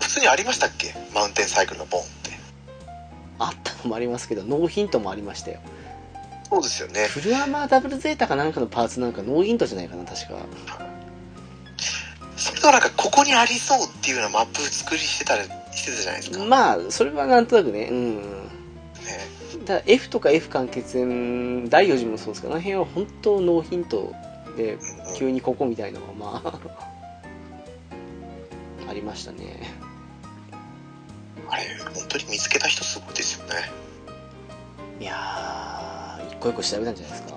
[0.00, 0.94] 普通にありましたっけ？
[1.14, 2.00] マウンテンサイクルのボン。
[3.38, 5.60] あったのもありますけどノーヒントもありましたよ
[6.48, 7.08] そうですよね。
[7.08, 10.46] フルアーマーダブルゼータかなんかのパーツなんかノーヒントじゃないかな確か
[12.36, 15.42] それとなんかここにありそうっていうようなマップ作りしてたり
[15.72, 16.38] してたじゃないですか。
[16.38, 16.46] ね。
[16.46, 18.46] まあそれはなんとなくねうん
[19.64, 24.12] だ F とか F 完結編第4次もそうですけどあの辺は本当ノーヒント
[24.56, 24.80] でうん
[25.16, 26.60] 急にここみたいのがまあ
[28.88, 29.60] ありましたね
[31.50, 31.62] あれ、
[31.94, 33.54] 本当に見つけた人すごいですよね。
[35.00, 37.36] いやー一個一個調べたんじゃないですか？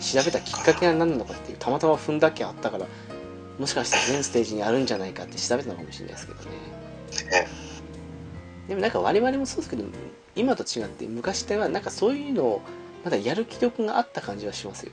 [0.00, 2.86] 調べたきっかけが何なのかっていうたまたま踏んだけあったから
[3.58, 6.50] もしかして全ステージにあるんじゃないかって調べたのかもしれないですけどね
[7.32, 7.48] ね
[8.68, 9.84] でもなんか我々もそうですけど
[10.36, 12.62] 今と違って昔ではなんかそういうのを
[13.04, 14.92] まだやる気力があった感じはしますよ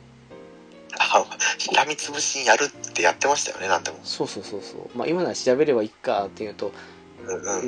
[0.97, 1.23] あ、
[1.59, 3.99] しらみつぶしにやるってやってましたよね、なんでも。
[4.03, 6.71] そうそうそうそうまあ今なら調べればいいかっていうと。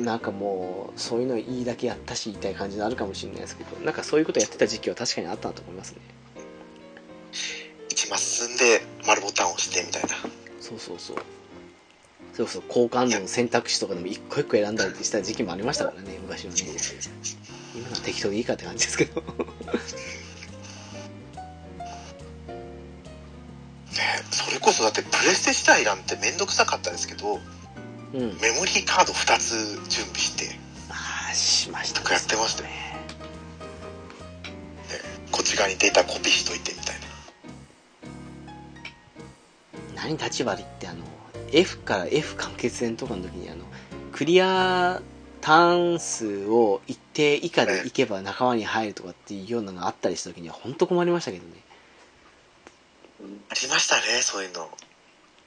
[0.04, 5.98] なんかもうそういうのいいだけやったしみたいな感じになるかもしれないですけどなんかそういうことやってた時期は確かにあったなと思いますね。
[7.88, 10.08] 一マス進んで丸ボタンを押してみたいな。
[10.60, 11.16] そうそうそう。
[12.34, 16.60] そうそう好感度の選択肢とかでも一個一個選んだりした時期もありましたからね昔はね。
[17.74, 19.22] 今のは適当でいいかって感じですけど。
[23.98, 27.40] ねそれこそだってプレステ自体なんてめんどくさかったですけど、
[28.14, 28.20] うん。
[28.40, 30.58] メモリーカード2つ準備して、
[30.90, 32.70] ああしましたとかやってましたよ。
[35.30, 37.06] こっち側にデータコピーしといてみたいな。
[39.94, 41.04] 何立ち割りってあの
[41.52, 43.64] F から F 完結編とかの時にあの
[44.12, 45.00] クリア
[45.40, 51.52] ターン数を一定以下でいけば仲間に入るとかっていうようなのがあったりした時には本当困りましたけどね。
[53.20, 54.68] ありましたね、そういうの。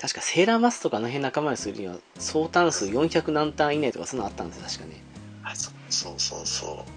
[0.01, 5.03] 確かセーラーマスとかあの辺仲間にするには総ターン数400何ターン以内とかそんなのあったんですよ確かね。
[5.43, 6.91] あそうそうそうそう。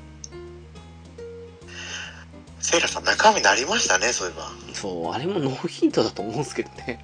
[2.64, 4.50] セイラさん仲間になりましたね、そういえば。
[4.72, 6.98] そうあれもノーヒントだと思うんですけどね。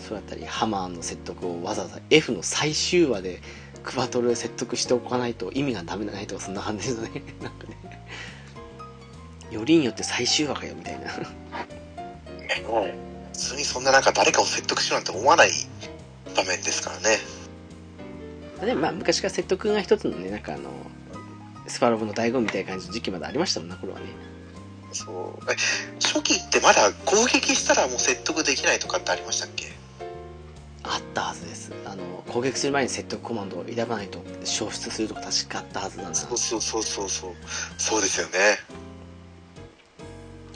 [0.00, 3.40] そうだったりハマーの説得をわざわざ F の最終話で
[3.84, 7.22] クバトルで説得しておかないと意味がダメだないとかそんな感じですね。
[7.40, 7.76] なんかね
[9.50, 11.24] よりによって最終話かよみたいな普
[13.32, 15.50] 通にそんななんか誰かを説得しようなんて思わない
[16.36, 17.18] 場面ですからね。
[18.64, 20.70] でもまあ昔から説得が一つのねなんかあの
[21.66, 24.06] スパロボの醍醐味みたいな感じの時期までありましたもんな頃はね
[24.92, 25.44] そう。
[25.50, 25.56] え、
[26.00, 29.72] 初期ってまだ攻撃したらもう説得できないとかってありましたっけ？
[30.82, 37.34] あったはずですあの攻撃する前に説得コマンドを選ばないと消失するとか確かあったはずだなそうそうそうそうそう。
[37.78, 38.58] そうですよね。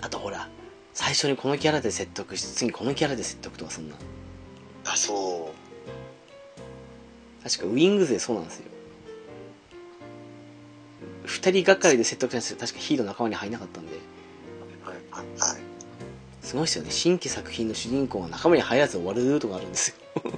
[0.05, 0.49] あとほら
[0.93, 3.97] 最初にこのキャラで説得して次このキャラで説得とかそんな
[4.85, 7.43] あ、そう。
[7.43, 8.67] 確かウィングズでそうなんですよ
[11.25, 13.93] 2人がかりで説得したんですよ確かヒーロー仲間に入んなかったんで
[14.85, 14.97] はい。
[15.41, 15.61] はい。
[16.43, 20.23] すごいですよね新規作品の主人公が仲間に入らず終わるとかあるんですよ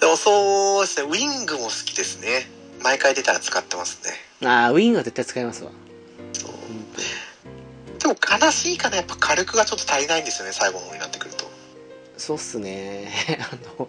[0.00, 2.46] でもそうですね、ウィングも好きですね。
[2.82, 4.12] 毎回出たら使ってますね。
[4.46, 5.70] ああウィングは絶対使いますわ
[7.98, 11.44] でも悲しいかな、やっぱ火力がちょっと足りないんですよね、最後の方になってくると。
[12.14, 13.08] 当そうっすね。
[13.40, 13.88] あの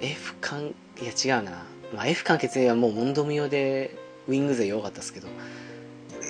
[0.00, 1.64] F 完いや違うな、
[1.94, 3.96] まあ、F 完結はもう問答無用で
[4.28, 5.28] ウィング勢弱かったですけど。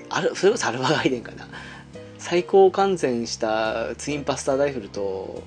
[0.08, 1.48] あるそれこそアルバガイデンかな。
[2.18, 5.42] 最高完全したツインパスターライフルと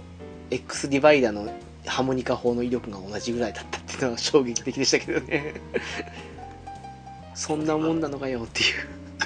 [0.52, 1.52] X ディバイダーの
[1.86, 5.56] ハーモニカ砲の威力が同じぐらいだったっていうのは衝撃的でしたけどね。
[7.34, 8.77] そんなもんなのかよっていう。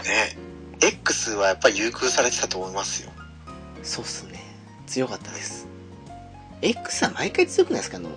[0.04, 0.38] ね。
[0.88, 3.12] X はやっぱり優遇されてたと思いますよ。
[3.84, 4.40] そうっすね。
[4.86, 5.68] 強かったです。
[6.62, 7.98] X は毎回強くないですか？
[7.98, 8.10] あの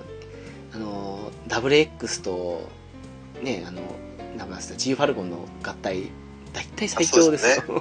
[0.75, 2.69] あの WX と
[3.43, 3.81] ねあの
[4.37, 4.77] 名前忘れた。
[4.77, 6.11] G ファルコンの合体。
[6.53, 7.63] 大体最強ですよ。
[7.63, 7.77] あそう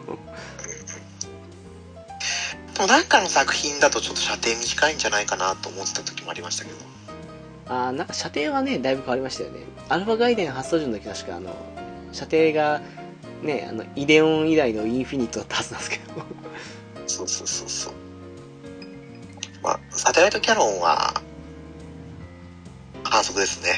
[2.75, 6.77] でもなんかの作品だとちょっと射程短いんじゃないかなと思ってた時もありましたけど。
[7.67, 9.61] あーなんか射程はねだいぶ変わりましたよね。
[9.87, 11.55] アルファガイデン発送時の時確かあの
[12.11, 12.81] 射程が
[13.45, 16.13] ねあのイデオン以来のインフィニットだったはずなんですけど
[17.07, 17.93] そうそうそうそう。
[19.61, 21.21] まあ、サテライトキャノンは、
[23.03, 23.69] 反則ですね。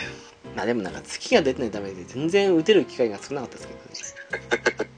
[0.56, 3.80] まあでもなんか月が出てないためで全然撃てる機会が少なかったですけど
[4.84, 4.89] ね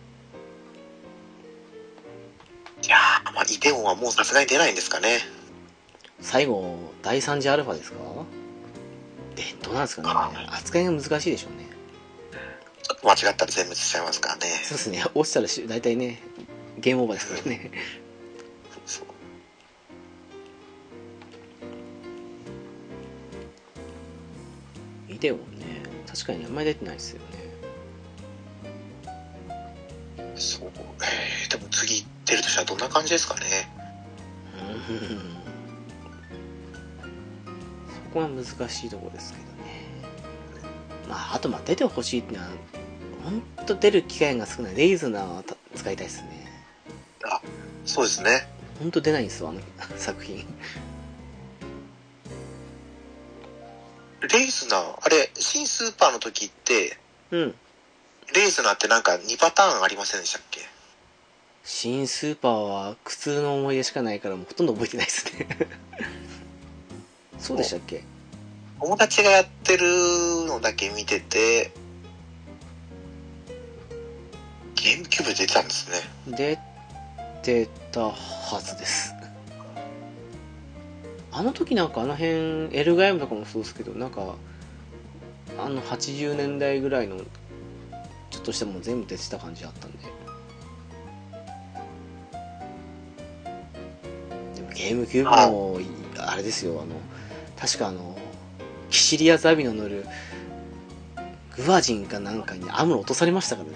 [2.86, 5.20] いやー、まあ、イデオンはもうさすがに出ないんですかね。
[6.22, 7.98] 最後第3次アルファですか？
[9.36, 10.48] でどうなんですかね？
[10.52, 11.69] 扱いが難しいでしょうね
[13.04, 14.42] 間違ったら全滅しちゃいますからね。
[14.64, 15.04] そうですね。
[15.14, 16.20] 落ちたらし大体ね
[16.80, 17.72] ゲームオーバーですからね。
[18.86, 19.06] そう。
[25.12, 25.84] イデオンね。
[26.08, 27.50] 確かにあんまり出てないですよね。
[30.36, 30.70] そう。
[30.70, 33.70] えー、でも次出るとしたらどんな感じですかね。
[34.90, 35.20] うん。
[37.94, 39.44] そこは難しいところですけど。
[39.44, 39.49] ね
[41.10, 42.52] まああとまあ出てほしいっていうのは
[43.24, 44.76] 本当出る機会が少ない。
[44.76, 46.48] レイズナーはた使いたいですね。
[47.86, 48.48] そうですね。
[48.80, 49.60] 本当出ないんですよあの
[49.98, 50.46] 作品。
[54.22, 56.98] レイズナー、あれ、新スーパーの時って、
[57.32, 57.56] うん。
[58.36, 60.62] レイズナーってなんか2パターンありませんでしたっけ？
[61.64, 65.48] 新スーパーは苦痛の思い出しかないからもうほとんど覚えてないですね。
[67.40, 68.04] そうでしたっけ？
[68.82, 69.86] 友達がやってる
[70.48, 71.72] のだけ見てて、
[74.76, 75.98] ゲームキューブで出てたんですね。
[76.38, 76.58] 出
[77.44, 78.14] てたは
[78.62, 79.14] ずです。
[81.34, 84.36] あの時なんかあの辺エルガイムとかもそうですけどなんか
[85.58, 87.18] あの80年代ぐらいの
[88.30, 89.98] ちょっとしたもの全部出てた感じあったんで。
[94.56, 95.80] でもゲームキューブも
[96.18, 96.96] あれですよあの
[97.58, 98.29] 確かあのキ
[99.10, 100.06] シリアザビの乗る
[101.58, 103.76] グワジンかなんかにアムロ落とされましたからね。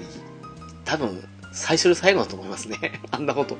[0.85, 3.01] 多分最初で最後だと思いますね。
[3.09, 3.57] あんなこと。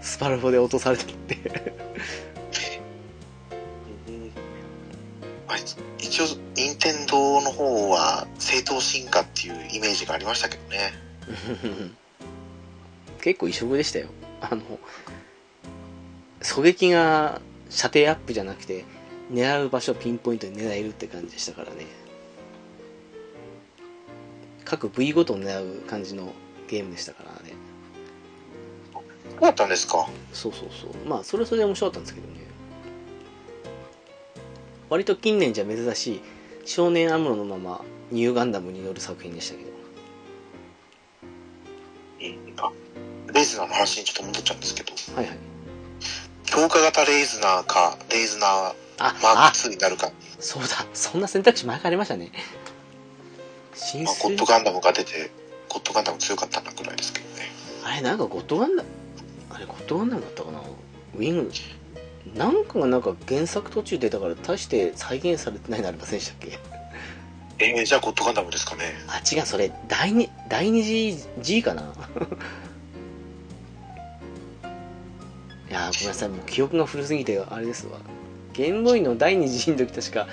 [0.00, 1.36] スパルフォで落とされたって。
[5.46, 5.56] ま あ
[5.98, 6.24] 一応、
[6.56, 10.94] 任天堂の方は正当進化っていうイメージがありましたけどね。
[13.20, 14.08] 結構異色でしたよ。
[14.40, 14.62] あの
[16.40, 18.86] 狙撃が射程アップじゃなくて
[19.30, 21.86] 狙う場所をピンポイントに狙えるって感じでしたからね。
[24.64, 26.32] 各部位ごとを狙う感じの
[26.68, 27.54] ゲームでしたからね。
[28.92, 29.00] そ
[29.38, 30.08] うだったんですか？
[30.32, 30.90] そうそうそう。
[31.06, 32.40] まあそれはそれで面白かったんですけどね。
[34.88, 36.20] 割と近年じゃ珍しい
[36.64, 37.80] 少年アムロのまま
[38.10, 39.70] ニューガンダムに乗る作品でしたけど。
[42.20, 42.70] うんあ、
[43.32, 45.38] レイズナーの話にちょっと戻っちゃうんですけど、はいはい。
[46.44, 50.68] 強化型レイズナーか、レイズナーあマーあク2になるか、そうだ。
[50.94, 52.30] そんな選択肢前からありましたね。
[53.74, 55.30] 新まあ、ゴ水ッドガンダムが出て、
[55.68, 57.50] ゴッドガンダム強かったなくらいですけどね。
[57.84, 58.88] あれなんかゴッドガンダム
[59.50, 60.60] あれゴッドガンダムだったかな？
[60.60, 61.52] ウィング
[62.36, 66.58] なんかがなんか原作途中出たから大して再現されてないのありませんでしたっけ？
[67.58, 68.94] えー、じゃあゴッドガンダムですかね。
[69.08, 71.82] あ違うそれ第二第二次 G かな？
[75.68, 76.28] いやーごめんなさい。
[76.28, 77.98] もう記憶が古すぎてあれですわ
[78.52, 80.28] ゲームボーイの第二次の時確か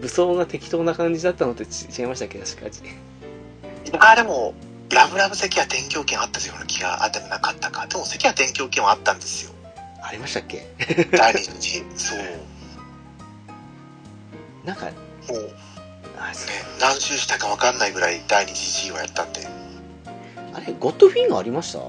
[0.00, 2.38] 武装が適当な感じだったのってち違いましたっけ？
[2.38, 4.54] 確かあ、でも、
[4.90, 7.86] ラブラブ関は転教権あったような気が、あ、でもなかったか。
[7.86, 9.52] でも関は転教権はあったんですよ。
[10.02, 10.66] ありましたっけ？
[11.12, 11.84] 第二次。
[11.96, 12.18] そう。
[14.66, 15.48] なんかもう、ね、
[16.18, 16.36] あれ
[16.80, 19.46] 何周したか分かんないぐらい第二次 G をやったんで、
[20.52, 21.78] あれゴッドフィンガーありました？
[21.78, 21.88] フ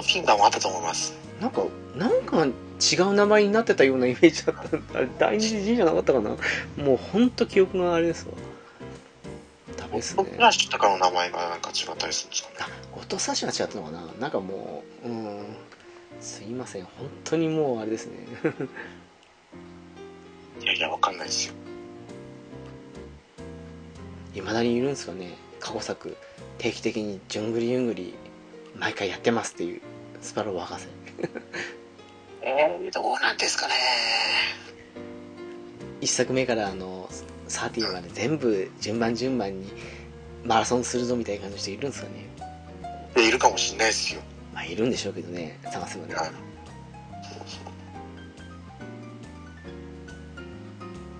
[0.00, 1.14] ィンガーもあったと思います。
[1.40, 1.64] なんか、
[1.96, 2.46] なんか
[2.92, 4.98] 違う名前になってたようなイメージだったんだ。
[4.98, 6.30] あれ、第二次 G じゃなかったかな？
[6.76, 8.32] もうほんと記憶があれですわ。
[9.76, 10.36] ダメですねゴッド。
[10.36, 12.48] フラッシュとかの名前がなんか違ったりするんですか？
[12.50, 12.56] ね。
[12.60, 14.06] あ、ゴッドサッシュが違ったのかな？
[14.20, 15.44] なんかもう、うん。
[16.20, 16.84] すいません。
[16.84, 18.14] 本当にもうあれですね。
[20.62, 21.54] いやいや、分かんないですよ。
[24.34, 25.34] 未だにいるんですかね？
[25.60, 26.16] 過去作、
[26.58, 28.14] 定期的にじゅんぐりゆんぐり、
[28.76, 29.80] 毎回やってますっていう、
[30.20, 30.86] スパロー博士。
[32.44, 33.74] えー、どうなんですかね。
[36.00, 37.08] 一作目からあの、
[37.48, 39.72] 30まで全部順番順番に
[40.44, 42.28] マラソンするぞみたいな感じの人いるんですかね。
[43.14, 44.20] でいるかもしれないですよ。
[44.54, 46.30] まあいるんでしょうけどね探せばねはい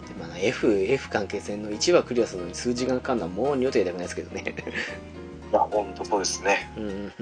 [0.08, 4.54] でもあの F, F 関係線の1話クリアするのに数時間かかるのはもう二度とやりたくないですけどね
[5.50, 6.72] いや、ほんとそうですね。
[6.76, 7.12] うん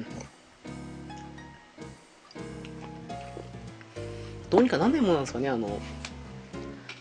[4.58, 5.80] うにかなんないものなんですかねあの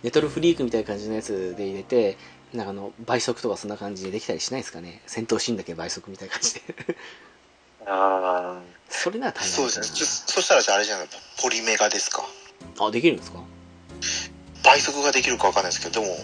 [0.03, 2.17] ネトルフリークみたいな感じのやつで入れて
[2.53, 6.61] なんかあの倍速とかそんな感じでできたりしないですかね戦闘シーンだけ倍速みたいな感じで
[7.85, 8.61] ああ。
[8.89, 9.85] それなら大変そうですね。
[9.85, 11.07] そしたらじゃああれじゃない
[11.41, 12.23] ポリメガですか。
[12.79, 13.39] あできるんですか？
[14.63, 16.15] 倍速ができるかわかんないですけど、でも、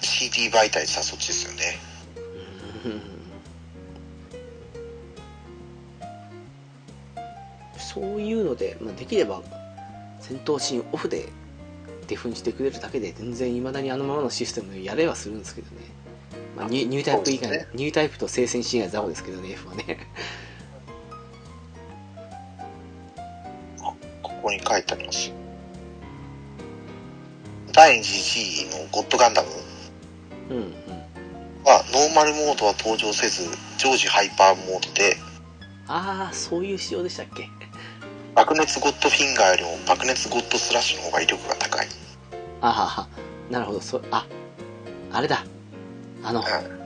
[0.00, 1.78] CD 媒体さ、そっちですよね。
[2.86, 3.02] うん
[7.78, 9.42] そういうので、まあ、できれば
[10.30, 11.28] 戦闘シーンオフで
[12.06, 15.82] デフにしてくれるだけで全然いまだにあのままのシステムでやれはするんですけどね、
[16.56, 17.66] まあ、ニュニュータイプ以外、ね。
[17.74, 19.98] ニュータイプと聖戦シーンがザオですけどね F はね。
[24.22, 25.32] ここに書いてあります。
[27.72, 29.48] 第2次 G のゴッドガンダム。
[30.50, 30.64] うんうん。
[31.64, 33.42] は、ノーマルモードは登場せず、
[33.78, 35.16] 常時ハイパーモードで、
[35.86, 37.48] ああそういう仕様でしたっけ？
[38.34, 41.86] 爆熱ゴッドフィンガーよりも爆熱ゴッドスラッシュの方が威力が高い。
[42.60, 43.08] あはは
[43.50, 44.26] なるほどそあ
[45.10, 45.44] あれだ
[46.22, 46.80] あの、うん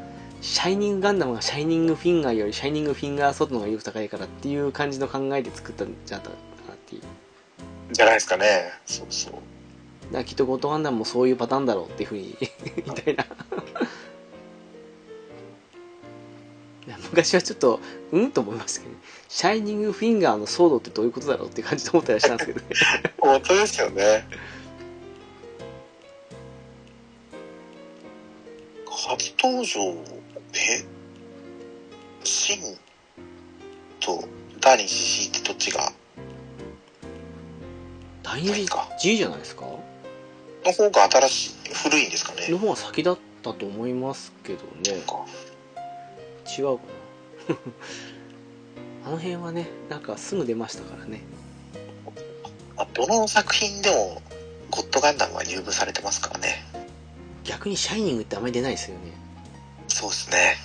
[0.45, 7.03] シャイニングガンダムがシャイニングフィンガーよりシャイニングフィンガーソードの方が威力高いからっていう感じの考えで作ったんじゃなかったかなっていう
[7.93, 8.71] じゃないですかね。
[8.85, 10.13] そうそう。
[10.13, 12.37] だきっとゴッドガンダムもそういうパターンだろうっていうふうに
[12.77, 13.25] みたいな
[17.11, 17.81] 昔はちょっと
[18.13, 18.31] うん？
[18.31, 18.99] と思いましたけどね。
[19.29, 22.67] シャイニングフィンガーのソードってどういうことだろうって感じで思ったりしたんですけどね。
[23.19, 24.27] 本当ですよね。
[28.87, 29.81] 初登場、
[30.55, 30.85] え？
[32.23, 32.77] シン
[34.01, 34.25] と
[34.61, 35.93] 第二次 G ってどっちが？
[38.23, 39.63] 第二次ないか G じゃないですか？
[39.63, 42.49] の方が新しい、古いんですかね。
[42.49, 45.03] の方が先だったと思いますけどね。
[45.07, 45.25] か
[46.47, 46.85] 違うか
[47.49, 47.57] な。
[49.07, 51.21] あの辺はねなんかすぐ出ましたからね。
[52.77, 54.23] あどの作品でも
[54.71, 56.65] ゴッドガンダムは入部されてますからね。
[57.45, 59.13] 逆にシャイニングってあまり出ないですよね。
[59.89, 60.57] そうですね。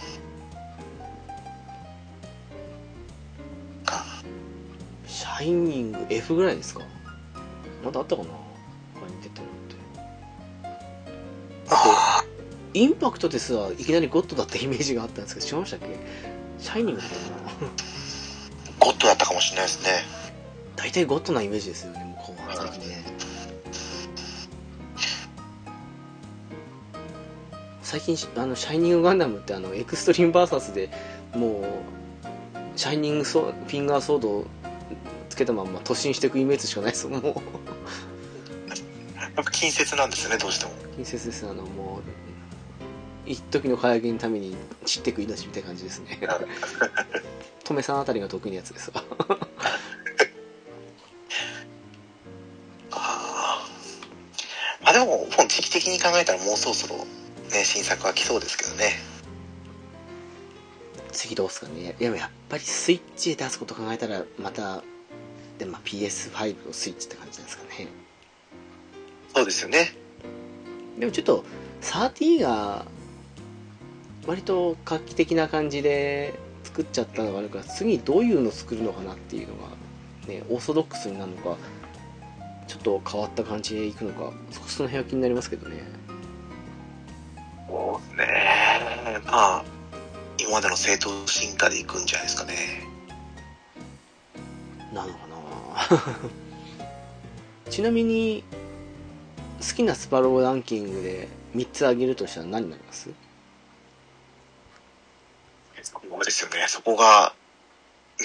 [3.85, 4.05] か。
[5.05, 6.81] シャイニング F ぐらいですか？
[7.83, 8.29] まだあったかな？
[8.95, 9.75] 他に出のって。
[11.69, 12.23] あ
[12.73, 15.85] インパクトですらいきなりゴッドだったイメージがあったんですけど違いましたっけ？
[16.59, 17.21] シャイニングだったか
[17.65, 17.69] なー
[18.79, 19.89] ゴッドだったかもしれないですね。
[20.75, 23.03] 大体ゴッドなイメージですよねもう後半最近ね
[27.81, 30.89] 最近あのシャイニングガンダムってあのエクストリームバーサスで
[31.33, 31.65] もう
[32.75, 34.45] シャイニングソフィンガーソードを
[35.29, 37.35] つけたまんま突進していくイメージしかないですもうやっ
[39.43, 40.71] ぱ近接なんですね、どうしても。
[40.95, 42.28] 近接ですあのもう
[43.29, 46.19] 一時の輝きのために散っていく命みたいな感じですね。
[47.63, 49.03] トメさんあたりが得意なやつですわ。
[52.89, 53.67] あ
[54.83, 57.05] あでも、もう時期的に考えたらもうそろそろ
[57.51, 58.99] ね、新作は来そうですけどね。
[61.11, 61.95] 次どうすかね。
[61.99, 64.83] いややっぱりスイッチで出すこと考えたらまた
[65.59, 67.87] で、まあ、PS5 のスイッチって感じですかね。
[69.35, 69.93] そうですよね。
[70.97, 71.45] でもちょっと
[71.83, 72.87] 30が
[74.29, 79.69] 割と画期的な感じで作っちゃったのがあるから次どういうの作るのかなっていうのが
[80.27, 81.57] ねオーソドックスになるのか
[82.67, 85.81] ちょっと変わった感じでいくのかそその辺は気になりますけどね
[87.67, 89.19] そうですね。
[89.25, 89.63] まあ、
[90.39, 92.53] 今までの正当進化でいくんじゃないですかね。
[94.93, 96.19] なのかな
[97.71, 98.43] ちなみに
[99.59, 103.09] 好きなスパローランキングで3つ挙げるとしたら何になります？
[106.09, 106.65] そこですよね。
[106.67, 107.33] そこが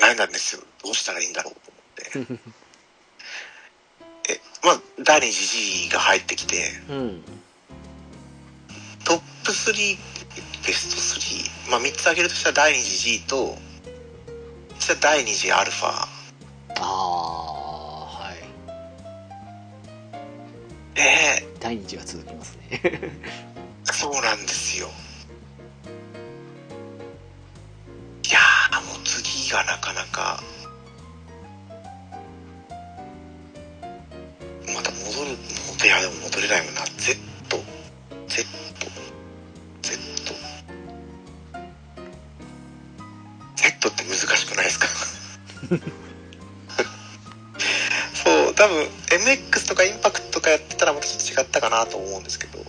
[0.00, 0.62] 悩んだんですよ。
[0.82, 2.42] どうしたらいいんだろうと思って。
[4.32, 7.24] え、まあ、第二次 G が入ってきて、うん
[9.04, 9.98] トップ3、
[10.66, 13.58] ベスト3、まあ3つ挙げるとしたら第二次 G と、
[14.76, 15.88] そしたら第二次アルファ。
[15.88, 16.08] あ
[16.80, 18.36] あはい
[20.96, 24.88] え第2次が続きますねー、 そうなんですよ。
[28.28, 28.40] いや、
[28.80, 30.42] もう次がなかなか、
[34.74, 35.36] また戻る、
[35.72, 36.80] 戻いやでも戻れないもんな。
[36.96, 37.16] Z、
[38.28, 38.46] Z、
[39.82, 39.94] Z。
[43.56, 44.86] Z って難しくないですか？
[48.24, 52.64] そう、多分 MX とかインパクトとかやってたらまたちょっと違ったかなと思うんですけど。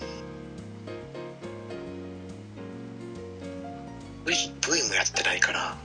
[4.96, 5.76] やってないから。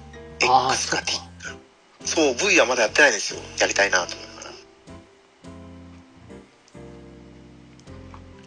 [0.41, 1.23] X か T か。
[2.05, 3.41] そう、V はまだやってないんですよ。
[3.59, 4.55] やりたいなと思いながら。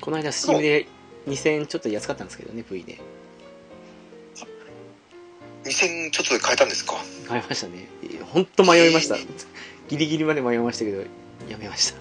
[0.01, 0.87] この間スチームで
[1.27, 2.99] 2000円ちょっと安かったんですけどね V で
[5.63, 6.95] 2000ちょっとで買えたんですか？
[7.25, 7.87] 買いましたね
[8.33, 9.15] 本当迷いました、
[9.87, 11.03] ギリギリまで迷いましたけど
[11.47, 11.99] やめました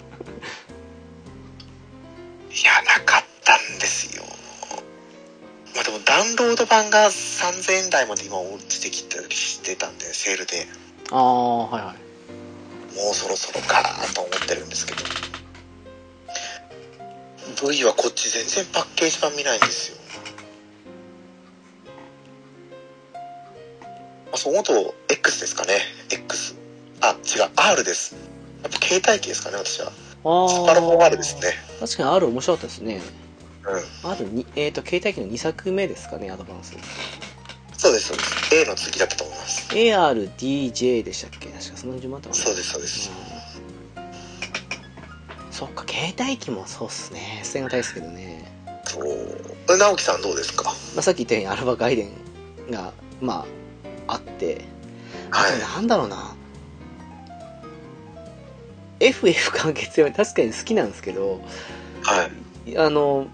[6.23, 10.67] ウンロード版が3000円台まで今落ちてきたりしてたんで、セールで。
[11.11, 12.03] ああはいはい
[12.95, 13.83] もうそろそろか
[14.13, 15.03] と思ってるんですけど。
[17.69, 19.97] V はこっち全然パッケージ版見ないんですよ。
[24.31, 25.79] あ、そう思うと X ですかね。
[26.11, 26.55] X。
[27.01, 28.15] あ、違う、R です。
[28.61, 29.87] やっぱ携帯機ですかね、私は。
[29.87, 29.91] あ
[30.49, 31.53] スパロボ R ですね。
[31.79, 33.01] 確かに R 面白かったですね
[33.65, 34.11] うん。
[34.11, 36.75] R にえっ、と携帯機の2作目ですかねアドバンス
[37.77, 38.55] そうです、そうです。
[38.55, 39.67] A の次だったと思います。
[39.73, 41.49] ARDJ でしたっけ？
[41.49, 43.09] 確かその順番だったそうです、そうです。
[43.09, 43.43] うん
[45.51, 48.51] そっか携帯機もそうっすね捨てがたいですけどね、
[48.85, 49.05] そう。
[49.69, 50.63] え直樹さんどうですか？
[50.95, 52.09] まあ、さっき言ったようにアルバ外伝
[52.71, 52.91] が
[53.21, 53.45] ま
[54.07, 54.65] ああって
[55.31, 56.35] あはいとなんだろうな
[58.99, 61.41] FF 完結は確かに好きなんですけど
[62.01, 62.29] は
[62.67, 62.77] い。
[62.77, 63.27] あの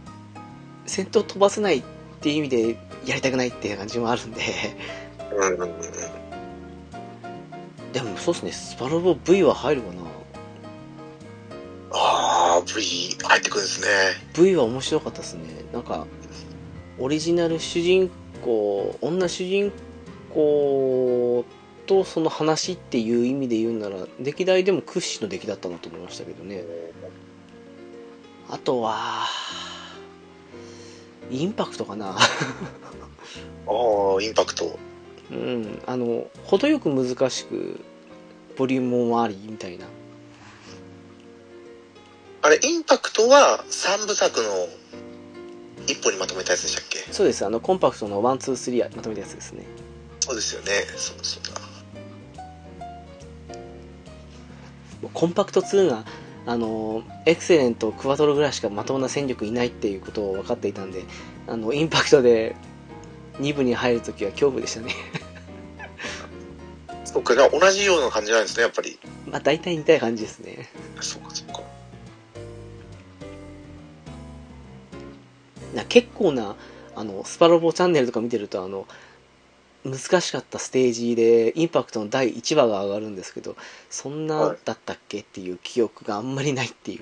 [0.89, 1.83] 戦闘飛ばせないっ
[2.19, 4.41] ていう意味でやりたくないっていう感じもあるんで。
[7.93, 8.51] でもそうっすね。
[8.51, 10.01] スパロボ V は入るかな？
[11.91, 13.87] ああ、V 入ってくるんですね。
[14.35, 15.43] V は面白かったですね。
[15.71, 16.07] なんか
[16.97, 18.09] オリジナル主人
[18.43, 19.71] 公女主人
[20.33, 21.45] 公
[21.85, 26.63] とその話っていう意味で言うなら歴代でも屈指の出来だったなと思いましたけどね。
[28.49, 29.25] あとは
[31.29, 32.19] インパクトかなああ、
[34.21, 34.77] インパクト。
[35.31, 37.79] うんあの程よく難しく
[38.57, 39.85] ボリュームもありみたいな
[42.41, 44.47] あれ、インパクトは3部作の
[45.85, 46.97] 一本にまとめたやつでしたっけ？
[47.13, 49.65] そうですあのコンパクトの123まとめたやつですね
[50.21, 50.71] そうですよね。
[50.95, 51.51] そうだそうだ。
[55.13, 56.05] コンパクト2が
[56.45, 61.03] あのエクセレントクワトロぐらいしかまともな戦力いないっていうことを分かっていたんで
[61.47, 62.55] あのインパクトで
[63.39, 64.93] 2部に入るときは恐怖でしたね
[67.05, 68.99] そっか、じゃあ同じような感じなんですね、やっぱり。
[69.25, 70.69] まあ大体似たい感じですね
[71.01, 71.63] そうか、そうか。
[75.73, 76.55] な結構な
[76.95, 78.85] あのスパロボチャンネルとか見てるとあの
[79.85, 83.55] 難しかったステージでインパクトの第1話が上がるんですけど
[83.89, 87.01] そんなだったっけっていう記憶があんまりないっていう。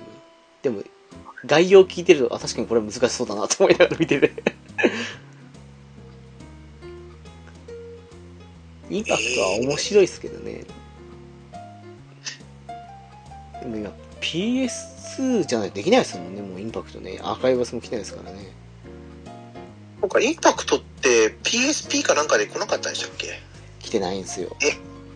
[0.62, 0.82] でも
[1.46, 4.32] 概要聞いてるとあ確かにこれは難しそうだなと思いながら見てて。
[8.90, 10.64] インパクトは面白いですけどね。
[13.60, 17.18] でも今 PS2 じゃないとできないですもんねもうインパクトね。
[17.22, 18.38] アーカイバスも来てないですからね
[20.00, 23.40] そうか、インパクトって PSP かなんかで来なかったんでしたっけ？
[23.80, 24.56] 来てないんですよ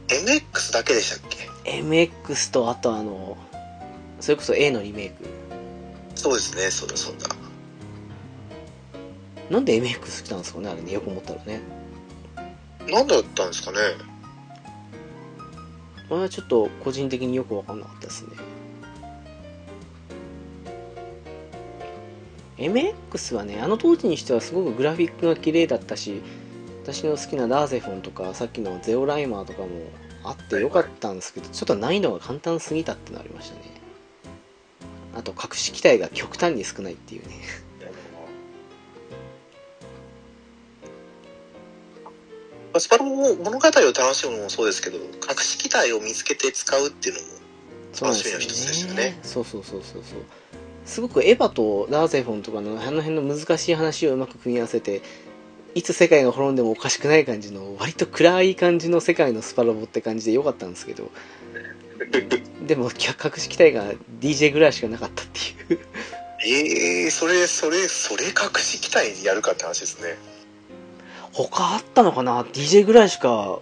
[0.09, 1.49] ?MX だけでしたっけ
[1.81, 3.37] ？MX とあとあの
[4.21, 5.25] それこそ A のリメイク。
[6.15, 7.29] そうですね、そうだそうだ。
[9.51, 10.69] なんで MX 来たんですかね？
[10.71, 11.61] あれねよく思ったらね。
[12.89, 13.79] なんだったんですかね？
[16.09, 18.31] これはちょっと個人的によく分かんなかったですね
[22.59, 26.23] MX はねあの当時にしてはすごくグラフィックが綺麗だったし
[26.85, 29.69] 私の好きなダーゼフォンとかさっきのゼオライマーとかも
[30.25, 33.63] あってよかったんですけどちょっと難易度が簡単すぎたってのありましたね。
[35.15, 37.35] あと隠し機体が極端に少ないっていうね。
[42.79, 47.27] スパロボ物語を楽しむのもそうですけど、隠し機体を見つけて使うっていうのも、
[48.01, 49.19] 楽しみの一つですよね。
[49.23, 50.21] そうそうそうそうそう
[50.85, 55.03] すごくエヴァとダーゼフォンとかのあの辺の難しい話をうまく組み合わせて
[55.75, 61.11] いつ世界が滅んでもおかしくない感じの割と暗い感じの世界のスパロボって感じでよかったんですけど
[62.67, 65.81] でも隠し機体が DJ ぐらいしかなかったっていう。
[66.45, 70.17] ええー、それ、それ、それ隠し機体にやるかって話ですね。
[71.33, 73.61] 他あったのかな？DJ ぐらいしか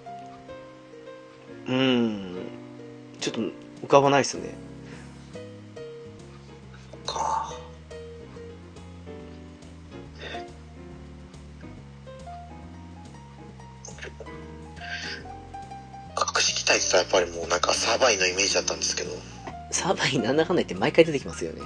[1.69, 2.37] うん
[3.21, 3.41] ちょっと
[3.83, 4.55] 浮かばないですね
[7.13, 7.53] か。
[16.37, 19.11] 隠し機体って言ったらやっぱりもうなんかサーバインのイメージだったんですけど、
[19.71, 21.63] サーバーになんだかんだ言って毎回出てきますよね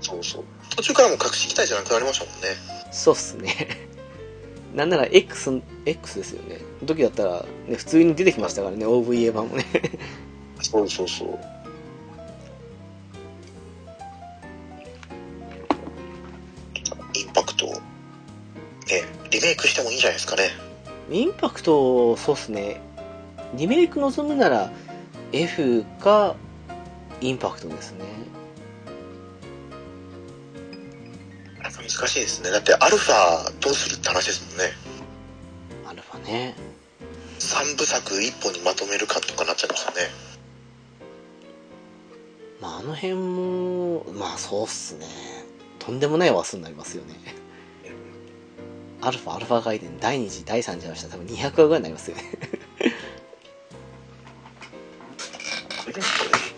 [0.00, 0.44] そうそう。
[0.76, 2.48] 途中からもう隠し機体じゃなくなりましたもんね。
[2.90, 3.88] そうっすね。
[4.74, 6.58] なんなら X、X ですよね。
[6.80, 9.66] の時だったら、ね、普通に出てきましたからね、OVA 版もね。
[10.62, 11.59] そうそうそう。
[19.30, 20.50] リメイクしてもいいんじゃないですかね。
[21.10, 22.80] インパクトそうっすね
[23.54, 24.70] リメイク望むなら
[25.32, 26.36] F か
[27.20, 28.04] インパクトですね
[31.62, 32.50] 難しいですね。
[32.50, 34.72] だってアルファどうするって話ですもんね。
[35.86, 36.54] アルファね
[37.38, 39.96] 3部作1本にまとめるかとかなっちゃいますよね。
[42.60, 45.06] まああの辺もまあそうっすね
[45.78, 47.14] とんでもない話数になりますよね
[49.02, 52.22] アルファアルファ外伝第2次第3次はしたら多分200話ぐらいになりますよね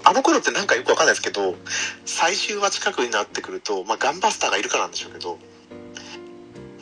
[0.05, 1.55] あの頃ってなんかよくわかんないですけど、
[2.05, 5.39] 最終話近くになってくると、まあ、ガンバスターがいるからなんでしょうけど、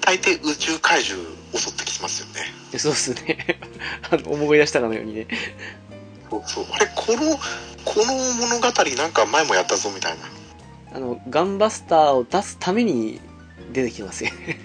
[0.01, 1.23] 大抵宇宙怪獣
[1.55, 2.41] 襲ってきますよね。
[2.73, 3.61] でそうっすね
[4.11, 5.29] あの思い出したかのようにね
[6.31, 6.67] そうそう。
[6.73, 7.39] あれ、この、
[7.85, 10.31] この物語なんか前もやったぞみたいな。
[10.93, 13.21] あのガンバスターを出すために
[13.73, 14.59] 出てきますよね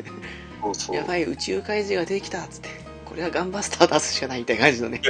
[0.66, 0.96] そうそう。
[0.96, 2.70] やばい宇宙怪獣が出てきたっつって。
[3.06, 5.02] これはガンバスターを出すしかないみたいな感じのね。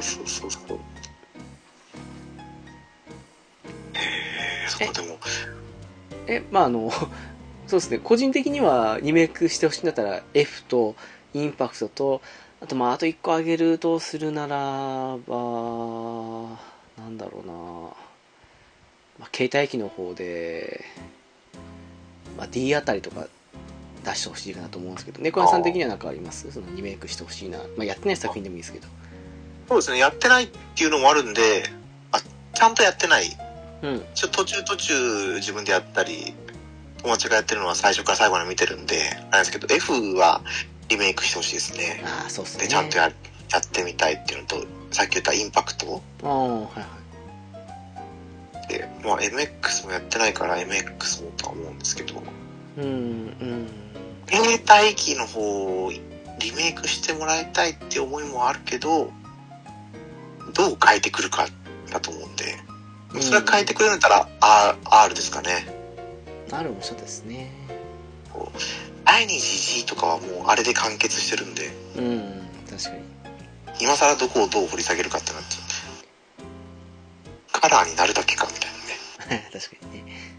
[0.00, 0.78] そうそうそう。
[3.94, 4.00] へ
[4.64, 5.18] え、そうでも、
[6.26, 6.90] えまああの
[7.66, 7.98] そうですね。
[7.98, 10.96] 個人的にはリメイクしてほしいんだったら F と
[11.32, 12.22] インパクトと
[12.60, 16.58] あとまああと1個あげるとするならば
[16.96, 17.52] なんだろうな、
[19.18, 20.84] まあ、携帯機の方で、
[22.38, 23.26] まあ、D あたりとか
[24.04, 26.50] 出してほしいかなと思うんですけど猫屋さん的には何かあります？
[26.52, 28.86] そのリメイクしてほしいな、まあ、やってない作品でもいいですけど。
[29.68, 31.64] そうですね、やってないっていうのもあるんで、
[32.12, 32.20] あ、
[32.52, 33.24] ちゃんとやってない。
[33.80, 34.04] うん。
[34.14, 36.34] ちょ途中途中自分でやったり、
[37.02, 39.00] 友達がやってるのは最初から最後まで見てるんで、
[39.30, 40.42] あれですけど、F は
[40.90, 42.02] リメイクしてほしいですね。
[42.04, 42.64] ああそうっすね。
[42.64, 43.10] で、ちゃんとやや
[43.58, 46.02] ってみたいっていうのと、さっき言ったインパクト。
[46.22, 46.86] ああはいは
[48.66, 48.68] い。
[48.68, 52.22] で、まあ MX もやってないから MX もとは思うんですけど、
[52.76, 53.68] うんうん
[54.28, 55.92] 携帯機の方を
[56.38, 59.10] リメイクしてもらいたいって思いもあるけど、
[60.54, 61.46] どう変えてくるか
[61.90, 62.56] だと思うんで、
[63.20, 65.66] それは変えてくれるんだったら R, R ですかね。
[66.50, 67.50] あるもそうですね。
[69.04, 73.02] 第二次 G とかはもうあれで完結してるんで、うん確かに。
[73.80, 75.56] 今更どこをどう掘り下げるかってなって、
[77.52, 78.70] カラーになるだけかみたい
[79.28, 79.50] なね。
[79.52, 80.33] 確かにね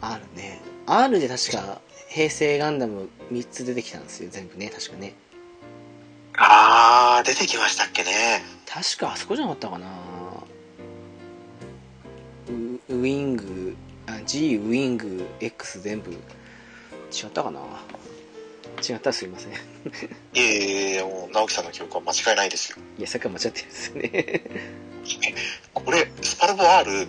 [0.00, 0.60] R ね。
[0.86, 4.70] R で確か平成ガンダム3つ出てきたんですよ全部ね。
[4.70, 5.14] 確かね。
[6.36, 8.42] あー、出てきましたっけね。
[8.66, 9.86] 確かあそこじゃなかったかな。
[12.48, 12.52] ウ
[12.94, 16.10] ウィングあ G ウィング X 全部。
[16.12, 17.60] 違ったかな。
[18.88, 19.52] 違ったらすいません。
[20.34, 22.76] いいえいえもう直樹さんの記憶は間違いないですよ。
[22.98, 24.42] やさっきから間違ってるんですよね。
[25.74, 27.06] これ、スパルボ R、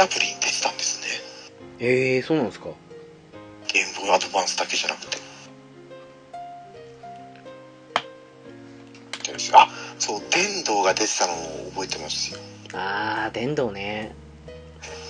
[0.00, 1.06] アプリに出てたんですね。
[1.80, 2.68] ええー、そうなんですか
[3.72, 5.18] ゲームボーイアドバンスだけじゃなくて。
[9.52, 12.40] あ、そう、電動が出てたのを覚えてますよ。
[12.74, 14.14] ああ電動ね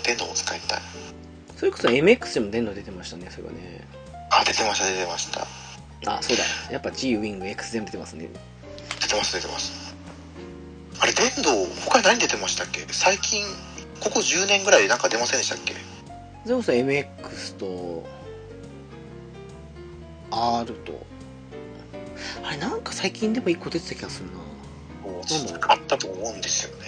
[0.05, 0.81] 電動も使いたい。
[1.57, 3.85] それこそ MX でも電動出てましたねそれはね
[4.31, 5.47] あ、出てました、出てました。
[6.07, 8.29] あそうだやっぱ G ウィング X 全部出てますね
[9.01, 9.95] 出てます、出てます。
[11.01, 12.87] あれ、電動、他に何出てましたっけ？
[12.93, 13.45] 最近、
[14.01, 15.75] ここ10年ぐらいなんか出ませんでしたっけ？
[16.45, 18.07] それこそ MX と
[20.31, 21.07] R と
[22.45, 24.39] あれなんか最近でも1個出てた気がするな
[25.69, 26.87] あったと思うんですよね。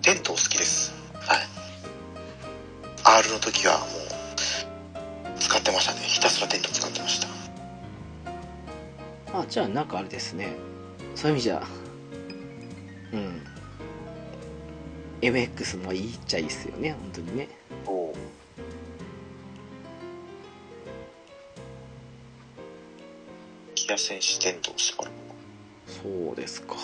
[0.00, 0.94] 電動好きです。
[1.14, 1.38] はい。
[3.20, 3.88] R の時はもう、
[5.38, 6.00] 使ってましたね。
[6.00, 7.28] ひたすら電動使ってました。
[9.38, 10.54] あじゃあなんかあれですね
[11.18, 11.60] そういう意味じゃ
[13.12, 13.42] うん。
[15.20, 17.48] MX もいいっちゃいいっすよね本当にね。
[17.86, 18.14] お
[23.74, 25.10] ギア戦士電動スパル
[25.86, 26.76] そうですか。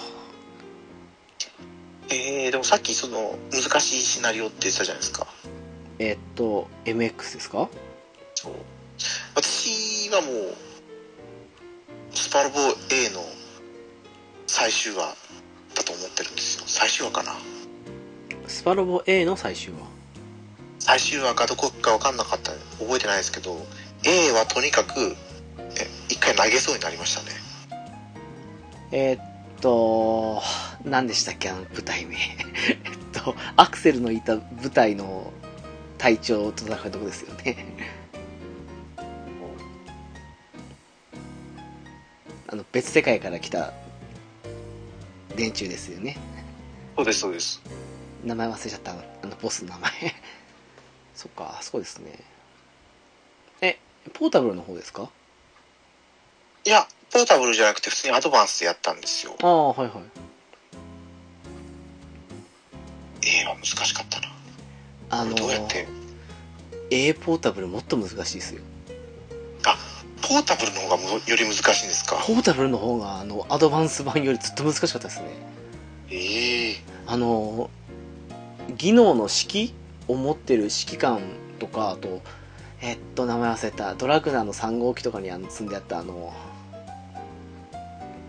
[2.09, 5.29] えー、でもさっきその難しいシナリオって言ってたじゃないですか。
[6.01, 7.69] えっと MX ですか？
[8.35, 8.53] そう。
[9.37, 10.55] 私はもう、
[12.13, 12.57] スパルボ
[12.91, 13.21] A の
[14.57, 15.17] 最終話
[15.75, 16.65] だと思ってるんですよ。
[16.69, 17.33] 最終話かな。
[18.47, 19.81] スパロボ A の最終話。
[20.79, 22.53] 最終話かどこか分かんなかった。
[22.79, 23.67] 覚えてないですけど
[24.05, 25.17] A はとにかく
[25.59, 27.31] え一回投げそうになりましたね。
[28.93, 29.25] えーっ
[29.61, 30.41] と
[30.85, 32.15] 何でしたっけあの舞台名。
[32.17, 32.19] え
[32.75, 32.79] っ
[33.13, 35.33] とアクセルのいた舞台の
[35.99, 37.57] 隊長と戦うとこですよね。
[42.47, 43.73] あの別世界から来た
[45.37, 46.17] 連中ですよね。
[46.97, 47.61] そうですそうです。
[48.25, 48.93] 名前忘れちゃった。
[48.93, 48.97] あ
[49.27, 49.93] のボスの名前。
[51.15, 52.19] そっかそうですね。
[53.61, 53.79] え
[54.13, 55.11] ポータブルの方ですか？
[56.65, 59.37] いや、ポータブルじゃなくて普通にアドバンスでやったんですよ。
[59.43, 60.03] ああはいはい。
[63.27, 64.29] A は難しかったな。
[65.11, 65.87] あのどうやって、
[66.91, 68.63] A ポータブルもっと難しいですよ
[70.29, 72.17] ポータブルの方がむより難しいんですか？
[72.17, 75.27] ポータブルの方があのアドバンス版よりずっと難しかったですね
[76.11, 76.77] ええ
[77.07, 77.71] あの
[78.77, 79.75] 技能の式
[80.09, 81.21] を持ってる指揮官
[81.59, 82.23] とかあと
[82.81, 86.33] えっと名前忘れたドラグナーの3号機とかにあの積んであったあの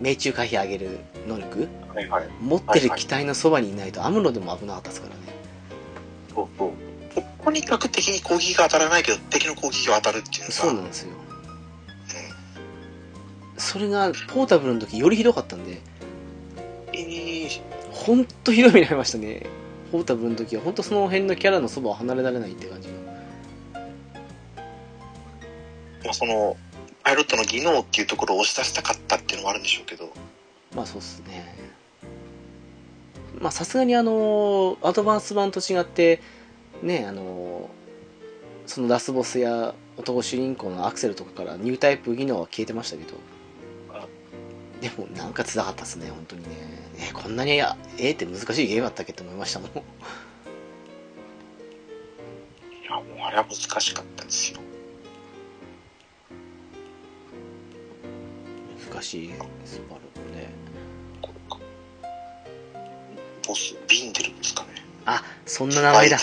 [0.01, 2.27] 命中回避上げる能力はいはい。
[2.41, 5.21] 持ってる機体のそばにいないとアムロでも危なかったですからね
[6.33, 6.71] そうそう。
[7.45, 10.51] とにかく敵に攻撃が当たらないけど、敵の攻撃が当たるっていうのが。
[10.51, 11.11] そうなんですよ
[13.57, 15.81] それがポータブルの時よりひどかったんで
[16.93, 17.49] ええ
[17.91, 19.45] ほんとひどい目に遭いましたね。
[19.91, 20.61] ポータブルの時は。
[20.61, 22.95] ほんとその辺のキャラのそばを離れられないって感じの。
[26.03, 26.57] まあ、その、
[27.03, 30.11] パイロットの技能っていうところを押し出したかったっていうのもあるんでしょうけど、
[30.75, 31.55] まあそうっすね。
[33.39, 36.21] まあさすがにあのアドバンス版と違って
[36.81, 37.69] ねあの
[38.65, 43.17] そのラスボスや男主人公のアクセルとかからニュータイプ技能は消えてましたけど。
[43.17, 43.34] あ
[44.81, 46.49] でもなんか辛かったっすね本当にね
[47.09, 49.73] えこんなにあえって難しいゲームだったっけって思いましたもんい
[52.87, 54.59] や、もうあれは難しかったですよ。
[58.93, 59.33] 難しい
[59.65, 60.01] スパル
[60.35, 60.53] ね
[61.21, 61.59] これか。
[63.47, 64.69] ボス、ビンデルですかね。
[65.05, 66.19] あそんな名前だ。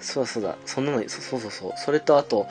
[0.00, 2.46] そうだそうだそんなのそそうそうそうそれとあと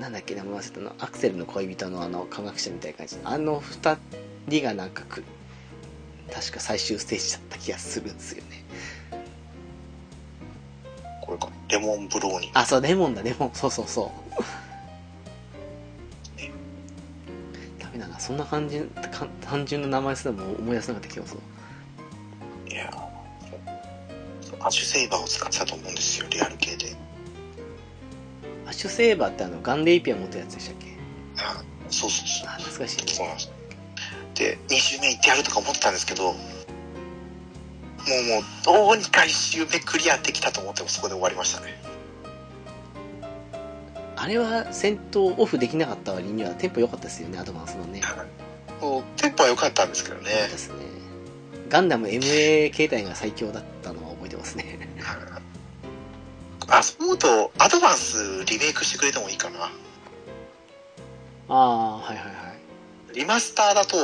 [0.00, 3.98] なんだっけ名前忘れたのアクセルの恋人のあの科学者みたいな感じあの二
[4.48, 5.22] 人がなんかく
[6.32, 8.64] 確か最終ステージだった気がするんですよね。
[11.20, 11.50] これか。
[11.68, 12.50] レモンブローニン。
[12.54, 13.50] あそうレモンだレモン。
[13.52, 14.10] そうそうそう。
[17.78, 18.18] ダメだな。
[18.18, 21.40] そんな感じか単純な名前すらも思い出せなかった気がする。
[22.72, 22.90] いや
[24.60, 27.09] アシュセイバーを使ってたと思うんですよ、リアル系で。
[28.70, 30.86] アッシュセーバーってあのガンレイピア持ったやつでしたっけ？
[31.42, 31.60] あ
[31.90, 32.48] そうそうそう。
[32.48, 33.50] あ懐かしいねそうなんです。
[34.36, 36.42] で、2周目行ってやるとか思ってたんですけど、もうもう、
[38.64, 41.82] どうにか1周目クリアできたと思ってもそこで終わりましたね。
[44.16, 48.02] あれは戦闘オフできなかった割にはテンポ良かったですよねアドバンスのね
[48.80, 50.30] もうテンポは良かったんですけどね。
[50.30, 50.74] そうですね
[51.70, 54.79] ガンダム MA 形態が最強だったのは覚えてますね
[56.70, 59.70] あ、そう思うと、アドバンスリメイクしてくれてもいいかな。
[61.48, 63.96] ああはいはいはいリマスターだと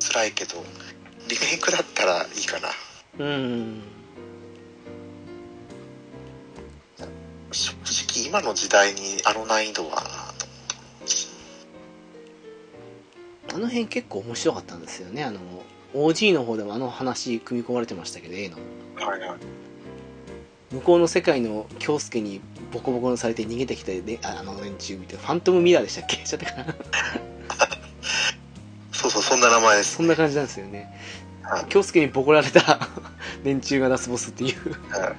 [0.00, 0.64] 辛いけど、
[1.28, 2.68] リメイクだったらいいかな。
[3.18, 3.82] うん
[7.52, 10.32] 正直今の時代にあの難易度は
[13.52, 15.40] あの辺結構面白かったんですよねあの
[15.92, 18.56] OG の方でもあの話組み込まれてましたけど A の
[18.94, 19.38] はいはい。
[20.72, 22.40] 向こうの世界の京介に
[22.72, 26.16] ボコボコにされて逃げてきた、ね、ああの連中見てファントムミラーでしたっけ？
[26.24, 26.74] ちゃったかな。
[28.92, 29.96] そうそう、そんな名前です。
[29.96, 30.92] そんな感じなんですよね。
[31.42, 31.64] はい。
[31.70, 32.88] 京介にボコられた
[33.42, 34.72] 連中がラスボスっていう。
[34.90, 35.10] は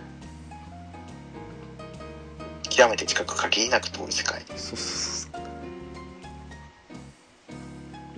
[2.63, 2.69] い。
[2.69, 4.41] 極めて近く限りなく遠い世界。
[4.49, 5.41] そうそうそう。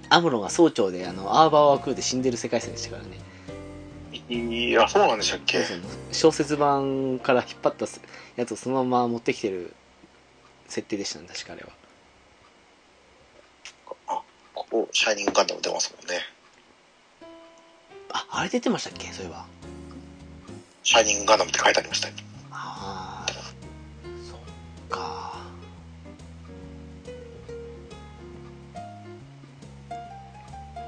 [0.10, 3.18] アムロが総長であのアーバーワークーで死んでる世界線でしたからね
[4.30, 5.66] いや、そうなんでしたっけ？
[6.12, 7.88] 小説版から引っ張った
[8.36, 9.74] やつをそのまま持ってきてる
[10.68, 11.70] 設定でしたね確かあれは。
[14.08, 14.22] あ、
[14.54, 16.22] ここ、シャイニングガンダム出ますもんね。
[18.12, 19.12] ああれ出てましたっけ？
[19.12, 19.46] そういえば。
[20.84, 22.14] シャイニングガンダムって書いてありましたよ。
[22.52, 23.32] ああ
[24.24, 24.40] そっ
[24.90, 25.38] か。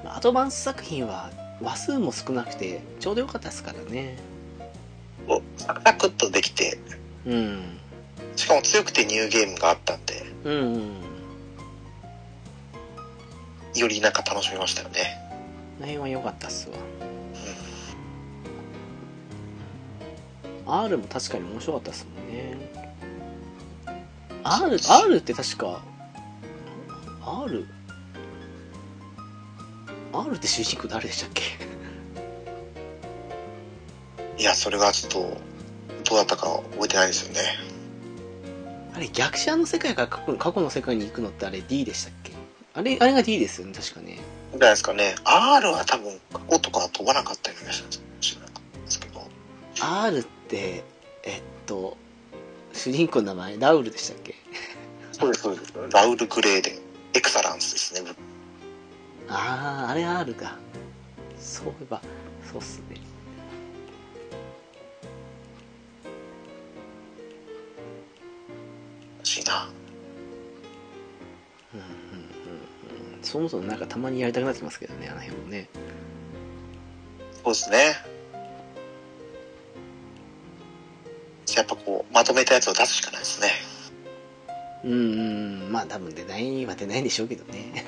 [0.04, 1.32] まあアドバンス作品は
[1.62, 4.18] 話数も少なくてちょうどよかったですからね。
[5.28, 6.78] おサクサクっとできて、
[7.26, 7.80] うん。
[8.36, 10.96] しかも強くてニューゲームがあったんで、うんうん。
[13.76, 15.18] よりなんか楽しめましたよね。
[15.80, 16.76] この辺は良かったっすわ。
[20.66, 20.86] うん。
[20.86, 22.56] R も確かに面白かったですもんね。
[24.44, 25.82] R, R って確か
[27.26, 27.68] R
[30.24, 31.44] R って主人公誰でしたっけ？
[34.42, 35.20] いや、それがちょっと、
[36.10, 37.42] どうだったか覚えてないですよね。
[38.94, 42.32] あれ逆者の世界から過去過去の世界に行くのってあれ D でしたっけ？
[42.74, 44.20] あれあれが D ですよね確かね
[44.52, 45.16] じゃないですかね。
[45.26, 48.52] R は多分、過去とかは飛ばなかったような気がしないん
[48.86, 49.28] ですけど。
[49.82, 50.84] R って
[51.24, 51.98] えっと
[52.74, 54.36] 主人公の名前ラウルでしたっけ？
[55.12, 55.74] そうです、そうです。
[55.92, 56.80] ラウル・グレーデン。
[57.16, 58.12] エクサランスですね。
[59.28, 60.58] あああれ R か
[61.38, 62.02] そういえば
[62.50, 62.98] そうっすね
[69.18, 69.70] 欲しいな。
[71.74, 75.68] うんうんうんうんそもそもなんかたまにやりたくなってきますけどねあの辺もね
[77.44, 77.96] そうですね。
[81.56, 83.50] やっぱこう、まとめたやつを出すしかないですね。
[84.84, 84.96] うんう
[85.68, 87.86] んまあ多分出ないは出ないんでしょうけどね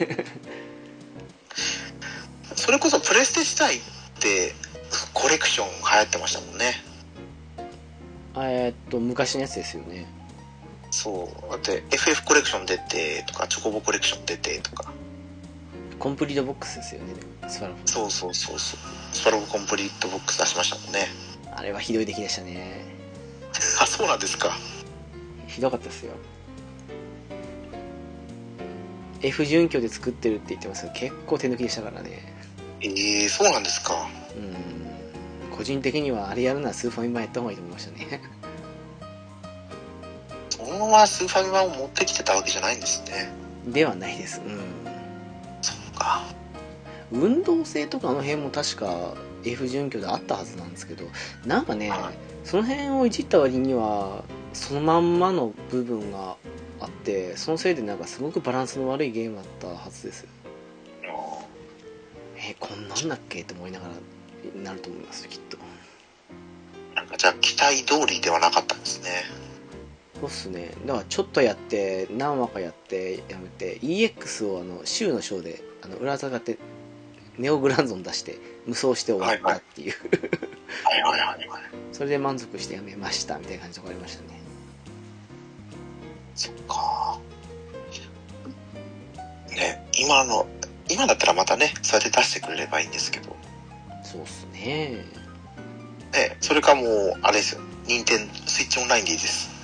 [2.68, 3.80] それこそプレステ時代っ
[4.20, 4.54] て、
[5.14, 6.74] コレクション流行ってましたもんね。
[8.36, 10.06] えーっと昔のやつですよね
[10.92, 11.50] そう。
[11.50, 14.92] だって、FF コレクション出てとか、チョコボコレクション出てとか。
[15.98, 17.14] コンプリートボックスですよね
[17.48, 18.80] スパラボそうそうそうそう。
[19.14, 21.08] スパロボコンプリートボックス出しましたもんね。
[21.56, 22.84] あれはひどい出来でしたね
[23.82, 24.58] あ、そうなんですか。
[25.48, 26.16] ひどかったですよ
[29.22, 32.37] F 準拠で作ってるって言ってますけど結構手抜きでしたからね
[32.82, 34.08] ええそうなんですか。
[34.36, 34.58] うん
[35.56, 38.22] 個人的にはあれやるならスーファミ版やった方がいいと思いましたね
[40.52, 43.32] そのままスーファミ版を持ってきてたわけじゃないんですね。
[43.66, 44.60] ではないですうん
[45.62, 46.24] そうか。
[47.12, 49.14] 運動性とかあの辺も確か
[49.44, 51.06] F 準拠であったはずなんですけど
[51.46, 54.24] なんかねはいその辺をいじった割には
[54.54, 56.36] そのまんまの部分が
[56.80, 60.26] あってそのせいでなんかすごくバランスの悪いゲームだったはずです
[62.50, 63.44] えこんなんだっけ？
[63.44, 63.94] と思いながら
[64.64, 65.58] なると思いますきっと
[66.96, 69.10] なんかじゃあ期待通りではなかったんですね。
[70.20, 76.58] そうっすねだからちょっとやって何話かやってやめて EX をあの週のショーであの裏坂って
[77.38, 79.94] ネオグランゾン出して無双して終わったっていう、
[80.84, 81.62] はいはいはいはい。
[81.94, 84.40] それで満足してやめましたみたいな感じのとこありましたね
[86.34, 87.20] そっか。
[89.50, 90.48] ね、今の、
[90.90, 93.36] 今だったらまたね、そうやって出してくれればいいんですけど。
[94.04, 95.04] そうっすね
[96.14, 97.62] ね、それかもう、あれですよ。
[97.86, 99.58] 任天スイッチオンラインでいいです。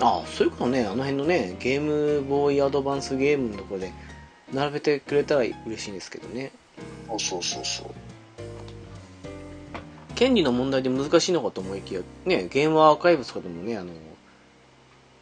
[0.00, 3.92] ああそういうことねあの辺のねゲームボーイアドバンスゲームのところで
[4.52, 6.52] 並べてくれたら嬉しいんですけどね
[7.08, 7.90] そうそうそうそう。
[10.14, 13.92] 権利の問題で難しいのかと思いきやねゲームアーカイブスとかでもねあの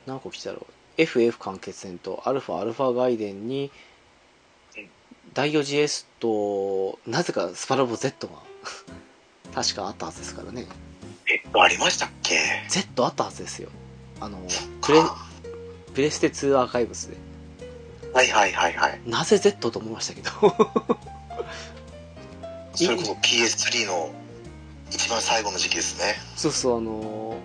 [0.06, 0.66] 何個来たろう
[0.97, 3.70] FF 完結戦とアルファアルファ外伝にうん
[5.34, 8.34] 第4 GS となぜかスパラボ Z が
[9.55, 10.66] 確かあったはずですからね。
[11.30, 13.68] え、ありましたっけ？Z あったはずですよ。
[14.20, 14.38] あの
[14.82, 15.00] プレ
[15.94, 17.16] プレステ2アーカイブスで。
[18.12, 19.00] はいはいはいはい。
[19.06, 20.30] なぜ Z と思いましたけど。
[22.74, 24.10] それこそ PS3 の
[24.90, 26.14] 一番最後の時期ですね。
[26.36, 27.36] そうそうあの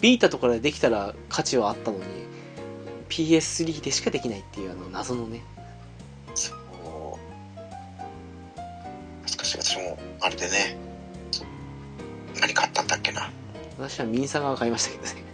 [0.00, 2.04] ビータとかでできたら価値はあったのに
[3.08, 5.42] PS3 でしかできないっていうあの謎のね
[9.58, 10.76] 私も、あれでね、
[12.40, 13.30] 何買ったんだっけな。
[13.78, 15.24] 私はミンサガが買いましたけどね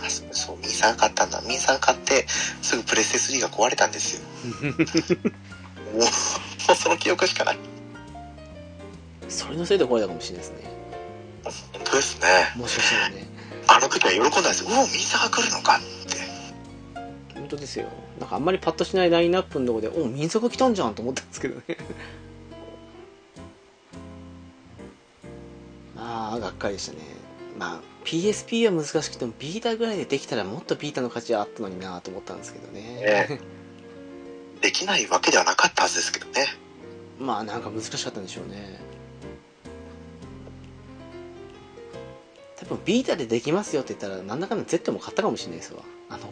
[0.00, 1.40] あそうそう、ミンサー買ったんだ。
[1.42, 4.22] ミンサー買って、すぐプレステ3が壊れたんですよ。
[5.94, 6.00] も
[6.72, 7.58] う、その記憶しかない。
[9.28, 10.72] それのせいで壊れたかもしれないですね
[11.72, 12.26] 本当ですね。
[12.56, 13.26] もしかしたらね
[13.66, 14.70] あの時は喜んだんですよ。
[14.70, 15.80] うお、ミンサーが来るのかっ
[16.10, 16.18] て。
[17.34, 21.78] 本当ですよなんかあんまりパッとしないラインナップのとこでお民族来たんじゃんと思ったんですけどね
[26.08, 27.00] ああがっかりでしたね。
[27.58, 32.80] まあ PSP は難しくてもビータぐらいでできたらもっとビータの価値はあったのになと思ったんですけどね。
[32.80, 33.40] ね。
[34.62, 36.46] できないわけではなかったはずですけどね。
[37.20, 38.80] まあなんか難しかったんでしょうね。
[42.56, 45.82] 多分ビータでできますよって言ったらなんだかんだ Z も買ったかもしれないですわ。
[46.08, 46.22] あの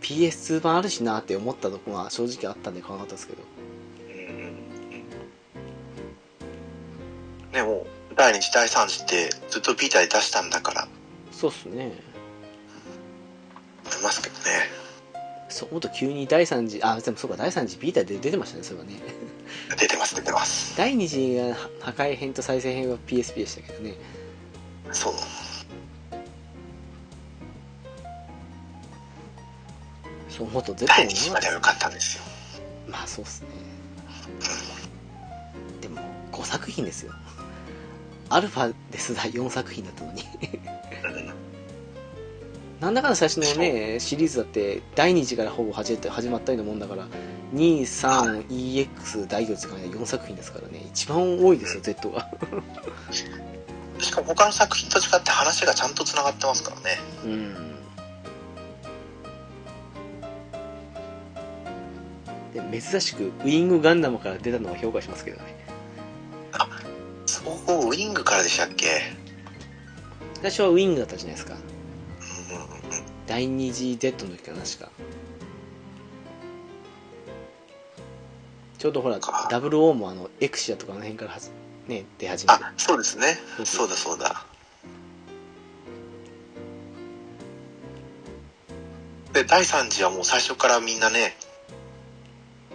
[0.00, 3.42] PS2 版あるしなって思ったとこが正直あったんで買わなかったですけど。
[3.42, 4.72] うん
[7.52, 7.86] ね、もう、
[8.16, 10.88] 第2次第3次ってずっとビータで出したんだから、
[11.30, 11.92] そうっすね
[13.84, 14.42] 思いますけどね。
[15.48, 18.94] そう思うと急に第3次あでもそうか第3次ビータで出てましたねそれはね
[19.78, 20.76] 出てます、出てます。
[20.76, 23.94] 第2次が破壊編と再生編は PSP でしたけどね
[24.92, 25.14] そう。
[30.30, 32.22] そう思うと Z 第も2次までは良かったんですよ。
[32.88, 33.48] まあそうっすね
[35.80, 36.00] でも
[36.32, 37.12] 5作品ですよ
[38.34, 40.22] アルファですら4作品だったのに。
[40.22, 41.32] うん。
[42.80, 45.96] なんだかんだ最初のねシリーズだって第2次からほぼ始
[46.28, 47.06] まったようなもんだから
[47.54, 50.82] 23EX 第4次から4作品ですからね。
[50.86, 52.28] 一番多いですよ Z は。
[53.98, 56.98] しかも他の作品と違って話がちゃんと繋がってますからね。
[57.24, 57.72] うん。
[62.52, 65.61] で珍しくウィングガンダムから出たのは評価しますけどね
[67.44, 68.86] そう、ウィングからでしたっけ？
[70.40, 73.04] 最初はウィングだったじゃないですかうんうんうん。
[73.26, 74.90] 第二次 Z の時かな確か
[78.78, 81.52] ちょうどほらかダブルオーもあのエクシアとかあの辺からはず
[81.86, 83.38] ね出始めてあ、そうですね。
[83.58, 84.44] そうそうだそうだ。
[89.32, 91.36] で、第3次はもう最初からみんなね、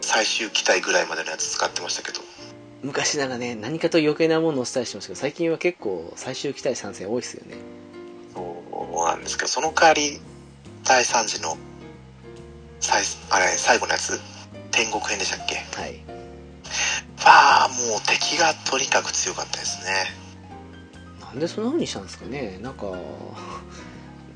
[0.02, 2.22] 最終機体ぐらいまでのやつ使ってましたけど。
[2.84, 7.56] 昔ならね何かと余計なものをしたりしてましたけど最近は結構最終機体参戦多いですよね。
[8.34, 8.64] そ
[9.04, 10.20] うなんですけど、その代わり、
[10.84, 11.58] 第3次の
[12.80, 13.02] 最、
[13.32, 14.20] あれ、最後のやつ、
[14.72, 15.56] 天国編でしたっけ？
[15.80, 16.04] はい。
[17.26, 19.92] まあ、もう敵がとにかく強かったですね。
[21.20, 22.60] なんでそんな風にしたんですかね。
[22.62, 22.94] なんか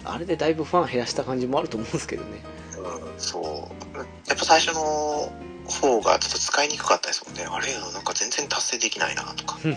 [0.03, 2.43] あれでだいぶファン減らした感じもあると思うんですけどね。
[2.77, 3.97] うん、そう。
[3.97, 4.03] や
[4.35, 5.31] っぱ最初の
[5.65, 7.45] 方がちょっと使いにくかったですもんね。
[7.49, 9.57] あれなんか全然達成できないなとか。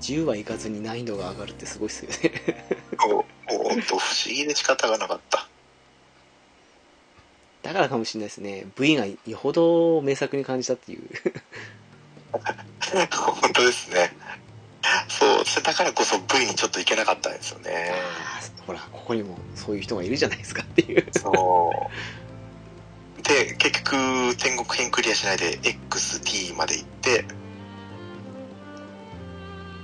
[0.00, 2.32] 10はいかずに難易度が上がるってすごいっすよね
[3.08, 5.48] もうほんと不思議で仕方がなかった。
[7.62, 11.02] だからかもしれないですね V がよほど名作に感じたっていう
[13.10, 14.14] 本当ですね。
[15.08, 17.92] そう、だからこそ V にちょっといけなかったんですよね。
[18.66, 22.25] ほらここにもそういう人がいるじゃないですかっていうそう。
[23.28, 27.24] で、結局、天国編クリアしないで XT まで行って、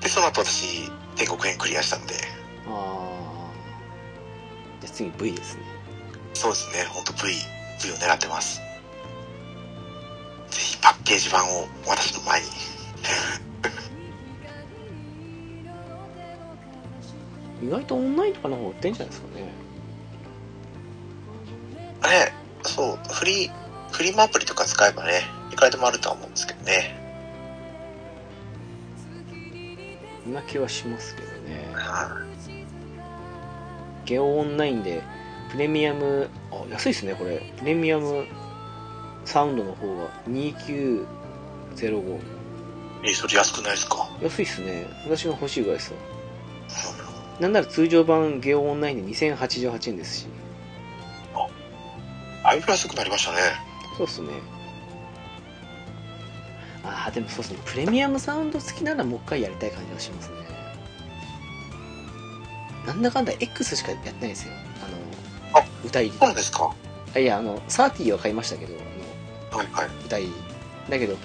[0.00, 2.14] で、その後私、天国編クリアしたんで、
[2.66, 3.50] ああ
[4.80, 5.62] じゃあ次 V ですね。
[6.34, 7.34] そうですね、本当 V、
[7.82, 8.60] V を狙ってます。
[10.50, 12.46] ぜひパッケージ版を私の前に。
[17.62, 19.52] 意外とオンラインとかの方売ってんじゃないですかね。
[22.02, 22.32] あれ、
[22.64, 23.52] そう、フリー、
[23.92, 25.22] フリーマアプリとか使えばね、
[25.52, 26.98] いくらでもあるとは思うんですけどね。
[30.26, 31.68] 今気はしますけどね。
[31.74, 32.16] は
[34.04, 35.02] ゲオオンラインで
[35.50, 37.42] プレミアムあ安いですねこれ。
[37.58, 38.24] プレミアム
[39.24, 41.04] サウンドの方が2905
[42.16, 42.20] い
[43.04, 44.08] え、それ安くないですか？
[44.22, 44.86] 安いっすね。
[45.04, 45.98] 私が欲しいぐらいですわ
[47.40, 50.26] なんなら通常版ゲオオンラインで2088円ですし
[52.52, 53.38] だいぶ安くなりましたね。
[53.96, 54.28] そうっすね。
[56.84, 57.58] ああでもそうっすね。
[57.64, 60.36] プレミアムサウンド好きならもう一回やりたい感じがしますね。
[62.86, 64.52] なんだかんだ X しかやってないんですよ。
[65.54, 66.64] あのあ歌入りそうなんですか？
[66.64, 66.74] は
[67.14, 68.74] あいやあの30は買いましたけど
[69.52, 69.86] あのいはい。
[70.04, 70.26] 歌い。
[70.90, 71.16] だけど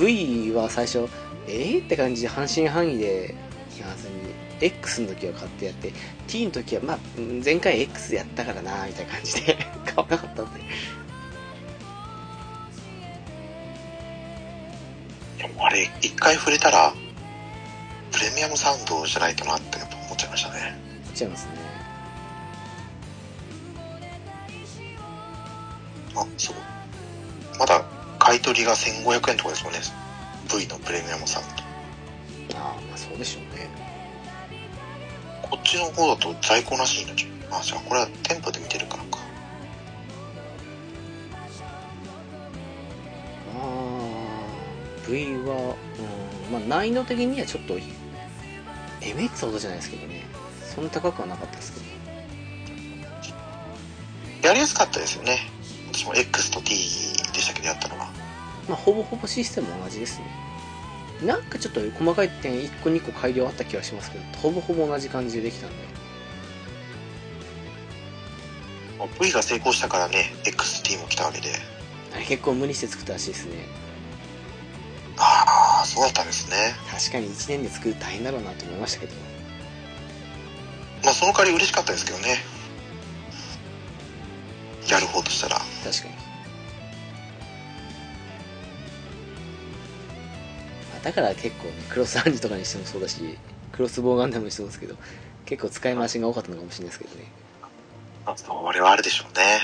[0.00, 1.08] V は最初
[1.46, 3.34] えー、って感じで半信半疑で
[3.78, 4.14] やらずに
[4.60, 5.92] X の時は買ってやって
[6.26, 10.60] T の時はまあうん前回 X でやったからなみたいな感じで買わなかったんで
[15.58, 16.92] あれ、一回触れたら、
[18.12, 20.78] プレミアムサウンドじゃないとなって思っちゃいましたね。
[21.04, 21.52] 言っちゃいますね
[26.14, 26.56] あ、そう。
[27.58, 27.84] まだ
[28.18, 29.80] 買い取りが1500円とかですもんね。
[30.48, 31.46] V のプレミアムサウン
[32.56, 33.85] ああまあそうでしょうねド。
[35.50, 37.60] こっちの方だと在庫なしになっちゃう。
[37.60, 39.18] あ、じゃあこれは店舗で見てるからか。
[43.54, 45.76] ああ V は
[46.48, 47.78] うんまあ難易度的にはちょっと
[49.00, 50.24] えめっつほどじゃないですけどね
[50.74, 51.86] そんな高くはなかったですけど
[54.48, 55.38] やりやすかったですよね。
[55.92, 56.76] 私も X と T で
[57.40, 58.10] したけどやったのは。
[58.68, 60.26] まあほぼほぼシステム同じですね
[61.22, 65.76] なんかちょっと細かい点1個2個改良あった気がしますけどほぼほぼ同じ感じでできたんで
[69.20, 71.48] V が成功したからね、X と T も来たわけで。
[72.26, 73.52] 結構無理して作ったらしいですね
[75.18, 76.74] ああ、そうだったんですね。
[76.90, 79.14] 確かに1年で作る大変だろうなと思いましたけど
[81.04, 82.38] まあその代わり嬉しかったですけどね。
[84.88, 85.56] やる方としたら。
[85.84, 86.25] 確かに
[91.06, 93.38] だから結構ねクロスアンジとかにしてもそうだし
[93.70, 94.96] クロスボウガンダムにしてもですけど
[95.44, 97.32] 結構使い回しが多かったのかもしれないですけどね。
[98.24, 99.60] あそれはあるでしょうね。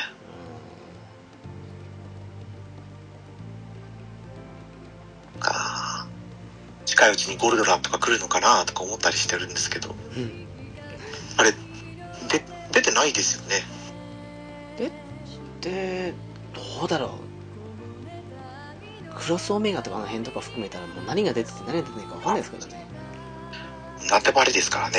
[5.41, 6.07] か
[6.85, 10.23] 近いうちにゴルドランとか来るのかなとか思ったりしてるんですけど、うん。
[10.23, 10.47] うん
[11.39, 11.59] あれ、で、
[12.71, 13.65] 出てないですよね。
[15.61, 16.15] で
[16.55, 17.32] どうだろう
[19.15, 22.87] クロスオメガとかあの辺とか含めたらもう何が出てて何が出てないか分かんないですからね
[24.11, 24.99] なんでもありですからね。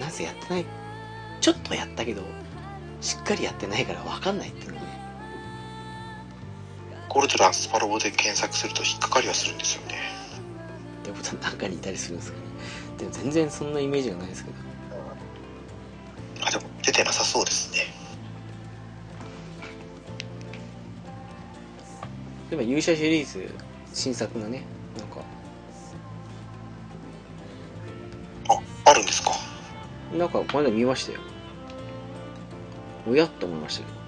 [0.00, 0.66] なぜやってない？
[1.40, 2.22] ちょっとやったけど
[3.00, 4.88] しっかりやってないから分かんないっていうのがね
[7.08, 9.96] ゴールドランスパロボで検索すると引っかかりはするんですよね。
[11.02, 12.44] ってことは中にいたりするんですかね
[12.98, 14.56] でも全然そんなイメージがないですけど
[16.44, 17.86] あ、でも出てなさそうですね。
[22.50, 23.54] 例えば勇者シリーズ
[23.92, 24.64] 新作がね
[24.98, 25.20] なんか。
[28.48, 29.32] あ、あるんですか？
[30.16, 31.20] なんかこの間見ましたよ。
[33.06, 33.98] おやっと思いましたけど。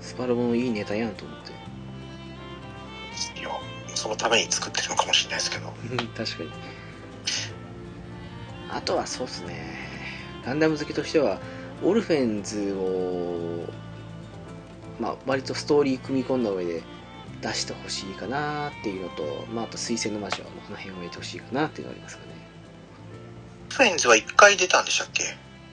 [0.00, 1.52] スパロボのいいネタやんと思って。
[3.38, 3.50] いや、
[3.94, 5.72] そのために作ってるのかもしれないですけど。
[5.90, 6.50] うん確かに。
[8.70, 9.76] あとはそうっすね。
[10.44, 11.38] ガンダム好きとしては
[11.82, 13.66] オルフェンズを
[15.00, 16.82] まあ割とストーリー組み込んだ上で
[17.40, 22.32] 出してほしいかなっていうのと、まあ、あと水星の魔女はこの辺を入れてほしいかなっていうのがありますかね
[23.70, 25.22] フレンズは1回出たんでしたっけ？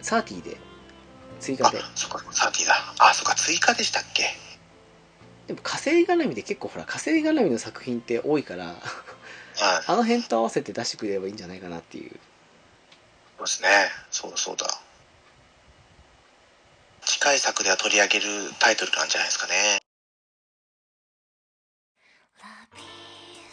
[0.01, 0.57] サーティで
[1.39, 2.73] 追加あで、そっか、サーティだ。
[2.99, 4.23] あ、そっか、追加でしたっけ？
[5.47, 8.77] でも火星絡みで結構ほら火星絡みの作品って多いからはい。
[9.87, 12.11] あの辺と合わせて出してくれればいいんじゃないかなっていう
[13.37, 13.69] そうですね。
[14.11, 14.67] そうだそうだ。
[17.07, 18.25] 次回作では取り上げる
[18.59, 19.79] タイトルなんじゃないですかね。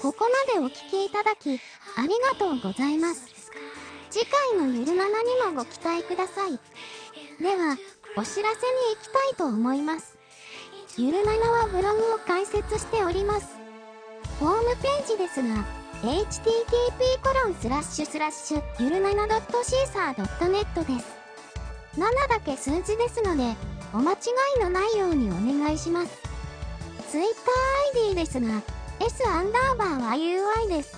[0.03, 1.61] ここまでお聞きいただき、
[1.97, 3.29] ありがとうございます。
[4.11, 4.99] 次回のゆる7に
[5.55, 6.59] もご期待ください。
[7.41, 7.79] では、
[8.17, 10.19] お知らせに行きたいと思います。
[10.99, 13.57] ゆる7はブログを開設しております。
[14.41, 15.65] ホームページですが、
[16.03, 21.24] http コロンスラッシュスラッシュゆる 7.caesar.net です。
[21.97, 23.55] 7だけ数字ですので、
[23.93, 24.17] お間違
[24.59, 26.19] いのないようにお願いします。
[27.13, 28.63] TwitterID ですが、
[29.01, 30.97] S アンダーバーは UI です。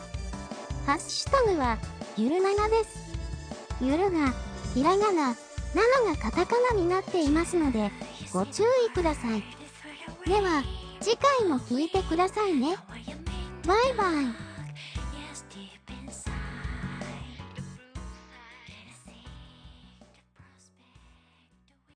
[0.87, 1.79] ハッシュタグは、
[2.17, 3.07] ゆるななです。
[3.81, 4.33] ゆるが、
[4.75, 5.35] ひらがな、な
[6.05, 7.91] のがカタカナになっていますので、
[8.33, 9.43] ご注意ください。
[10.27, 10.63] では、
[11.01, 12.77] 次回も聞いてくださいね。
[13.67, 14.46] バイバイ。